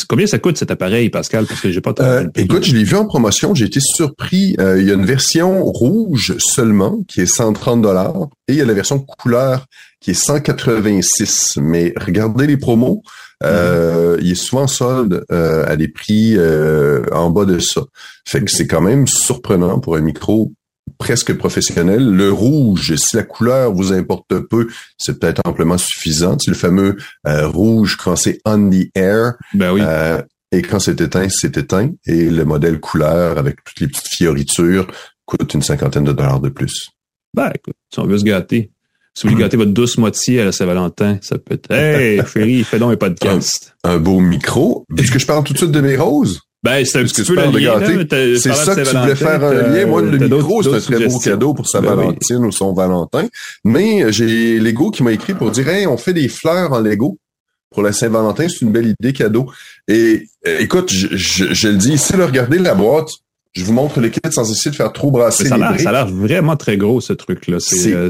Combien 0.08 0.26
ça 0.26 0.38
coûte 0.38 0.58
cet 0.58 0.70
appareil, 0.70 1.10
Pascal? 1.10 1.46
Parce 1.46 1.60
que 1.60 1.70
j'ai 1.70 1.80
pas. 1.80 1.94
Euh, 2.00 2.26
écoute, 2.34 2.64
je 2.64 2.74
l'ai 2.74 2.84
vu 2.84 2.96
en 2.96 3.06
promotion. 3.06 3.54
J'ai 3.54 3.66
été 3.66 3.80
surpris. 3.80 4.56
Euh, 4.58 4.80
il 4.80 4.88
y 4.88 4.90
a 4.90 4.94
une 4.94 5.04
version 5.04 5.62
rouge 5.64 6.34
seulement 6.38 7.02
qui 7.06 7.20
est 7.20 7.26
130 7.26 7.82
dollars 7.82 8.28
et 8.48 8.54
il 8.54 8.56
y 8.56 8.60
a 8.60 8.64
la 8.64 8.72
version 8.72 8.98
couleur 8.98 9.66
qui 10.00 10.12
est 10.12 10.14
186. 10.14 11.58
Mais 11.60 11.92
regardez 11.96 12.46
les 12.46 12.56
promos. 12.56 13.02
Euh, 13.44 14.18
il 14.20 14.32
est 14.32 14.34
souvent 14.34 14.66
solde 14.66 15.24
euh, 15.30 15.64
à 15.66 15.76
des 15.76 15.88
prix 15.88 16.34
euh, 16.36 17.04
en 17.12 17.30
bas 17.30 17.44
de 17.44 17.58
ça. 17.58 17.82
Fait 18.26 18.42
que 18.42 18.50
c'est 18.50 18.66
quand 18.66 18.80
même 18.80 19.06
surprenant 19.06 19.78
pour 19.78 19.96
un 19.96 20.00
micro 20.00 20.52
presque 20.98 21.34
professionnel. 21.34 22.04
Le 22.10 22.32
rouge, 22.32 22.96
si 22.96 23.16
la 23.16 23.22
couleur 23.22 23.72
vous 23.72 23.92
importe 23.92 24.40
peu, 24.40 24.68
c'est 24.96 25.20
peut-être 25.20 25.42
amplement 25.44 25.78
suffisant. 25.78 26.36
C'est 26.40 26.50
le 26.50 26.56
fameux 26.56 26.96
rouge 27.24 27.96
quand 27.96 28.16
c'est 28.16 28.40
on 28.44 28.70
the 28.70 28.90
air. 28.94 29.34
Ben 29.54 29.72
oui. 29.72 29.82
et 30.50 30.62
quand 30.62 30.80
c'est 30.80 31.00
éteint, 31.00 31.28
c'est 31.28 31.56
éteint. 31.56 31.90
Et 32.06 32.30
le 32.30 32.44
modèle 32.44 32.80
couleur 32.80 33.38
avec 33.38 33.62
toutes 33.62 33.80
les 33.80 33.86
petites 33.86 34.08
fioritures 34.08 34.88
coûte 35.26 35.54
une 35.54 35.62
cinquantaine 35.62 36.04
de 36.04 36.12
dollars 36.12 36.40
de 36.40 36.48
plus. 36.48 36.90
Ben 37.34 37.52
écoute, 37.54 37.76
si 37.92 38.00
on 38.00 38.06
veut 38.06 38.18
se 38.18 38.24
gâter. 38.24 38.72
Si 39.18 39.26
vous 39.26 39.32
voulez 39.32 39.42
gâter 39.42 39.56
votre 39.56 39.72
douce 39.72 39.98
moitié 39.98 40.40
à 40.42 40.44
la 40.44 40.52
Saint-Valentin, 40.52 41.18
ça 41.22 41.38
peut 41.38 41.54
être 41.54 41.72
Hey, 41.72 42.22
chérie, 42.32 42.62
fais 42.62 42.78
donc 42.78 42.92
un 42.92 42.96
podcast. 42.96 43.74
Un, 43.82 43.98
beau 43.98 44.20
micro. 44.20 44.86
Est-ce 44.96 45.10
que 45.10 45.18
je 45.18 45.26
parle 45.26 45.42
tout 45.42 45.52
de 45.52 45.58
suite 45.58 45.72
de 45.72 45.80
mes 45.80 45.96
roses? 45.96 46.40
Ben, 46.62 46.84
c'est 46.84 47.00
un 47.00 47.02
petit 47.02 47.24
peu 47.24 47.34
le 47.34 47.58
lien, 47.58 47.80
C'est 48.38 48.54
ça 48.54 48.76
que 48.76 48.88
tu 48.88 48.96
voulais 48.96 49.16
faire 49.16 49.42
un 49.42 49.54
lien. 49.54 49.86
Moi, 49.86 50.02
le 50.02 50.18
micro, 50.18 50.62
c'est 50.62 50.72
un 50.72 50.78
très 50.78 51.08
beau 51.08 51.18
cadeau 51.18 51.52
pour 51.52 51.68
sa 51.68 51.80
ben 51.80 51.96
Valentine 51.96 52.44
ou 52.44 52.52
son 52.52 52.72
Valentin. 52.72 53.26
Mais 53.64 54.04
euh, 54.04 54.12
j'ai 54.12 54.60
Lego 54.60 54.92
qui 54.92 55.02
m'a 55.02 55.10
écrit 55.10 55.34
pour 55.34 55.50
dire, 55.50 55.68
hey, 55.68 55.88
on 55.88 55.96
fait 55.96 56.14
des 56.14 56.28
fleurs 56.28 56.72
en 56.72 56.78
Lego 56.78 57.18
pour 57.72 57.82
la 57.82 57.92
Saint-Valentin. 57.92 58.46
C'est 58.48 58.60
une 58.60 58.70
belle 58.70 58.94
idée 59.00 59.12
cadeau. 59.12 59.50
Et 59.88 60.28
euh, 60.46 60.60
écoute, 60.60 60.92
je, 60.92 61.08
je, 61.16 61.52
je, 61.52 61.68
le 61.68 61.76
dis, 61.76 61.98
c'est 61.98 62.16
le 62.16 62.24
regarder 62.24 62.60
la 62.60 62.74
boîte, 62.74 63.10
Je 63.58 63.64
vous 63.64 63.72
montre 63.72 64.00
le 64.00 64.08
kit 64.08 64.20
sans 64.30 64.48
essayer 64.50 64.70
de 64.70 64.76
faire 64.76 64.92
trop 64.92 65.10
brasser 65.10 65.48
ça 65.48 65.56
les 65.56 65.78
Ça 65.78 65.88
a 65.88 65.92
l'air 65.92 66.06
vraiment 66.06 66.56
très 66.56 66.76
gros, 66.76 67.00
ce 67.00 67.12
truc-là. 67.12 67.58
C'est 67.58 67.92
euh, 67.92 68.08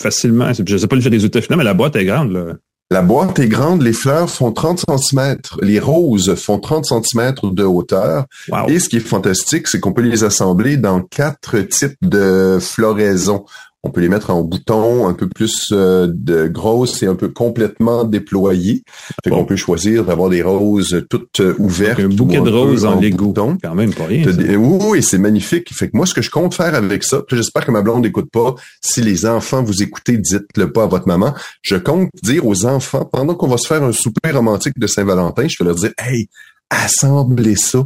facilement... 0.00 0.52
Je 0.52 0.76
sais 0.76 0.86
pas 0.86 0.94
le 0.94 1.02
fait 1.02 1.10
des 1.10 1.24
outils 1.24 1.40
mais 1.50 1.64
la 1.64 1.74
boîte 1.74 1.96
est 1.96 2.04
grande. 2.04 2.30
Là. 2.30 2.54
La 2.90 3.02
boîte 3.02 3.38
est 3.38 3.48
grande, 3.48 3.82
les 3.82 3.92
fleurs 3.92 4.30
font 4.30 4.50
30 4.50 4.84
cm, 4.88 5.36
les 5.60 5.78
roses 5.78 6.34
font 6.36 6.58
30 6.58 6.86
cm 6.86 7.34
de 7.42 7.64
hauteur. 7.64 8.24
Et 8.68 8.78
ce 8.78 8.88
qui 8.88 8.96
est 8.96 9.00
fantastique, 9.00 9.66
c'est 9.66 9.80
qu'on 9.80 9.92
peut 9.92 10.02
les 10.02 10.24
assembler 10.24 10.76
dans 10.78 11.02
quatre 11.02 11.58
types 11.58 11.98
de 12.00 12.58
floraisons. 12.60 13.44
On 13.84 13.90
peut 13.90 14.00
les 14.00 14.08
mettre 14.08 14.30
en 14.30 14.42
bouton 14.42 15.06
un 15.06 15.14
peu 15.14 15.28
plus 15.28 15.68
euh, 15.70 16.08
de 16.12 16.48
grosses 16.48 17.00
et 17.02 17.06
un 17.06 17.14
peu 17.14 17.28
complètement 17.28 18.02
déployées. 18.02 18.82
Fait 19.22 19.30
qu'on 19.30 19.44
peut 19.44 19.56
choisir 19.56 20.04
d'avoir 20.04 20.30
des 20.30 20.42
roses 20.42 21.04
toutes 21.08 21.40
euh, 21.40 21.54
ouvertes. 21.58 22.00
un 22.00 22.08
bouquet 22.08 22.40
de 22.40 22.50
roses 22.50 22.84
en, 22.84 23.00
Lego. 23.00 23.32
Quand 23.32 23.74
même 23.74 23.94
pas 23.94 24.06
rien. 24.06 24.26
Oui, 24.56 25.02
c'est 25.02 25.18
magnifique. 25.18 25.72
Fait 25.72 25.88
que 25.88 25.96
moi, 25.96 26.06
ce 26.06 26.14
que 26.14 26.22
je 26.22 26.30
compte 26.30 26.54
faire 26.54 26.74
avec 26.74 27.04
ça, 27.04 27.22
j'espère 27.30 27.64
que 27.64 27.70
ma 27.70 27.82
blonde 27.82 28.02
n'écoute 28.02 28.30
pas. 28.32 28.56
Si 28.82 29.00
les 29.00 29.26
enfants 29.26 29.62
vous 29.62 29.80
écoutez, 29.80 30.18
dites-le 30.18 30.72
pas 30.72 30.82
à 30.82 30.86
votre 30.86 31.06
maman. 31.06 31.34
Je 31.62 31.76
compte 31.76 32.10
dire 32.22 32.46
aux 32.46 32.66
enfants, 32.66 33.04
pendant 33.04 33.36
qu'on 33.36 33.48
va 33.48 33.58
se 33.58 33.68
faire 33.68 33.84
un 33.84 33.92
souper 33.92 34.32
romantique 34.32 34.78
de 34.78 34.86
Saint-Valentin, 34.88 35.46
je 35.46 35.56
vais 35.60 35.66
leur 35.66 35.76
dire, 35.76 35.92
hey, 35.98 36.28
assemblez 36.70 37.54
ça 37.54 37.84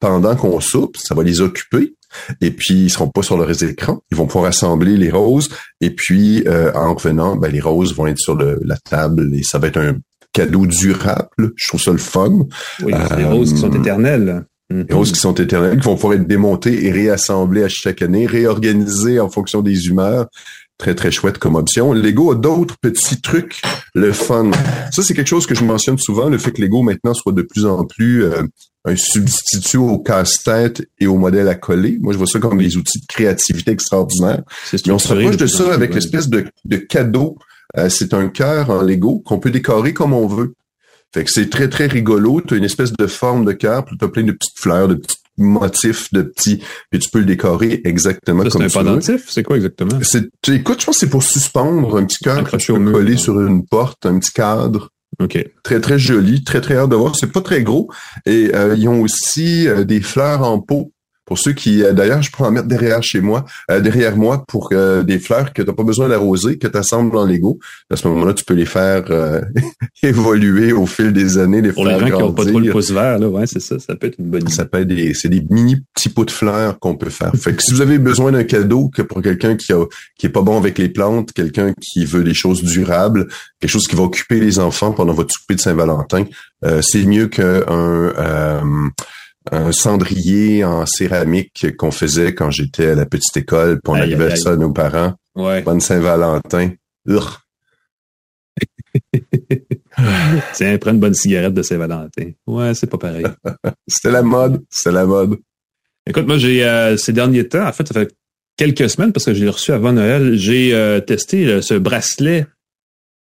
pendant 0.00 0.36
qu'on 0.36 0.60
soupe, 0.60 0.96
ça 0.96 1.14
va 1.14 1.22
les 1.22 1.40
occuper. 1.40 1.94
Et 2.40 2.50
puis, 2.50 2.84
ils 2.84 2.90
seront 2.90 3.08
pas 3.08 3.22
sur 3.22 3.36
le 3.36 3.64
écran. 3.64 4.00
Ils 4.10 4.16
vont 4.16 4.26
pouvoir 4.26 4.46
assembler 4.46 4.96
les 4.96 5.10
roses. 5.10 5.48
Et 5.80 5.90
puis, 5.90 6.42
euh, 6.46 6.72
en 6.74 6.94
revenant, 6.94 7.36
ben, 7.36 7.50
les 7.50 7.60
roses 7.60 7.94
vont 7.94 8.06
être 8.06 8.18
sur 8.18 8.36
la 8.36 8.76
table 8.76 9.34
et 9.34 9.42
ça 9.42 9.58
va 9.58 9.68
être 9.68 9.78
un 9.78 9.96
cadeau 10.36 10.66
durable. 10.66 11.52
Je 11.56 11.68
trouve 11.68 11.80
ça 11.80 11.92
le 11.92 11.98
fun. 11.98 12.46
Oui, 12.82 12.92
les 13.16 13.24
roses 13.24 13.54
qui 13.54 13.60
sont 13.60 13.72
euh, 13.72 13.78
éternelles. 13.78 14.44
Les 14.68 14.94
roses 14.94 15.12
qui 15.12 15.20
sont 15.20 15.34
éternelles, 15.34 15.78
qui 15.78 15.84
vont 15.84 15.94
pouvoir 15.94 16.14
être 16.14 16.26
démontées 16.26 16.86
et 16.86 16.90
réassemblées 16.90 17.62
à 17.62 17.68
chaque 17.68 18.02
année, 18.02 18.26
réorganisées 18.26 19.20
en 19.20 19.28
fonction 19.30 19.62
des 19.62 19.86
humeurs. 19.86 20.26
Très, 20.78 20.94
très 20.94 21.10
chouette 21.10 21.38
comme 21.38 21.54
option. 21.54 21.94
Lego 21.94 22.32
a 22.32 22.34
d'autres 22.34 22.76
petits 22.78 23.22
trucs, 23.22 23.62
le 23.94 24.12
fun. 24.12 24.50
Ça, 24.92 25.02
c'est 25.02 25.14
quelque 25.14 25.28
chose 25.28 25.46
que 25.46 25.54
je 25.54 25.64
mentionne 25.64 25.96
souvent, 25.96 26.28
le 26.28 26.36
fait 26.36 26.52
que 26.52 26.60
Lego 26.60 26.82
maintenant 26.82 27.14
soit 27.14 27.32
de 27.32 27.40
plus 27.40 27.64
en 27.64 27.86
plus 27.86 28.24
euh, 28.24 28.42
un 28.86 28.96
substitut 28.96 29.78
au 29.78 29.98
casse-tête 29.98 30.88
et 30.98 31.06
au 31.06 31.16
modèle 31.16 31.48
à 31.48 31.56
coller. 31.56 31.98
Moi, 32.00 32.12
je 32.12 32.18
vois 32.18 32.26
ça 32.26 32.38
comme 32.38 32.58
des 32.58 32.76
outils 32.76 33.00
de 33.00 33.06
créativité 33.06 33.72
extraordinaires. 33.72 34.42
Mais 34.72 34.92
on 34.92 34.98
se 34.98 35.08
rapproche 35.08 35.36
de 35.36 35.46
ça 35.46 35.74
avec 35.74 35.92
l'espèce 35.92 36.28
de, 36.28 36.46
de 36.64 36.76
cadeau. 36.76 37.36
Euh, 37.76 37.88
c'est 37.88 38.14
un 38.14 38.28
cœur 38.28 38.70
en 38.70 38.82
Lego 38.82 39.18
qu'on 39.26 39.40
peut 39.40 39.50
décorer 39.50 39.92
comme 39.92 40.12
on 40.12 40.28
veut. 40.28 40.54
Fait 41.12 41.24
que 41.24 41.30
c'est 41.32 41.50
très, 41.50 41.68
très 41.68 41.86
rigolo. 41.86 42.40
Tu 42.40 42.54
as 42.54 42.56
une 42.58 42.64
espèce 42.64 42.92
de 42.92 43.06
forme 43.06 43.44
de 43.44 43.52
cœur, 43.52 43.84
puis 43.84 43.96
tu 43.98 44.04
as 44.04 44.08
plein 44.08 44.22
de 44.22 44.32
petites 44.32 44.58
fleurs, 44.58 44.86
de 44.86 44.94
petits 44.94 45.16
motifs, 45.36 46.12
de 46.12 46.22
petits... 46.22 46.62
Puis 46.90 47.00
tu 47.00 47.10
peux 47.10 47.18
le 47.18 47.24
décorer 47.24 47.80
exactement 47.84 48.44
comme 48.44 48.50
ça. 48.52 48.58
C'est 48.68 48.78
un 48.78 48.84
pendentif? 48.84 49.24
C'est 49.28 49.42
quoi 49.42 49.56
exactement? 49.56 49.98
C'est, 50.02 50.28
écoute, 50.48 50.80
je 50.80 50.86
pense 50.86 50.96
que 50.96 51.00
c'est 51.00 51.10
pour 51.10 51.24
suspendre 51.24 51.96
un 51.96 52.04
petit 52.04 52.22
cœur 52.22 52.44
que 52.44 52.56
tu 52.56 52.72
peux 52.72 52.92
coller 52.92 53.16
sur 53.16 53.40
une 53.40 53.66
porte, 53.66 54.06
un 54.06 54.18
petit 54.18 54.32
cadre. 54.32 54.90
OK. 55.20 55.38
Très, 55.62 55.80
très 55.80 55.98
joli, 55.98 56.44
très, 56.44 56.60
très 56.60 56.76
hâte 56.76 56.90
de 56.90 56.96
voir. 56.96 57.16
C'est 57.16 57.32
pas 57.32 57.40
très 57.40 57.62
gros. 57.62 57.90
Et 58.26 58.50
euh, 58.54 58.74
ils 58.76 58.88
ont 58.88 59.00
aussi 59.00 59.66
euh, 59.66 59.84
des 59.84 60.00
fleurs 60.00 60.42
en 60.42 60.60
pot 60.60 60.92
pour 61.26 61.38
ceux 61.38 61.52
qui, 61.52 61.82
euh, 61.82 61.92
d'ailleurs, 61.92 62.22
je 62.22 62.30
peux 62.30 62.44
en 62.44 62.52
mettre 62.52 62.68
derrière 62.68 63.02
chez 63.02 63.20
moi, 63.20 63.44
euh, 63.70 63.80
derrière 63.80 64.16
moi 64.16 64.44
pour 64.46 64.70
euh, 64.72 65.02
des 65.02 65.18
fleurs 65.18 65.52
que 65.52 65.60
tu 65.60 65.68
n'as 65.68 65.74
pas 65.74 65.82
besoin 65.82 66.08
d'arroser, 66.08 66.56
que 66.56 66.68
tu 66.68 66.78
assembles 66.78 67.16
en 67.16 67.26
Lego. 67.26 67.58
À 67.90 67.96
ce 67.96 68.06
moment-là, 68.08 68.32
tu 68.32 68.44
peux 68.44 68.54
les 68.54 68.64
faire 68.64 69.04
évoluer 70.02 70.72
au 70.72 70.86
fil 70.86 71.12
des 71.12 71.36
années, 71.36 71.60
les 71.60 71.72
pour 71.72 71.84
les 71.84 71.98
gens 71.98 72.06
qui 72.06 72.12
n'ont 72.12 72.32
pas 72.32 72.44
trop 72.44 72.60
le 72.60 72.70
pouce 72.70 72.92
vert, 72.92 73.18
là, 73.18 73.28
ouais, 73.28 73.46
c'est 73.46 73.60
ça, 73.60 73.78
ça 73.80 73.96
peut 73.96 74.06
être 74.06 74.18
une 74.20 74.26
bonne 74.26 74.42
idée. 74.42 74.52
Ça 74.52 74.64
peut 74.64 74.80
être 74.80 74.86
des, 74.86 75.14
c'est 75.14 75.28
des 75.28 75.44
mini 75.50 75.76
petits 75.94 76.08
pots 76.08 76.24
de 76.24 76.30
fleurs 76.30 76.78
qu'on 76.78 76.94
peut 76.94 77.10
faire. 77.10 77.32
Fait 77.34 77.54
que 77.54 77.62
si 77.62 77.72
vous 77.72 77.80
avez 77.80 77.98
besoin 77.98 78.30
d'un 78.30 78.44
cadeau 78.44 78.88
que 78.88 79.02
pour 79.02 79.20
quelqu'un 79.20 79.56
qui 79.56 79.72
a, 79.72 79.84
qui 80.18 80.26
est 80.26 80.30
pas 80.30 80.42
bon 80.42 80.56
avec 80.56 80.78
les 80.78 80.88
plantes, 80.88 81.32
quelqu'un 81.32 81.74
qui 81.80 82.04
veut 82.04 82.22
des 82.22 82.34
choses 82.34 82.62
durables, 82.62 83.26
quelque 83.60 83.70
chose 83.70 83.88
qui 83.88 83.96
va 83.96 84.04
occuper 84.04 84.38
les 84.38 84.60
enfants 84.60 84.92
pendant 84.92 85.12
votre 85.12 85.34
souper 85.34 85.56
de 85.56 85.60
Saint-Valentin, 85.60 86.24
c'est 86.80 87.04
mieux 87.04 87.26
qu'un 87.26 88.62
un 89.52 89.72
cendrier 89.72 90.64
en 90.64 90.86
céramique 90.86 91.76
qu'on 91.76 91.90
faisait 91.90 92.34
quand 92.34 92.50
j'étais 92.50 92.90
à 92.90 92.94
la 92.94 93.06
petite 93.06 93.36
école, 93.36 93.80
puis 93.82 93.92
on 93.92 93.96
arrivait 93.96 94.36
ça 94.36 94.52
à 94.52 94.56
nos 94.56 94.72
parents. 94.72 95.14
Ouais. 95.34 95.62
Bonne 95.62 95.80
Saint-Valentin. 95.80 96.70
Tiens, 100.54 100.78
prends 100.78 100.92
une 100.92 101.00
bonne 101.00 101.14
cigarette 101.14 101.54
de 101.54 101.62
Saint-Valentin. 101.62 102.30
Ouais, 102.46 102.74
c'est 102.74 102.86
pas 102.86 102.98
pareil. 102.98 103.26
C'était 103.86 104.10
la 104.10 104.22
mode. 104.22 104.62
C'était 104.70 104.94
la 104.94 105.06
mode. 105.06 105.38
Écoute, 106.08 106.26
moi, 106.26 106.38
j'ai 106.38 106.64
euh, 106.64 106.96
ces 106.96 107.12
derniers 107.12 107.48
temps, 107.48 107.66
en 107.66 107.72
fait, 107.72 107.86
ça 107.88 107.94
fait 107.94 108.14
quelques 108.56 108.88
semaines 108.88 109.12
parce 109.12 109.26
que 109.26 109.34
je 109.34 109.44
l'ai 109.44 109.50
reçu 109.50 109.72
avant 109.72 109.92
Noël, 109.92 110.36
j'ai 110.36 110.74
euh, 110.74 111.00
testé 111.00 111.46
euh, 111.46 111.60
ce 111.62 111.74
bracelet 111.74 112.46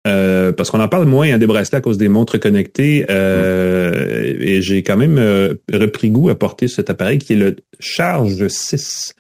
euh, 0.07 0.53
parce 0.53 0.71
qu'on 0.71 0.81
en 0.81 0.89
parle 0.89 1.07
moins 1.07 1.33
hein, 1.33 1.39
des 1.39 1.47
bracelets 1.47 1.77
à 1.77 1.81
cause 1.81 1.99
des 1.99 2.09
montres 2.09 2.41
connectées. 2.41 3.07
Euh, 3.11 4.35
et 4.39 4.61
j'ai 4.61 4.83
quand 4.83 4.97
même 4.97 5.19
euh, 5.19 5.55
repris 5.73 6.11
goût 6.11 6.29
à 6.29 6.35
porter 6.39 6.69
cet 6.69 6.91
appareil 6.91 7.19
qui 7.19 7.35
est 7.35 7.37
le 7.37 7.57
Charge 7.79 8.47
6. 8.49 9.15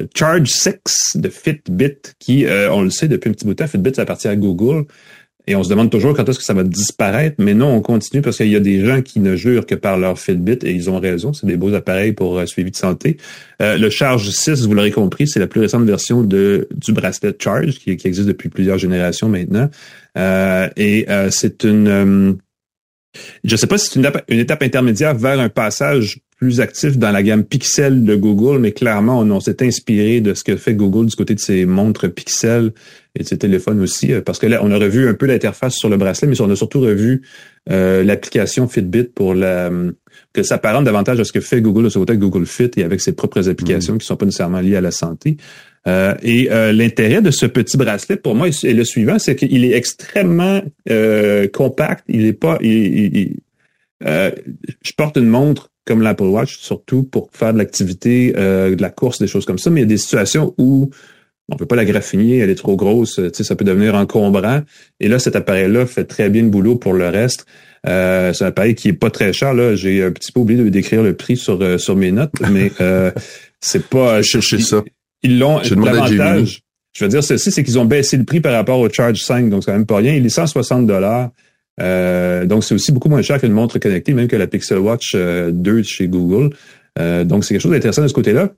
Le 0.00 0.08
Charge 0.14 0.48
6 0.48 1.16
de 1.16 1.28
Fitbit, 1.28 2.00
qui, 2.18 2.46
on 2.70 2.82
le 2.82 2.90
sait 2.90 3.06
depuis 3.06 3.30
un 3.30 3.32
petit 3.32 3.44
bout 3.44 3.52
de 3.52 3.58
temps, 3.58 3.68
Fitbit, 3.68 3.94
ça 3.94 4.02
appartient 4.02 4.26
à 4.26 4.34
Google. 4.34 4.86
Et 5.46 5.56
on 5.56 5.62
se 5.62 5.68
demande 5.68 5.90
toujours 5.90 6.16
quand 6.16 6.26
est-ce 6.26 6.38
que 6.38 6.44
ça 6.44 6.54
va 6.54 6.62
disparaître, 6.62 7.36
mais 7.38 7.52
non, 7.52 7.68
on 7.74 7.82
continue 7.82 8.22
parce 8.22 8.38
qu'il 8.38 8.48
y 8.48 8.56
a 8.56 8.60
des 8.60 8.84
gens 8.84 9.02
qui 9.02 9.20
ne 9.20 9.36
jurent 9.36 9.66
que 9.66 9.74
par 9.74 9.98
leur 9.98 10.18
Fitbit 10.18 10.58
et 10.62 10.70
ils 10.70 10.88
ont 10.88 10.98
raison, 10.98 11.34
c'est 11.34 11.46
des 11.46 11.56
beaux 11.56 11.74
appareils 11.74 12.12
pour 12.12 12.38
euh, 12.38 12.46
suivi 12.46 12.70
de 12.70 12.76
santé. 12.76 13.18
Euh, 13.60 13.76
le 13.76 13.90
Charge 13.90 14.30
6, 14.30 14.66
vous 14.66 14.72
l'aurez 14.72 14.90
compris, 14.90 15.28
c'est 15.28 15.40
la 15.40 15.46
plus 15.46 15.60
récente 15.60 15.84
version 15.84 16.22
de 16.22 16.66
du 16.74 16.92
bracelet 16.92 17.34
Charge 17.38 17.78
qui, 17.78 17.90
existe 17.90 18.26
depuis 18.26 18.48
plusieurs 18.48 18.78
générations 18.78 19.28
maintenant. 19.28 19.68
Euh, 20.16 20.68
et 20.76 21.06
c'est 21.30 21.64
une, 21.64 22.38
je 23.44 23.52
ne 23.52 23.56
sais 23.56 23.66
pas 23.66 23.78
si 23.78 23.90
c'est 23.90 24.00
une, 24.28 24.38
étape 24.38 24.62
intermédiaire 24.62 25.14
vers 25.14 25.38
un 25.38 25.48
passage 25.48 26.20
plus 26.44 26.60
actif 26.60 26.98
dans 26.98 27.10
la 27.10 27.22
gamme 27.22 27.42
Pixel 27.42 28.04
de 28.04 28.16
Google, 28.16 28.58
mais 28.58 28.72
clairement, 28.72 29.20
on, 29.20 29.40
s'est 29.40 29.64
inspiré 29.64 30.20
de 30.20 30.34
ce 30.34 30.44
que 30.44 30.56
fait 30.56 30.74
Google 30.74 31.06
du 31.06 31.16
côté 31.16 31.34
de 31.34 31.40
ses 31.40 31.64
montres 31.64 32.06
Pixel 32.12 32.72
et 33.14 33.22
de 33.22 33.26
ses 33.26 33.38
téléphones 33.38 33.80
aussi, 33.80 34.12
euh, 34.12 34.20
parce 34.20 34.38
que 34.38 34.46
là, 34.46 34.60
on 34.62 34.70
a 34.70 34.76
revu 34.76 35.08
un 35.08 35.14
peu 35.14 35.24
l'interface 35.24 35.74
sur 35.74 35.88
le 35.88 35.96
bracelet, 35.96 36.28
mais 36.28 36.38
on 36.42 36.50
a 36.50 36.56
surtout 36.56 36.80
revu 36.80 37.22
euh, 37.70 38.04
l'application 38.04 38.68
Fitbit 38.68 39.04
pour 39.04 39.34
la 39.34 39.70
que 40.34 40.42
ça 40.42 40.56
apparente 40.56 40.84
davantage 40.84 41.18
à 41.18 41.24
ce 41.24 41.32
que 41.32 41.40
fait 41.40 41.62
Google 41.62 41.84
de 41.84 41.88
ce 41.88 41.98
côté 41.98 42.18
Google 42.18 42.44
Fit 42.44 42.70
et 42.76 42.84
avec 42.84 43.00
ses 43.00 43.12
propres 43.12 43.48
applications 43.48 43.94
mm. 43.94 43.98
qui 43.98 44.06
sont 44.06 44.16
pas 44.16 44.26
nécessairement 44.26 44.60
liées 44.60 44.76
à 44.76 44.82
la 44.82 44.90
santé. 44.90 45.38
Euh, 45.86 46.14
et 46.22 46.50
l'intérêt 46.72 47.22
de 47.22 47.30
ce 47.30 47.46
petit 47.46 47.78
bracelet, 47.78 48.16
pour 48.16 48.34
moi, 48.34 48.48
est 48.48 48.74
le 48.74 48.84
suivant, 48.84 49.18
c'est 49.18 49.34
qu'il 49.34 49.64
est 49.64 49.72
extrêmement 49.72 50.60
compact. 51.54 52.04
Il 52.08 52.26
est 52.26 52.34
pas. 52.34 52.58
je 52.60 53.32
porte 54.94 55.16
une 55.16 55.28
montre 55.28 55.70
comme 55.84 56.02
l'Apple 56.02 56.24
Watch, 56.24 56.58
surtout 56.58 57.02
pour 57.02 57.28
faire 57.32 57.52
de 57.52 57.58
l'activité, 57.58 58.34
euh, 58.36 58.74
de 58.74 58.82
la 58.82 58.90
course, 58.90 59.18
des 59.18 59.26
choses 59.26 59.44
comme 59.44 59.58
ça. 59.58 59.70
Mais 59.70 59.80
il 59.80 59.84
y 59.84 59.86
a 59.86 59.88
des 59.88 59.98
situations 59.98 60.54
où 60.58 60.90
on 61.48 61.56
peut 61.56 61.66
pas 61.66 61.76
la 61.76 61.84
graffiner, 61.84 62.38
elle 62.38 62.50
est 62.50 62.54
trop 62.54 62.76
grosse, 62.76 63.16
tu 63.16 63.30
sais, 63.32 63.44
ça 63.44 63.54
peut 63.54 63.64
devenir 63.64 63.94
encombrant. 63.94 64.62
Et 65.00 65.08
là, 65.08 65.18
cet 65.18 65.36
appareil-là 65.36 65.86
fait 65.86 66.04
très 66.04 66.30
bien 66.30 66.42
le 66.42 66.48
boulot 66.48 66.76
pour 66.76 66.94
le 66.94 67.08
reste. 67.08 67.46
Euh, 67.86 68.32
c'est 68.32 68.44
un 68.44 68.48
appareil 68.48 68.74
qui 68.74 68.88
est 68.88 68.94
pas 68.94 69.10
très 69.10 69.32
cher. 69.32 69.52
Là, 69.52 69.74
j'ai 69.74 70.02
un 70.02 70.10
petit 70.10 70.32
peu 70.32 70.40
oublié 70.40 70.62
de 70.62 70.68
décrire 70.68 71.02
le 71.02 71.14
prix 71.14 71.36
sur 71.36 71.60
euh, 71.60 71.76
sur 71.78 71.96
mes 71.96 72.12
notes, 72.12 72.32
mais 72.50 72.72
euh, 72.80 73.10
c'est 73.60 73.86
pas. 73.86 74.22
Je 74.22 74.40
sais 74.40 74.60
ça. 74.60 74.82
Ils 75.22 75.38
l'ont. 75.38 75.58
L'avantage, 75.58 76.62
je 76.96 77.04
veux 77.04 77.10
dire, 77.10 77.22
ceci, 77.22 77.50
c'est 77.50 77.62
qu'ils 77.62 77.78
ont 77.78 77.84
baissé 77.84 78.16
le 78.16 78.24
prix 78.24 78.40
par 78.40 78.52
rapport 78.52 78.78
au 78.78 78.88
Charge 78.88 79.20
5, 79.20 79.50
donc 79.50 79.64
c'est 79.64 79.70
quand 79.70 79.76
même 79.76 79.86
pas 79.86 79.96
rien. 79.96 80.14
Il 80.14 80.24
est 80.24 80.30
160 80.30 80.86
dollars. 80.86 81.30
Euh, 81.80 82.46
donc, 82.46 82.64
c'est 82.64 82.74
aussi 82.74 82.92
beaucoup 82.92 83.08
moins 83.08 83.22
cher 83.22 83.40
qu'une 83.40 83.52
montre 83.52 83.78
connectée, 83.78 84.12
même 84.14 84.28
que 84.28 84.36
la 84.36 84.46
Pixel 84.46 84.78
Watch 84.78 85.14
2 85.14 85.18
euh, 85.18 85.82
chez 85.82 86.08
Google. 86.08 86.54
Euh, 86.98 87.24
donc, 87.24 87.44
c'est 87.44 87.54
quelque 87.54 87.62
chose 87.62 87.72
d'intéressant 87.72 88.02
de 88.02 88.08
ce 88.08 88.14
côté-là. 88.14 88.50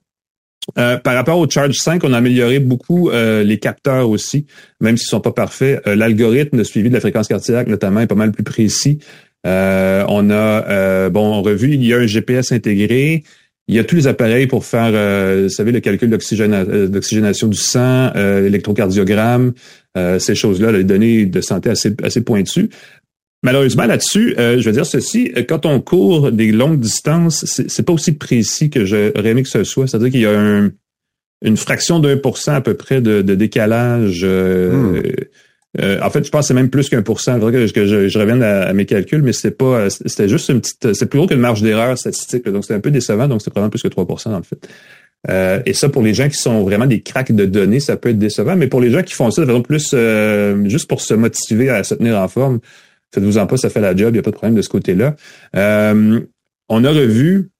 par 0.74 1.14
rapport 1.14 1.38
au 1.38 1.48
Charge 1.48 1.76
5, 1.76 2.04
on 2.04 2.12
a 2.12 2.18
amélioré 2.18 2.58
beaucoup 2.58 3.10
les 3.10 3.58
capteurs 3.58 4.10
aussi, 4.10 4.46
même 4.80 4.96
s'ils 4.96 5.08
sont 5.08 5.20
pas 5.20 5.32
parfaits. 5.32 5.86
L'algorithme 5.86 6.58
de 6.58 6.64
suivi 6.64 6.88
de 6.88 6.94
la 6.94 7.00
fréquence 7.00 7.28
cardiaque, 7.28 7.68
notamment, 7.68 8.00
est 8.00 8.06
pas 8.06 8.14
mal 8.14 8.32
plus 8.32 8.44
précis. 8.44 8.98
on 9.44 10.30
a, 10.30 11.08
bon, 11.08 11.42
revu, 11.42 11.74
il 11.74 11.84
y 11.84 11.94
a 11.94 11.98
un 11.98 12.06
GPS 12.06 12.52
intégré. 12.52 13.22
Il 13.68 13.74
y 13.74 13.80
a 13.80 13.84
tous 13.84 13.96
les 13.96 14.06
appareils 14.06 14.46
pour 14.46 14.64
faire, 14.64 14.90
vous 15.42 15.48
savez, 15.48 15.72
le 15.72 15.80
calcul 15.80 16.10
d'oxygénation 16.10 17.48
du 17.48 17.56
sang, 17.56 18.12
l'électrocardiogramme, 18.14 19.52
ces 20.18 20.34
choses-là, 20.34 20.72
les 20.72 20.84
données 20.84 21.26
de 21.26 21.40
santé 21.40 21.70
assez, 21.70 21.94
assez 22.02 22.22
pointues. 22.22 22.70
Malheureusement, 23.42 23.84
là-dessus, 23.84 24.34
euh, 24.38 24.58
je 24.58 24.64
veux 24.64 24.72
dire 24.72 24.86
ceci, 24.86 25.32
quand 25.48 25.66
on 25.66 25.80
court 25.80 26.32
des 26.32 26.52
longues 26.52 26.80
distances, 26.80 27.44
c'est 27.44 27.82
pas 27.84 27.92
aussi 27.92 28.12
précis 28.12 28.70
que 28.70 28.84
j'aurais 28.84 29.30
aimé 29.30 29.42
que 29.42 29.48
ce 29.48 29.62
soit. 29.62 29.86
C'est-à-dire 29.86 30.10
qu'il 30.10 30.22
y 30.22 30.26
a 30.26 30.68
une 31.42 31.56
fraction 31.56 32.00
d'un 32.00 32.16
pour 32.16 32.38
cent 32.38 32.54
à 32.54 32.60
peu 32.60 32.74
près 32.74 33.00
de, 33.00 33.20
décalage 33.22 34.22
euh, 34.24 34.72
hmm. 34.72 35.02
euh, 35.80 36.00
en 36.02 36.10
fait, 36.10 36.24
je 36.24 36.30
pense 36.30 36.42
que 36.42 36.46
c'est 36.48 36.54
même 36.54 36.70
plus 36.70 36.88
qu'un 36.88 37.02
pour 37.02 37.20
cent. 37.20 37.38
que, 37.38 37.66
je, 37.66 38.08
je, 38.08 38.18
revienne 38.18 38.42
à, 38.42 38.72
mes 38.72 38.86
calculs, 38.86 39.22
mais 39.22 39.32
c'était 39.32 39.54
pas, 39.54 39.90
c'était 39.90 40.28
juste 40.28 40.48
une 40.48 40.60
petite, 40.60 40.94
c'est 40.94 41.06
plus 41.06 41.20
haut 41.20 41.26
qu'une 41.26 41.38
marge 41.38 41.62
d'erreur 41.62 41.96
statistique. 41.96 42.48
donc, 42.48 42.64
c'était 42.64 42.74
un 42.74 42.80
peu 42.80 42.90
décevant. 42.90 43.28
Donc, 43.28 43.42
c'est 43.42 43.50
probablement 43.50 43.70
plus 43.70 43.82
que 43.82 43.88
3 43.88 44.06
dans 44.32 44.38
le 44.38 44.42
fait. 44.42 44.66
Euh, 45.28 45.60
et 45.66 45.72
ça, 45.72 45.88
pour 45.88 46.02
les 46.02 46.14
gens 46.14 46.28
qui 46.28 46.36
sont 46.36 46.62
vraiment 46.62 46.86
des 46.86 47.00
cracks 47.00 47.32
de 47.32 47.44
données, 47.44 47.80
ça 47.80 47.96
peut 47.96 48.10
être 48.10 48.18
décevant. 48.18 48.56
Mais 48.56 48.68
pour 48.68 48.80
les 48.80 48.90
gens 48.90 49.02
qui 49.02 49.14
font 49.14 49.30
ça 49.30 49.42
de 49.42 49.46
façon 49.46 49.62
plus 49.62 49.90
euh, 49.94 50.68
juste 50.68 50.88
pour 50.88 51.00
se 51.00 51.14
motiver 51.14 51.68
à 51.68 51.82
se 51.82 51.94
tenir 51.94 52.18
en 52.18 52.28
forme, 52.28 52.60
faites-vous 53.14 53.38
en 53.38 53.46
pas, 53.46 53.56
ça 53.56 53.70
fait 53.70 53.80
la 53.80 53.94
job, 53.94 54.10
il 54.10 54.14
n'y 54.14 54.18
a 54.18 54.22
pas 54.22 54.30
de 54.30 54.36
problème 54.36 54.56
de 54.56 54.62
ce 54.62 54.68
côté-là. 54.68 55.16
Euh, 55.54 56.20
on 56.68 56.84
a 56.84 56.90
revu, 56.90 57.50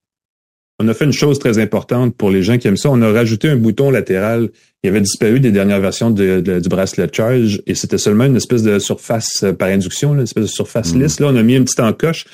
on 0.78 0.88
a 0.88 0.94
fait 0.94 1.04
une 1.04 1.12
chose 1.12 1.38
très 1.38 1.58
importante 1.58 2.16
pour 2.16 2.30
les 2.30 2.42
gens 2.42 2.58
qui 2.58 2.68
aiment 2.68 2.76
ça. 2.76 2.90
On 2.90 3.00
a 3.00 3.10
rajouté 3.10 3.48
un 3.48 3.56
bouton 3.56 3.90
latéral 3.90 4.50
qui 4.82 4.88
avait 4.88 5.00
disparu 5.00 5.40
des 5.40 5.52
dernières 5.52 5.80
versions 5.80 6.10
de, 6.10 6.40
du 6.40 6.68
bracelet 6.68 7.08
Charge 7.12 7.62
et 7.66 7.74
c'était 7.74 7.98
seulement 7.98 8.24
une 8.24 8.36
espèce 8.36 8.62
de 8.62 8.78
surface 8.78 9.44
par 9.58 9.68
induction, 9.68 10.14
une 10.14 10.22
espèce 10.22 10.44
de 10.44 10.50
surface 10.50 10.94
mmh. 10.94 11.02
lisse. 11.02 11.20
Là, 11.20 11.28
on 11.30 11.36
a 11.36 11.42
mis 11.42 11.56
une 11.56 11.64
petite 11.64 11.80
encoche. 11.80 12.26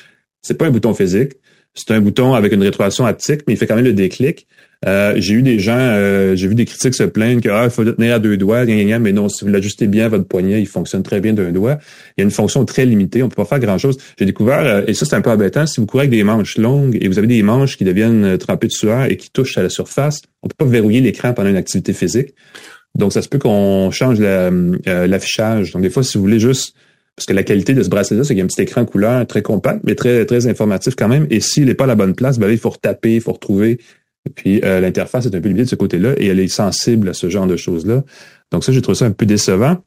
C'est 0.42 0.58
pas 0.58 0.66
un 0.66 0.70
bouton 0.70 0.92
physique. 0.92 1.34
C'est 1.74 1.92
un 1.92 2.00
bouton 2.00 2.34
avec 2.34 2.52
une 2.52 2.62
rétroaction 2.62 3.06
haptique, 3.06 3.42
mais 3.46 3.54
il 3.54 3.56
fait 3.56 3.66
quand 3.66 3.76
même 3.76 3.84
le 3.84 3.92
déclic. 3.92 4.46
Euh, 4.84 5.14
j'ai 5.16 5.34
eu 5.34 5.42
des 5.42 5.58
gens, 5.60 5.78
euh, 5.78 6.34
j'ai 6.34 6.48
vu 6.48 6.54
des 6.54 6.64
critiques 6.64 6.94
se 6.94 7.04
plaindre 7.04 7.40
que 7.40 7.48
ah, 7.48 7.70
faut 7.70 7.84
le 7.84 7.94
tenir 7.94 8.14
à 8.14 8.18
deux 8.18 8.36
doigts, 8.36 8.64
mais 8.64 9.12
non, 9.12 9.28
si 9.28 9.44
vous 9.44 9.50
l'ajustez 9.50 9.86
bien 9.86 10.08
votre 10.08 10.24
poignet, 10.24 10.60
il 10.60 10.66
fonctionne 10.66 11.02
très 11.02 11.20
bien 11.20 11.32
d'un 11.32 11.52
doigt. 11.52 11.78
Il 12.16 12.20
y 12.20 12.22
a 12.22 12.24
une 12.24 12.32
fonction 12.32 12.64
très 12.64 12.84
limitée, 12.84 13.22
on 13.22 13.28
peut 13.28 13.36
pas 13.36 13.44
faire 13.44 13.60
grand 13.60 13.78
chose. 13.78 13.96
J'ai 14.18 14.24
découvert, 14.24 14.60
euh, 14.60 14.82
et 14.86 14.94
ça 14.94 15.06
c'est 15.06 15.14
un 15.14 15.20
peu 15.20 15.30
embêtant, 15.30 15.66
si 15.66 15.80
vous 15.80 15.86
courez 15.86 16.02
avec 16.02 16.10
des 16.10 16.24
manches 16.24 16.58
longues 16.58 16.98
et 17.00 17.06
vous 17.06 17.18
avez 17.18 17.28
des 17.28 17.42
manches 17.42 17.76
qui 17.76 17.84
deviennent 17.84 18.36
trempées 18.38 18.66
de 18.66 18.72
sueur 18.72 19.04
et 19.04 19.16
qui 19.16 19.30
touchent 19.30 19.56
à 19.56 19.62
la 19.62 19.68
surface, 19.68 20.20
on 20.42 20.48
peut 20.48 20.56
pas 20.58 20.70
verrouiller 20.70 21.00
l'écran 21.00 21.32
pendant 21.32 21.50
une 21.50 21.56
activité 21.56 21.92
physique. 21.92 22.34
Donc 22.96 23.12
ça 23.12 23.22
se 23.22 23.28
peut 23.28 23.38
qu'on 23.38 23.90
change 23.90 24.20
l'affichage. 24.20 25.72
Donc 25.72 25.82
des 25.82 25.90
fois, 25.90 26.02
si 26.02 26.18
vous 26.18 26.24
voulez 26.24 26.40
juste 26.40 26.74
parce 27.16 27.26
que 27.26 27.32
la 27.34 27.42
qualité 27.42 27.74
de 27.74 27.82
ce 27.82 27.90
bracelet-là, 27.90 28.24
c'est 28.24 28.28
qu'il 28.28 28.38
y 28.38 28.40
a 28.40 28.44
un 28.44 28.48
petit 28.48 28.62
écran 28.62 28.84
couleur 28.86 29.26
très 29.26 29.42
compact, 29.42 29.80
mais 29.84 29.94
très 29.94 30.24
très 30.24 30.46
informatif 30.46 30.94
quand 30.96 31.08
même. 31.08 31.26
Et 31.30 31.40
s'il 31.40 31.66
n'est 31.66 31.74
pas 31.74 31.84
à 31.84 31.88
la 31.88 31.94
bonne 31.94 32.14
place, 32.14 32.38
ben 32.38 32.50
il 32.50 32.58
faut 32.58 32.70
retaper, 32.70 33.16
il 33.16 33.20
faut 33.20 33.32
retrouver. 33.32 33.78
Et 34.26 34.30
puis 34.30 34.60
euh, 34.64 34.80
l'interface 34.80 35.26
est 35.26 35.34
un 35.34 35.40
peu 35.40 35.48
limitée 35.48 35.64
de 35.64 35.68
ce 35.70 35.74
côté-là 35.74 36.14
et 36.16 36.26
elle 36.26 36.40
est 36.40 36.48
sensible 36.48 37.08
à 37.08 37.14
ce 37.14 37.28
genre 37.28 37.46
de 37.46 37.56
choses-là. 37.56 38.04
Donc 38.50 38.64
ça, 38.64 38.72
j'ai 38.72 38.82
trouvé 38.82 38.96
ça 38.96 39.06
un 39.06 39.12
peu 39.12 39.26
décevant. 39.26 39.78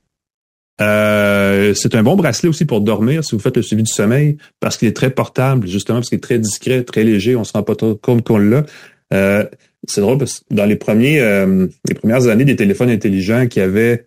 Euh, 0.82 1.74
c'est 1.74 1.96
un 1.96 2.04
bon 2.04 2.18
bracelet 2.18 2.50
aussi 2.50 2.66
pour 2.66 2.82
dormir 2.82 3.24
si 3.24 3.34
vous 3.34 3.40
faites 3.40 3.56
le 3.56 3.64
suivi 3.64 3.84
du 3.84 3.92
sommeil 3.92 4.38
parce 4.60 4.76
qu'il 4.76 4.90
est 4.90 4.96
très 4.96 5.10
portable, 5.10 5.68
justement, 5.68 6.00
parce 6.00 6.10
qu'il 6.10 6.18
est 6.18 6.22
très 6.22 6.40
discret, 6.40 6.84
très 6.84 7.04
léger, 7.04 7.36
on 7.36 7.46
se 7.46 7.54
rend 7.54 7.64
pas 7.64 7.76
trop 7.76 7.96
compte 7.96 8.26
qu'on 8.26 8.38
l'a. 8.38 8.66
Euh, 9.14 9.46
c'est 9.88 10.02
drôle 10.02 10.18
parce 10.18 10.40
que 10.40 10.54
dans 10.54 10.66
les 10.66 10.76
premiers 10.76 11.20
les 11.88 11.94
premières 11.94 12.28
années 12.28 12.44
des 12.44 12.56
téléphones 12.56 12.90
intelligents 12.90 13.48
qui 13.48 13.62
avaient 13.62 14.06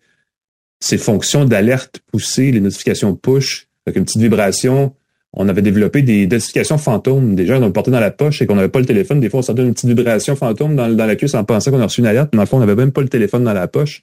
ces 0.81 0.99
fonctions 0.99 1.45
d'alerte 1.45 2.01
poussée, 2.11 2.51
les 2.51 2.61
notifications 2.61 3.15
push, 3.15 3.69
avec 3.87 3.97
une 3.97 4.05
petite 4.05 4.21
vibration, 4.21 4.95
on 5.35 5.49
avait 5.49 5.63
développé 5.63 6.03
des 6.03 6.27
notifications 6.27 6.79
fantômes. 6.79 7.35
Des 7.35 7.47
gens, 7.47 7.63
on 7.63 7.71
portait 7.71 7.91
dans 7.91 8.01
la 8.01 8.11
poche 8.11 8.41
et 8.41 8.47
qu'on 8.47 8.57
n'avait 8.57 8.69
pas 8.69 8.81
le 8.81 8.87
téléphone. 8.87 9.21
Des 9.21 9.29
fois, 9.29 9.41
on 9.41 9.43
sortait 9.43 9.63
une 9.63 9.75
petite 9.75 9.91
vibration 9.91 10.37
fantôme 10.37 10.75
dans, 10.75 10.89
dans 10.89 11.07
la 11.07 11.17
cuisse 11.17 11.35
en 11.35 11.45
pensant 11.45 11.71
qu'on 11.71 11.81
a 11.81 11.85
reçu 11.85 12.01
une 12.01 12.07
alerte. 12.07 12.31
Mais 12.33 12.39
dans 12.39 12.43
le 12.43 12.49
fond, 12.49 12.57
on 12.57 12.61
n'avait 12.61 12.75
même 12.75 12.93
pas 12.93 13.03
le 13.03 13.09
téléphone 13.09 13.45
dans 13.45 13.53
la 13.53 13.69
poche. 13.69 14.03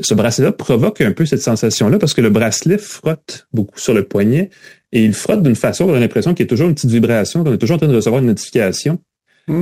Ce 0.00 0.14
bracelet-là 0.14 0.52
provoque 0.52 1.00
un 1.00 1.12
peu 1.12 1.26
cette 1.26 1.40
sensation-là 1.40 1.98
parce 1.98 2.12
que 2.12 2.20
le 2.20 2.30
bracelet 2.30 2.78
frotte 2.78 3.48
beaucoup 3.52 3.78
sur 3.78 3.94
le 3.94 4.04
poignet 4.04 4.50
et 4.92 5.02
il 5.02 5.14
frotte 5.14 5.42
d'une 5.42 5.56
façon 5.56 5.86
qu'on 5.86 5.94
a 5.94 6.00
l'impression 6.00 6.34
qu'il 6.34 6.44
y 6.44 6.48
a 6.48 6.50
toujours 6.50 6.68
une 6.68 6.74
petite 6.74 6.90
vibration, 6.90 7.42
qu'on 7.42 7.52
est 7.52 7.58
toujours 7.58 7.76
en 7.76 7.78
train 7.78 7.88
de 7.88 7.96
recevoir 7.96 8.20
une 8.20 8.28
notification. 8.28 8.98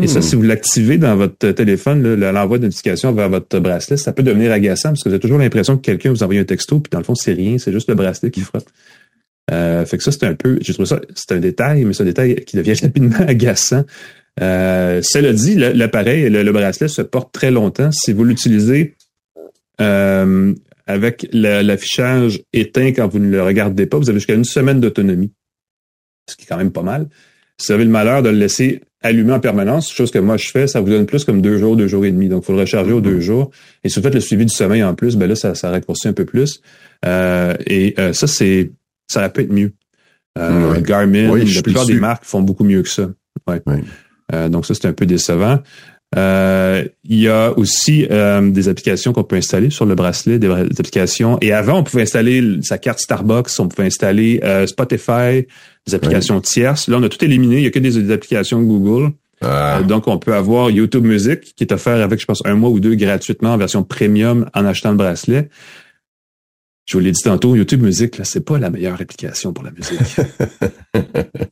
Et 0.02 0.08
ça, 0.08 0.18
hmm. 0.18 0.22
si 0.22 0.34
vous 0.34 0.42
l'activez 0.42 0.98
dans 0.98 1.14
votre 1.14 1.52
téléphone, 1.52 2.14
l'envoi 2.16 2.58
de 2.58 2.64
notification 2.64 3.12
vers 3.12 3.28
votre 3.28 3.60
bracelet, 3.60 3.96
ça 3.96 4.12
peut 4.12 4.24
devenir 4.24 4.50
agaçant 4.50 4.88
parce 4.88 5.04
que 5.04 5.08
vous 5.08 5.14
avez 5.14 5.20
toujours 5.20 5.38
l'impression 5.38 5.76
que 5.76 5.82
quelqu'un 5.82 6.10
vous 6.10 6.24
envoie 6.24 6.36
un 6.40 6.44
texto, 6.44 6.80
puis 6.80 6.90
dans 6.90 6.98
le 6.98 7.04
fond, 7.04 7.14
c'est 7.14 7.34
rien, 7.34 7.56
c'est 7.58 7.70
juste 7.70 7.88
le 7.88 7.94
bracelet 7.94 8.32
qui 8.32 8.40
frotte. 8.40 8.66
Euh, 9.52 9.84
fait 9.84 9.98
que 9.98 10.02
ça, 10.02 10.10
c'est 10.10 10.24
un 10.24 10.34
peu, 10.34 10.58
j'ai 10.60 10.72
trouvé 10.72 10.88
ça, 10.88 11.00
c'est 11.14 11.32
un 11.32 11.38
détail, 11.38 11.84
mais 11.84 11.92
c'est 11.92 12.02
un 12.02 12.06
détail 12.06 12.36
qui 12.44 12.56
devient 12.56 12.74
rapidement 12.82 13.20
agaçant. 13.26 13.84
Euh, 14.40 15.00
cela 15.02 15.32
dit, 15.32 15.54
l'appareil, 15.54 16.28
le, 16.28 16.42
le, 16.42 16.52
bracelet 16.52 16.88
se 16.88 17.02
porte 17.02 17.32
très 17.32 17.50
longtemps. 17.50 17.90
Si 17.90 18.12
vous 18.12 18.24
l'utilisez 18.24 18.94
euh, 19.80 20.52
avec 20.86 21.26
l'affichage 21.32 22.42
éteint 22.52 22.92
quand 22.92 23.08
vous 23.08 23.18
ne 23.18 23.30
le 23.30 23.42
regardez 23.42 23.86
pas, 23.86 23.98
vous 23.98 24.10
avez 24.10 24.18
jusqu'à 24.18 24.34
une 24.34 24.44
semaine 24.44 24.80
d'autonomie, 24.80 25.32
ce 26.28 26.36
qui 26.36 26.42
est 26.42 26.46
quand 26.46 26.58
même 26.58 26.72
pas 26.72 26.82
mal. 26.82 27.08
Si 27.58 27.68
vous 27.68 27.74
avez 27.74 27.84
le 27.84 27.90
malheur 27.90 28.22
de 28.22 28.28
le 28.28 28.36
laisser 28.36 28.82
allumé 29.00 29.32
en 29.32 29.40
permanence, 29.40 29.90
chose 29.90 30.10
que 30.10 30.18
moi 30.18 30.36
je 30.36 30.50
fais, 30.50 30.66
ça 30.66 30.80
vous 30.80 30.88
donne 30.90 31.06
plus 31.06 31.24
comme 31.24 31.40
deux 31.40 31.58
jours, 31.58 31.76
deux 31.76 31.88
jours 31.88 32.04
et 32.04 32.10
demi. 32.10 32.28
Donc, 32.28 32.42
il 32.42 32.46
faut 32.46 32.52
le 32.52 32.60
recharger 32.60 32.92
aux 32.92 33.00
deux 33.00 33.18
mm-hmm. 33.18 33.20
jours. 33.20 33.50
Et 33.84 33.88
si 33.88 33.98
vous 33.98 34.02
faites 34.02 34.14
le 34.14 34.20
suivi 34.20 34.44
du 34.44 34.52
sommeil 34.52 34.82
en 34.82 34.94
plus, 34.94 35.16
ben 35.16 35.28
là, 35.28 35.34
ça, 35.34 35.54
ça 35.54 35.70
raccourcit 35.70 36.08
un 36.08 36.12
peu 36.12 36.24
plus. 36.24 36.60
Euh, 37.04 37.54
et 37.66 37.94
euh, 37.98 38.12
ça, 38.12 38.26
c'est 38.26 38.70
ça 39.06 39.20
aurait 39.20 39.32
pu 39.32 39.42
être 39.42 39.52
mieux. 39.52 39.72
Euh, 40.38 40.80
Garmin, 40.80 41.36
la 41.36 41.62
plupart 41.62 41.86
des 41.86 41.94
marques 41.94 42.24
font 42.24 42.42
beaucoup 42.42 42.64
mieux 42.64 42.82
que 42.82 42.88
ça. 42.88 43.08
Ouais. 43.46 43.62
Euh, 44.34 44.48
donc 44.48 44.66
ça, 44.66 44.74
c'est 44.74 44.86
un 44.86 44.92
peu 44.92 45.06
décevant. 45.06 45.60
Euh, 46.16 46.84
il 47.04 47.18
y 47.18 47.28
a 47.28 47.52
aussi 47.58 48.06
euh, 48.10 48.50
des 48.50 48.68
applications 48.68 49.12
qu'on 49.12 49.24
peut 49.24 49.36
installer 49.36 49.70
sur 49.70 49.86
le 49.86 49.94
bracelet, 49.94 50.38
des, 50.38 50.48
applications. 50.48 51.36
Et 51.40 51.52
avant, 51.52 51.80
on 51.80 51.82
pouvait 51.82 52.02
installer 52.02 52.58
sa 52.62 52.78
carte 52.78 53.00
Starbucks, 53.00 53.50
on 53.58 53.68
pouvait 53.68 53.88
installer 53.88 54.40
euh, 54.44 54.66
Spotify, 54.66 55.46
des 55.86 55.94
applications 55.94 56.40
tierces. 56.40 56.88
Là, 56.88 56.98
on 56.98 57.02
a 57.02 57.08
tout 57.08 57.22
éliminé. 57.24 57.56
Il 57.56 57.64
y 57.64 57.66
a 57.66 57.70
que 57.70 57.78
des, 57.78 58.10
applications 58.10 58.62
Google. 58.62 59.12
Ah. 59.42 59.82
donc, 59.82 60.08
on 60.08 60.18
peut 60.18 60.34
avoir 60.34 60.70
YouTube 60.70 61.04
Music 61.04 61.54
qui 61.54 61.64
est 61.64 61.72
offert 61.72 62.02
avec, 62.02 62.18
je 62.18 62.24
pense, 62.24 62.40
un 62.46 62.54
mois 62.54 62.70
ou 62.70 62.80
deux 62.80 62.94
gratuitement 62.94 63.52
en 63.52 63.58
version 63.58 63.82
premium 63.82 64.48
en 64.54 64.64
achetant 64.64 64.92
le 64.92 64.96
bracelet. 64.96 65.50
Je 66.86 66.96
vous 66.96 67.02
l'ai 67.02 67.12
dit 67.12 67.22
tantôt, 67.22 67.56
YouTube 67.56 67.82
Music, 67.82 68.16
là, 68.16 68.24
c'est 68.24 68.44
pas 68.44 68.58
la 68.58 68.70
meilleure 68.70 69.00
application 69.00 69.52
pour 69.52 69.64
la 69.64 69.72
musique. 69.72 69.98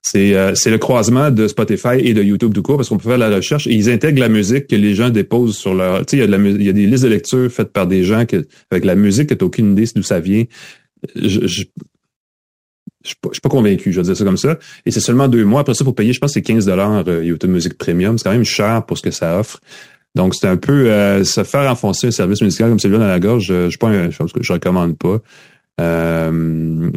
c'est 0.00 0.34
euh, 0.36 0.54
c'est 0.54 0.70
le 0.70 0.78
croisement 0.78 1.30
de 1.30 1.48
Spotify 1.48 1.98
et 1.98 2.14
de 2.14 2.22
YouTube 2.22 2.54
du 2.54 2.62
coup 2.62 2.76
parce 2.76 2.88
qu'on 2.88 2.98
peut 2.98 3.08
faire 3.08 3.18
la 3.18 3.34
recherche 3.34 3.66
et 3.66 3.72
ils 3.72 3.90
intègrent 3.90 4.20
la 4.20 4.28
musique 4.28 4.68
que 4.68 4.76
les 4.76 4.94
gens 4.94 5.10
déposent 5.10 5.56
sur 5.56 5.74
leur. 5.74 6.06
Tu 6.06 6.10
sais, 6.10 6.16
il 6.18 6.20
y 6.20 6.22
a 6.22 6.26
de 6.26 6.32
la 6.32 6.38
il 6.38 6.62
y 6.62 6.68
a 6.68 6.72
des 6.72 6.86
listes 6.86 7.02
de 7.02 7.08
lecture 7.08 7.50
faites 7.50 7.72
par 7.72 7.86
des 7.88 8.04
gens 8.04 8.26
que 8.26 8.46
avec 8.70 8.84
la 8.84 8.94
musique 8.94 9.30
que 9.30 9.34
t'as 9.34 9.44
aucune 9.46 9.72
idée 9.72 9.86
d'où 9.96 10.02
ça 10.02 10.20
vient. 10.20 10.44
Je, 11.16 11.46
je, 11.46 11.64
je 13.04 13.10
suis 13.10 13.16
pas, 13.20 13.30
pas, 13.42 13.48
convaincu, 13.48 13.92
je 13.92 14.00
vais 14.00 14.06
dire 14.06 14.16
ça 14.16 14.24
comme 14.24 14.36
ça. 14.36 14.58
Et 14.86 14.90
c'est 14.90 15.00
seulement 15.00 15.28
deux 15.28 15.44
mois. 15.44 15.60
Après 15.60 15.74
ça, 15.74 15.84
pour 15.84 15.94
payer, 15.94 16.12
je 16.12 16.20
pense 16.20 16.30
que 16.30 16.34
c'est 16.34 16.42
15 16.42 16.66
dollars 16.66 17.04
euh, 17.06 17.24
YouTube 17.24 17.50
Music 17.50 17.76
Premium. 17.76 18.16
C'est 18.16 18.24
quand 18.24 18.32
même 18.32 18.44
cher 18.44 18.86
pour 18.86 18.96
ce 18.96 19.02
que 19.02 19.10
ça 19.10 19.38
offre. 19.38 19.60
Donc, 20.14 20.34
c'est 20.34 20.46
un 20.46 20.56
peu 20.56 20.90
euh, 20.90 21.24
se 21.24 21.42
faire 21.42 21.70
enfoncer 21.70 22.08
un 22.08 22.12
service 22.12 22.40
musical 22.40 22.68
comme 22.68 22.78
celui-là 22.78 23.00
dans 23.00 23.08
la 23.08 23.20
gorge, 23.20 23.44
je, 23.44 23.68
je, 23.68 23.78
pas 23.78 23.90
je 24.40 24.52
recommande 24.52 24.96
pas. 24.96 25.18
Euh, 25.80 26.90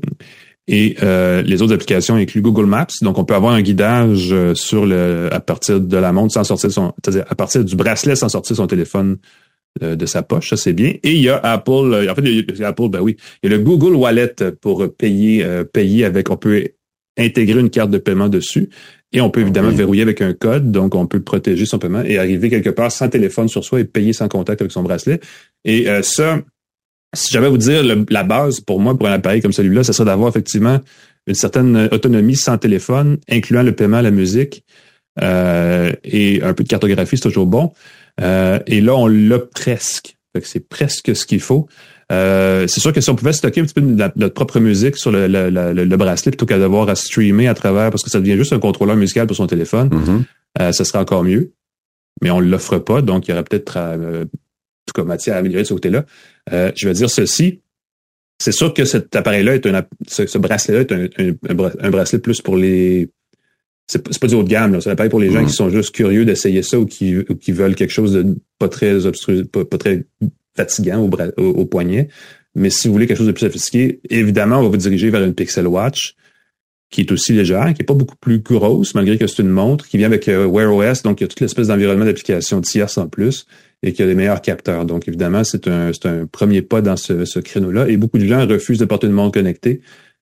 et 0.68 0.98
euh, 1.02 1.42
les 1.42 1.62
autres 1.62 1.74
applications 1.74 2.16
incluent 2.16 2.42
Google 2.42 2.66
Maps, 2.66 2.88
donc 3.02 3.18
on 3.18 3.24
peut 3.24 3.34
avoir 3.34 3.54
un 3.54 3.62
guidage 3.62 4.36
sur 4.54 4.86
le 4.86 5.30
à 5.32 5.40
partir 5.40 5.80
de 5.80 5.98
la 5.98 6.12
montre 6.12 6.34
sans 6.34 6.44
sortir 6.44 6.72
son, 6.72 6.94
c'est-à-dire 7.02 7.26
à 7.30 7.36
partir 7.36 7.64
du 7.64 7.76
bracelet 7.76 8.18
sans 8.18 8.30
sortir 8.30 8.58
son 8.58 8.68
téléphone 8.68 9.18
de 9.82 10.06
sa 10.06 10.24
poche, 10.24 10.50
ça 10.50 10.58
c'est 10.58 10.74
bien. 10.74 10.96
Et 11.04 11.14
il 11.14 11.22
y 11.22 11.30
a 11.30 11.38
Apple, 11.38 12.08
en 12.10 12.16
fait, 12.16 12.22
il 12.24 12.60
y 12.60 12.64
a 12.64 12.68
Apple, 12.68 12.90
ben 12.90 13.00
oui, 13.00 13.16
il 13.42 13.50
y 13.50 13.54
a 13.54 13.58
le 13.58 13.64
Google 13.64 13.96
Wallet 13.96 14.36
pour 14.60 14.86
payer, 14.94 15.46
payer 15.72 16.04
avec, 16.04 16.30
on 16.30 16.36
peut 16.36 16.68
intégrer 17.18 17.60
une 17.60 17.70
carte 17.70 17.90
de 17.90 17.98
paiement 17.98 18.30
dessus. 18.30 18.70
Et 19.14 19.22
on 19.22 19.30
peut 19.30 19.42
évidemment 19.42 19.70
verrouiller 19.70 20.02
avec 20.02 20.22
un 20.22 20.34
code, 20.34 20.72
donc 20.72 20.94
on 20.94 21.08
peut 21.08 21.22
protéger 21.22 21.66
son 21.66 21.80
paiement 21.80 22.04
et 22.04 22.18
arriver 22.18 22.50
quelque 22.50 22.70
part 22.70 22.92
sans 22.92 23.08
téléphone 23.08 23.48
sur 23.48 23.64
soi 23.64 23.80
et 23.80 23.86
payer 23.86 24.14
sans 24.14 24.28
contact 24.28 24.62
avec 24.62 24.72
son 24.72 24.84
bracelet. 24.84 25.20
Et 25.64 25.90
euh, 25.90 26.02
ça, 26.02 26.42
si 27.16 27.32
j'avais 27.32 27.48
à 27.48 27.50
vous 27.50 27.58
dire 27.58 27.84
la 28.10 28.24
base 28.24 28.60
pour 28.60 28.80
moi 28.82 28.98
pour 28.98 29.08
un 29.08 29.14
appareil 29.14 29.42
comme 29.42 29.54
celui-là, 29.54 29.84
ce 29.84 29.94
serait 29.94 30.06
d'avoir 30.06 30.30
effectivement 30.30 30.80
une 31.26 31.36
certaine 31.36 31.90
autonomie 31.92 32.36
sans 32.36 32.58
téléphone, 32.58 33.18
incluant 33.30 33.64
le 33.64 33.74
paiement 33.74 33.98
à 33.98 34.02
la 34.02 34.12
musique 34.12 34.64
euh, 35.22 35.94
et 36.04 36.42
un 36.42 36.54
peu 36.54 36.64
de 36.64 36.70
cartographie, 36.70 37.18
c'est 37.18 37.24
toujours 37.24 37.48
bon. 37.48 37.74
Euh, 38.22 38.60
et 38.68 38.82
là, 38.82 38.96
on 38.96 39.08
l'a 39.08 39.40
presque. 39.40 40.18
C'est 40.44 40.68
presque 40.68 41.16
ce 41.16 41.26
qu'il 41.26 41.40
faut. 41.40 41.68
Euh, 42.12 42.68
c'est 42.68 42.80
sûr 42.80 42.94
que 42.94 43.02
si 43.02 43.10
on 43.10 43.16
pouvait 43.16 43.34
stocker 43.34 43.62
un 43.62 43.66
petit 43.66 43.74
peu 43.74 43.82
de 43.82 44.12
notre 44.16 44.34
propre 44.34 44.60
musique 44.60 44.96
sur 44.96 45.12
le, 45.12 45.28
le, 45.28 45.50
le, 45.50 45.98
bracelet 45.98 46.32
plutôt 46.32 46.46
qu'à 46.46 46.58
devoir 46.58 46.88
à 46.88 46.96
streamer 46.96 47.48
à 47.48 47.54
travers, 47.54 47.92
parce 47.92 48.04
que 48.04 48.10
ça 48.10 48.20
devient 48.20 48.38
juste 48.38 48.54
un 48.54 48.60
contrôleur 48.60 48.96
musical 48.96 49.28
pour 49.28 49.36
son 49.36 49.48
téléphone, 49.48 49.90
mm-hmm. 49.90 50.24
euh, 50.62 50.72
ça 50.72 50.86
serait 50.86 51.00
encore 51.00 51.24
mieux. 51.24 51.52
Mais 52.22 52.32
on 52.32 52.42
ne 52.42 52.48
l'offre 52.48 52.80
pas, 52.80 53.02
donc 53.02 53.28
il 53.28 53.32
y 53.32 53.34
aurait 53.34 53.44
peut-être 53.44 53.76
euh, 53.78 54.26
tout 54.88 54.94
cas 54.94 55.04
matière 55.04 55.36
à 55.36 55.40
améliorer 55.40 55.64
de 55.64 55.68
ce 55.68 55.74
côté-là. 55.74 56.06
Euh, 56.52 56.72
je 56.76 56.88
vais 56.88 56.94
dire 56.94 57.10
ceci. 57.10 57.62
C'est 58.40 58.52
sûr 58.52 58.74
que 58.74 58.86
cet 58.86 59.16
appareil-là 59.16 59.56
est 59.56 59.66
un 59.66 59.84
ce, 60.08 60.38
bracelet-là 60.38 60.82
est 60.82 60.92
un, 60.92 61.08
un, 61.50 61.90
bracelet 61.90 62.20
plus 62.20 62.42
pour 62.42 62.56
les 62.56 63.10
c'est 63.88 64.04
pas, 64.04 64.12
pas 64.20 64.28
du 64.28 64.36
haut 64.36 64.44
de 64.44 64.50
gamme, 64.50 64.80
c'est 64.80 64.90
un 64.90 64.94
appareil 64.94 65.10
pour 65.10 65.20
les 65.20 65.32
gens 65.32 65.42
mm-hmm. 65.42 65.48
qui 65.48 65.54
sont 65.54 65.70
juste 65.70 65.94
curieux 65.94 66.24
d'essayer 66.24 66.62
ça 66.62 66.80
ou 66.80 66.86
qui, 66.86 67.18
ou 67.18 67.36
qui 67.36 67.52
veulent 67.52 67.76
quelque 67.76 67.94
chose 67.94 68.14
de 68.14 68.38
pas 68.60 68.70
très 68.70 69.06
obstru, 69.06 69.46
pas 69.46 69.78
très 69.78 70.06
fatigant 70.58 71.00
au, 71.02 71.44
au, 71.44 71.66
poignet. 71.66 72.10
Mais 72.56 72.70
si 72.70 72.88
vous 72.88 72.94
voulez 72.94 73.08
quelque 73.08 73.20
chose 73.20 73.28
de 73.28 73.32
plus 73.32 73.46
sophistiqué, 73.46 74.02
évidemment, 74.10 74.60
on 74.60 74.64
va 74.64 74.70
vous 74.70 74.78
diriger 74.78 75.10
vers 75.10 75.24
une 75.24 75.36
Pixel 75.36 75.68
Watch. 75.68 76.16
qui 76.90 77.02
est 77.02 77.12
aussi 77.12 77.34
légère, 77.34 77.74
qui 77.74 77.82
est 77.82 77.86
pas 77.86 77.94
beaucoup 77.94 78.16
plus 78.16 78.40
grosse, 78.40 78.96
malgré 78.96 79.18
que 79.18 79.28
c'est 79.28 79.42
une 79.42 79.50
montre, 79.50 79.88
qui 79.88 79.98
vient 79.98 80.08
avec 80.08 80.28
euh, 80.30 80.46
Wear 80.46 80.74
OS, 80.74 81.04
donc 81.04 81.20
il 81.20 81.24
y 81.24 81.26
a 81.26 81.28
toute 81.28 81.42
l'espèce 81.42 81.68
d'environnement 81.68 82.06
d'application 82.06 82.62
tierce 82.62 82.98
en 82.98 83.08
plus, 83.10 83.46
et 83.84 83.94
qui 83.94 84.02
a 84.02 84.06
des 84.06 84.16
meilleurs 84.16 84.42
capteurs. 84.42 84.86
Donc 84.86 85.08
évidemment, 85.08 85.44
c'est 85.44 85.68
un, 85.68 85.92
un 86.06 86.26
premier 86.26 86.62
pas 86.62 86.82
dans 86.82 86.98
ce, 86.98 87.26
ce 87.26 87.40
créneau-là. 87.40 87.90
Et 87.90 87.98
beaucoup 87.98 88.18
de 88.18 88.26
gens 88.26 88.48
refusent 88.48 88.80
de 88.80 88.86
porter 88.86 89.08
une 89.08 89.14
montre 89.14 89.34
connectée 89.34 89.82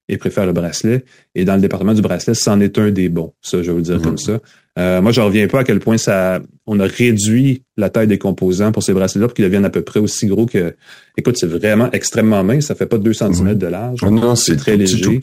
et 0.10 0.18
préfèrent 0.18 0.46
le 0.46 0.54
bracelet. 0.54 1.06
Et 1.36 1.46
dans 1.46 1.56
le 1.56 1.62
département 1.62 1.94
du 1.94 2.02
bracelet, 2.02 2.34
c'en 2.34 2.60
est 2.60 2.78
un 2.78 2.92
des 2.92 3.10
bons. 3.10 3.34
Ça, 3.42 3.62
je 3.62 3.68
vais 3.68 3.72
vous 3.72 3.78
le 3.78 3.84
dire 3.84 4.02
comme 4.02 4.18
ça. 4.18 4.40
Euh, 4.78 5.02
moi, 5.02 5.12
je 5.12 5.22
reviens 5.22 5.48
pas 5.48 5.62
à 5.62 5.64
quel 5.64 5.80
point 5.80 5.98
ça, 5.98 6.42
on 6.66 6.80
a 6.80 6.86
réduit 6.86 7.64
la 7.78 7.90
taille 7.90 8.08
des 8.08 8.18
composants 8.18 8.72
pour 8.72 8.84
ces 8.84 8.94
bracelets-là 8.94 9.28
pour 9.28 9.34
qu'ils 9.34 9.46
deviennent 9.46 9.66
à 9.66 9.70
peu 9.70 9.82
près 9.82 10.00
aussi 10.00 10.28
gros 10.28 10.46
que, 10.46 10.76
écoute, 11.18 11.38
c'est 11.38 11.48
vraiment 11.48 11.90
extrêmement 11.92 12.44
mince. 12.44 12.66
Ça 12.66 12.76
fait 12.76 12.86
pas 12.86 12.98
2 12.98 13.14
cm 13.14 13.56
de 13.56 13.68
large. 13.68 14.00
Oh 14.04 14.12
non, 14.12 14.36
c'est 14.36 14.58
très 14.58 14.76
léger. 14.76 15.20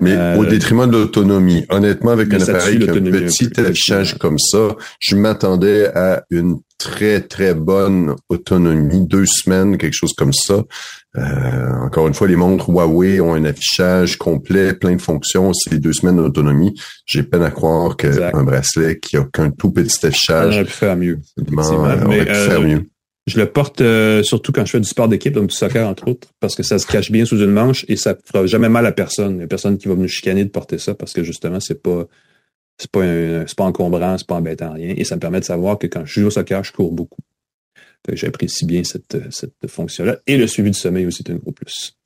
Mais 0.00 0.12
euh, 0.12 0.36
au 0.36 0.44
détriment 0.44 0.86
de 0.86 0.92
l'autonomie. 0.92 1.64
Honnêtement, 1.70 2.10
avec 2.10 2.32
un 2.34 2.40
appareil 2.40 2.76
avec 2.76 2.90
un 2.90 3.02
petit 3.02 3.60
affichage 3.60 4.18
comme 4.18 4.38
ça, 4.38 4.76
je 5.00 5.16
m'attendais 5.16 5.86
à 5.86 6.24
une 6.30 6.58
très, 6.78 7.20
très 7.20 7.54
bonne 7.54 8.14
autonomie. 8.28 9.06
Deux 9.06 9.26
semaines, 9.26 9.78
quelque 9.78 9.94
chose 9.94 10.12
comme 10.16 10.32
ça. 10.32 10.62
Euh, 11.16 11.72
encore 11.84 12.08
une 12.08 12.14
fois, 12.14 12.26
les 12.26 12.36
montres 12.36 12.70
Huawei 12.70 13.20
ont 13.20 13.34
un 13.34 13.44
affichage 13.44 14.16
complet, 14.16 14.74
plein 14.74 14.96
de 14.96 15.02
fonctions. 15.02 15.52
C'est 15.52 15.78
deux 15.78 15.92
semaines 15.92 16.16
d'autonomie. 16.16 16.74
J'ai 17.06 17.22
peine 17.22 17.42
à 17.42 17.50
croire 17.50 17.96
qu'un 17.96 18.44
bracelet 18.44 18.98
qui 18.98 19.16
a 19.16 19.24
qu'un 19.24 19.50
tout 19.50 19.70
petit 19.70 20.04
affichage. 20.04 20.54
On 20.54 20.56
aurait 20.56 20.64
pu 20.64 20.72
faire 20.72 20.96
mieux. 20.96 21.20
aurait 21.56 22.26
pu 22.26 22.34
faire 22.34 22.60
mieux. 22.60 22.88
Je 23.26 23.38
le 23.38 23.46
porte 23.46 23.80
euh, 23.80 24.22
surtout 24.22 24.52
quand 24.52 24.66
je 24.66 24.72
fais 24.72 24.80
du 24.80 24.88
sport 24.88 25.08
d'équipe, 25.08 25.32
donc 25.32 25.46
du 25.46 25.54
soccer 25.54 25.88
entre 25.88 26.08
autres, 26.08 26.28
parce 26.40 26.54
que 26.54 26.62
ça 26.62 26.78
se 26.78 26.86
cache 26.86 27.10
bien 27.10 27.24
sous 27.24 27.38
une 27.38 27.52
manche 27.52 27.86
et 27.88 27.96
ça 27.96 28.14
fera 28.22 28.44
jamais 28.44 28.68
mal 28.68 28.84
à 28.84 28.92
personne. 28.92 29.32
Il 29.32 29.38
n'y 29.38 29.44
a 29.44 29.46
personne 29.46 29.78
qui 29.78 29.88
va 29.88 29.94
me 29.94 30.06
chicaner 30.06 30.44
de 30.44 30.50
porter 30.50 30.76
ça 30.76 30.94
parce 30.94 31.14
que 31.14 31.24
justement, 31.24 31.58
c'est 31.58 31.82
pas 31.82 32.04
c'est 32.78 32.90
pas 32.90 33.02
c'est 33.46 33.56
pas 33.56 33.64
encombrant, 33.64 34.18
c'est 34.18 34.26
pas 34.26 34.36
embêtant 34.36 34.72
rien. 34.72 34.94
Et 34.96 35.04
ça 35.04 35.16
me 35.16 35.20
permet 35.20 35.40
de 35.40 35.44
savoir 35.44 35.78
que 35.78 35.86
quand 35.86 36.04
je 36.04 36.20
joue 36.20 36.26
au 36.26 36.30
soccer, 36.30 36.62
je 36.64 36.72
cours 36.72 36.92
beaucoup. 36.92 37.20
J'apprécie 38.12 38.66
bien 38.66 38.84
cette, 38.84 39.16
cette 39.30 39.54
fonction-là. 39.66 40.18
Et 40.26 40.36
le 40.36 40.46
suivi 40.46 40.70
du 40.70 40.78
sommeil 40.78 41.06
aussi 41.06 41.22
est 41.26 41.32
un 41.32 41.36
gros 41.36 41.52
plus. 41.52 41.96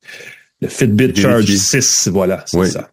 Le 0.61 0.67
Fitbit 0.69 1.13
Charge 1.15 1.53
6, 1.53 2.07
voilà, 2.09 2.43
c'est 2.47 2.65
ça. 2.65 2.89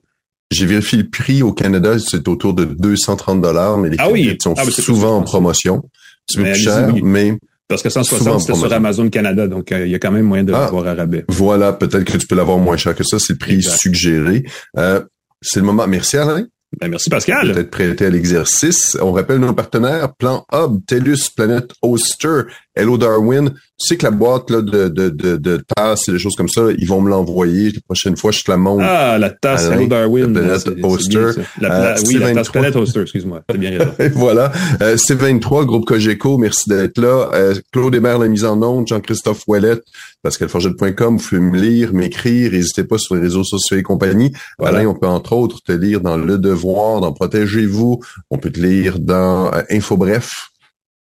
J'ai 0.51 0.67
vérifié 0.67 0.99
le 0.99 1.09
prix 1.09 1.43
au 1.43 1.53
Canada, 1.53 1.99
c'est 1.99 2.29
autour 2.29 2.55
de 2.55 2.65
230 2.65 3.41
dollars, 3.41 3.79
mais 3.79 3.91
les 3.91 3.97
ah 3.99 4.11
oui. 4.11 4.37
sont 4.41 4.55
ah, 4.57 4.65
souvent 4.65 5.19
en 5.19 5.23
promotion. 5.23 5.83
C'est 6.29 6.41
plus 6.41 6.55
cher, 6.55 6.93
mais 7.03 7.37
parce 7.69 7.83
que 7.83 7.91
160, 7.91 8.41
c'était 8.41 8.55
sur 8.55 8.73
Amazon 8.73 9.09
Canada, 9.11 9.49
donc 9.49 9.73
euh, 9.73 9.87
il 9.87 9.91
y 9.91 9.95
a 9.95 9.99
quand 9.99 10.13
même 10.13 10.25
moyen 10.25 10.45
de 10.45 10.53
ah, 10.53 10.61
l'avoir 10.61 10.87
à 10.87 10.95
rabais. 10.95 11.25
Voilà, 11.29 11.73
peut-être 11.73 12.05
que 12.05 12.17
tu 12.17 12.27
peux 12.27 12.37
l'avoir 12.37 12.59
moins 12.59 12.77
cher 12.77 12.95
que 12.95 13.03
ça, 13.03 13.19
c'est 13.19 13.33
le 13.33 13.39
prix 13.39 13.61
suggéré. 13.63 14.45
Euh, 14.79 15.03
c'est 15.43 15.59
le 15.59 15.67
moment. 15.67 15.87
Merci 15.89 16.17
Alain. 16.17 16.47
Ben, 16.81 16.89
merci 16.89 17.09
Pascal. 17.09 17.53
Peut-être 17.53 17.71
prêté 17.71 18.07
à 18.07 18.11
l'exercice. 18.11 18.99
On 19.01 19.13
rappelle 19.13 19.39
nos 19.39 19.55
partenaires, 19.55 20.15
Plan 20.15 20.47
Hub, 20.53 20.85
TELUS, 20.87 21.31
Planet 21.35 21.73
Oster, 21.83 22.43
Hello 22.77 22.99
Darwin. 22.99 23.51
Tu 23.79 23.89
sais 23.89 23.97
que 23.97 24.05
la 24.05 24.11
boîte 24.11 24.51
là, 24.51 24.63
de, 24.63 24.89
de, 24.89 25.09
de, 25.11 25.37
de 25.37 25.63
tasses 25.75 26.09
et 26.09 26.13
des 26.13 26.19
choses 26.19 26.35
comme 26.35 26.49
ça, 26.49 26.63
ils 26.79 26.87
vont 26.87 27.01
me 27.01 27.11
l'envoyer. 27.11 27.73
La 27.73 27.81
prochaine 27.81 28.17
fois, 28.17 28.31
je 28.31 28.43
te 28.43 28.51
la 28.51 28.57
montre. 28.57 28.85
Ah, 28.87 29.19
la 29.19 29.31
tasse 29.31 29.67
Hello 29.67 29.87
Darwin. 29.87 30.33
La 30.33 30.59
Planet 30.59 30.85
Oster. 30.85 31.31
La, 31.61 31.95
oui, 32.07 32.15
la 32.19 32.35
tasse 32.35 32.51
Planet 32.51 32.77
Oster, 32.77 33.01
excuse-moi. 33.03 33.43
C'est 33.51 33.59
bien 33.59 33.71
raison. 33.71 33.93
voilà. 34.15 34.53
Euh, 34.83 34.97
C23, 34.97 35.65
groupe 35.65 35.85
Cogeco, 35.87 36.39
merci 36.39 36.69
d'être 36.69 36.99
là. 36.99 37.31
Euh, 37.35 37.55
Claude 37.73 37.95
Hébert, 37.95 38.19
la 38.19 38.29
mise 38.29 38.45
en 38.45 38.63
onde. 38.63 38.87
Jean-Christophe 38.87 39.43
Ouellette, 39.47 39.83
pascalforget.com. 40.23 41.17
Vous 41.17 41.29
pouvez 41.29 41.41
me 41.41 41.59
lire, 41.59 41.93
m'écrire. 41.93 42.53
N'hésitez 42.53 42.85
pas 42.85 42.99
sur 42.99 43.15
les 43.15 43.23
réseaux 43.23 43.45
sociaux 43.45 43.77
et 43.77 43.83
compagnie. 43.83 44.33
Voilà. 44.59 44.79
Alain, 44.79 44.89
on 44.89 44.95
peut 44.95 45.07
entre 45.07 45.33
autres 45.33 45.63
te 45.63 45.73
lire 45.73 46.01
dans 46.01 46.17
Le 46.17 46.39
Devoir, 46.39 47.01
dans 47.01 47.13
Protégez-vous. 47.13 48.01
On 48.31 48.39
peut 48.39 48.51
te 48.51 48.61
lire 48.61 48.99
dans 48.99 49.53
euh, 49.53 49.63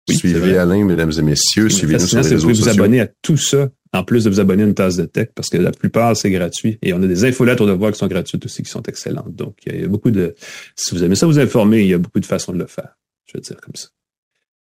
Suivez 0.10 0.58
Alain, 0.58 0.84
mesdames 0.84 1.12
et 1.18 1.22
messieurs. 1.22 1.70
Suivez-nous 1.70 2.08
sur 2.08 2.22
les 2.22 2.28
réseaux 2.28 2.50
vous 2.50 2.56
vous 2.56 2.70
abonner 2.70 3.02
à 3.02 3.08
tout 3.22 3.38
ça, 3.38 3.70
en 3.94 4.04
plus 4.04 4.26
de 4.26 4.30
vous 4.30 4.40
abonner 4.40 4.64
à 4.64 4.66
une 4.66 4.74
tasse 4.74 4.98
de 4.98 5.06
tech, 5.06 5.30
parce 5.34 5.50
que 5.50 5.58
la 5.58 5.72
plupart, 5.72 6.16
c'est 6.18 6.32
gratuit. 6.32 6.78
Et 6.82 6.94
on 6.94 7.02
a 7.02 7.08
des 7.08 7.26
infolettes 7.26 7.62
au 7.62 7.68
devoir 7.68 7.92
qui 7.92 8.00
sont 8.00 8.08
gratuites 8.08 8.46
aussi, 8.46 8.64
qui 8.64 8.70
sont 8.70 8.84
excellentes. 8.84 9.36
Donc, 9.36 9.58
il 9.66 9.82
y 9.82 9.84
a 9.84 9.88
beaucoup 9.88 10.12
de... 10.12 10.36
Si 10.76 10.94
vous 10.94 11.04
aimez 11.04 11.16
ça 11.16 11.26
vous 11.26 11.40
informer, 11.40 11.82
il 11.82 11.88
y 11.88 11.94
a 11.94 11.98
beaucoup 11.98 12.20
de 12.20 12.26
façons 12.26 12.52
de 12.52 12.60
le 12.60 12.68
faire. 12.68 12.98
Je 13.26 13.38
vais 13.38 13.42
dire 13.42 13.58
comme 13.62 13.76
ça. 13.76 13.88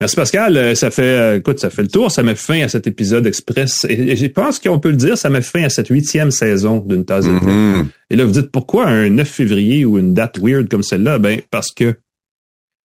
Merci 0.03 0.17
Pascal. 0.17 0.57
Euh, 0.57 0.75
ça 0.75 0.91
fait, 0.91 1.03
euh, 1.03 1.37
écoute, 1.37 1.61
ça 1.61 1.71
fait 1.71 1.83
le 1.83 1.89
tour. 1.89 2.11
Ça 2.11 2.25
met 2.25 2.35
fin 2.35 2.61
à 2.61 2.67
cet 2.67 2.89
épisode 2.89 3.25
express. 3.25 3.87
Et, 3.89 4.17
je 4.17 4.27
pense 4.27 4.59
qu'on 4.59 4.81
peut 4.81 4.91
le 4.91 4.97
dire, 4.97 5.17
ça 5.17 5.31
met 5.31 5.43
fin 5.43 5.63
à 5.63 5.69
cette 5.69 5.87
huitième 5.89 6.33
saison 6.33 6.79
d'une 6.81 7.05
tasse 7.05 7.25
de 7.25 7.39
tech. 7.39 7.49
Mm-hmm. 7.49 7.87
Et 8.11 8.17
là, 8.17 8.25
vous 8.25 8.33
dites 8.33 8.51
pourquoi 8.51 8.89
un 8.89 9.11
9 9.11 9.29
février 9.29 9.85
ou 9.85 9.99
une 9.99 10.13
date 10.13 10.41
weird 10.41 10.69
comme 10.69 10.83
celle-là? 10.83 11.21
Ben, 11.21 11.41
parce 11.53 11.71
que 11.71 11.95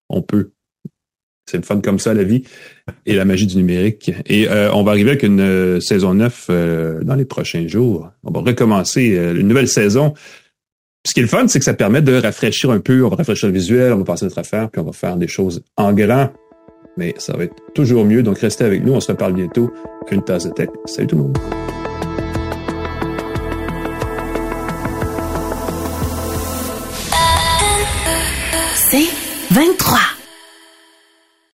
on 0.08 0.22
peut. 0.22 0.52
C'est 1.48 1.56
une 1.56 1.64
fun 1.64 1.80
comme 1.80 1.98
ça, 1.98 2.12
la 2.12 2.24
vie 2.24 2.42
et 3.06 3.14
la 3.14 3.24
magie 3.24 3.46
du 3.46 3.56
numérique. 3.56 4.12
Et 4.26 4.48
euh, 4.48 4.70
on 4.72 4.82
va 4.82 4.90
arriver 4.90 5.10
avec 5.10 5.22
une 5.22 5.40
euh, 5.40 5.80
saison 5.80 6.12
9 6.12 6.46
euh, 6.50 7.02
dans 7.02 7.14
les 7.14 7.24
prochains 7.24 7.66
jours. 7.66 8.10
On 8.22 8.30
va 8.30 8.40
recommencer 8.40 9.06
une 9.06 9.48
nouvelle 9.48 9.68
saison. 9.68 10.12
Ce 11.06 11.14
qui 11.14 11.20
est 11.20 11.22
le 11.22 11.28
fun, 11.28 11.48
c'est 11.48 11.58
que 11.58 11.64
ça 11.64 11.72
permet 11.72 12.02
de 12.02 12.14
rafraîchir 12.14 12.70
un 12.70 12.80
peu. 12.80 13.02
On 13.02 13.08
va 13.08 13.16
rafraîchir 13.16 13.48
le 13.48 13.54
visuel, 13.54 13.94
on 13.94 13.98
va 13.98 14.04
passer 14.04 14.26
notre 14.26 14.38
affaire, 14.38 14.68
puis 14.68 14.80
on 14.80 14.84
va 14.84 14.92
faire 14.92 15.16
des 15.16 15.28
choses 15.28 15.62
en 15.78 15.94
grand. 15.94 16.30
Mais 16.98 17.14
ça 17.16 17.34
va 17.34 17.44
être 17.44 17.54
toujours 17.74 18.04
mieux. 18.04 18.22
Donc, 18.22 18.38
restez 18.40 18.64
avec 18.64 18.84
nous. 18.84 18.92
On 18.92 19.00
se 19.00 19.12
reparle 19.12 19.32
bientôt. 19.32 19.72
Une 20.10 20.22
tasse 20.22 20.44
de 20.44 20.50
tech. 20.50 20.68
Salut 20.84 21.06
tout 21.06 21.16
le 21.16 21.22
monde. 21.22 21.38
C'est 28.90 29.08
23. 29.50 30.17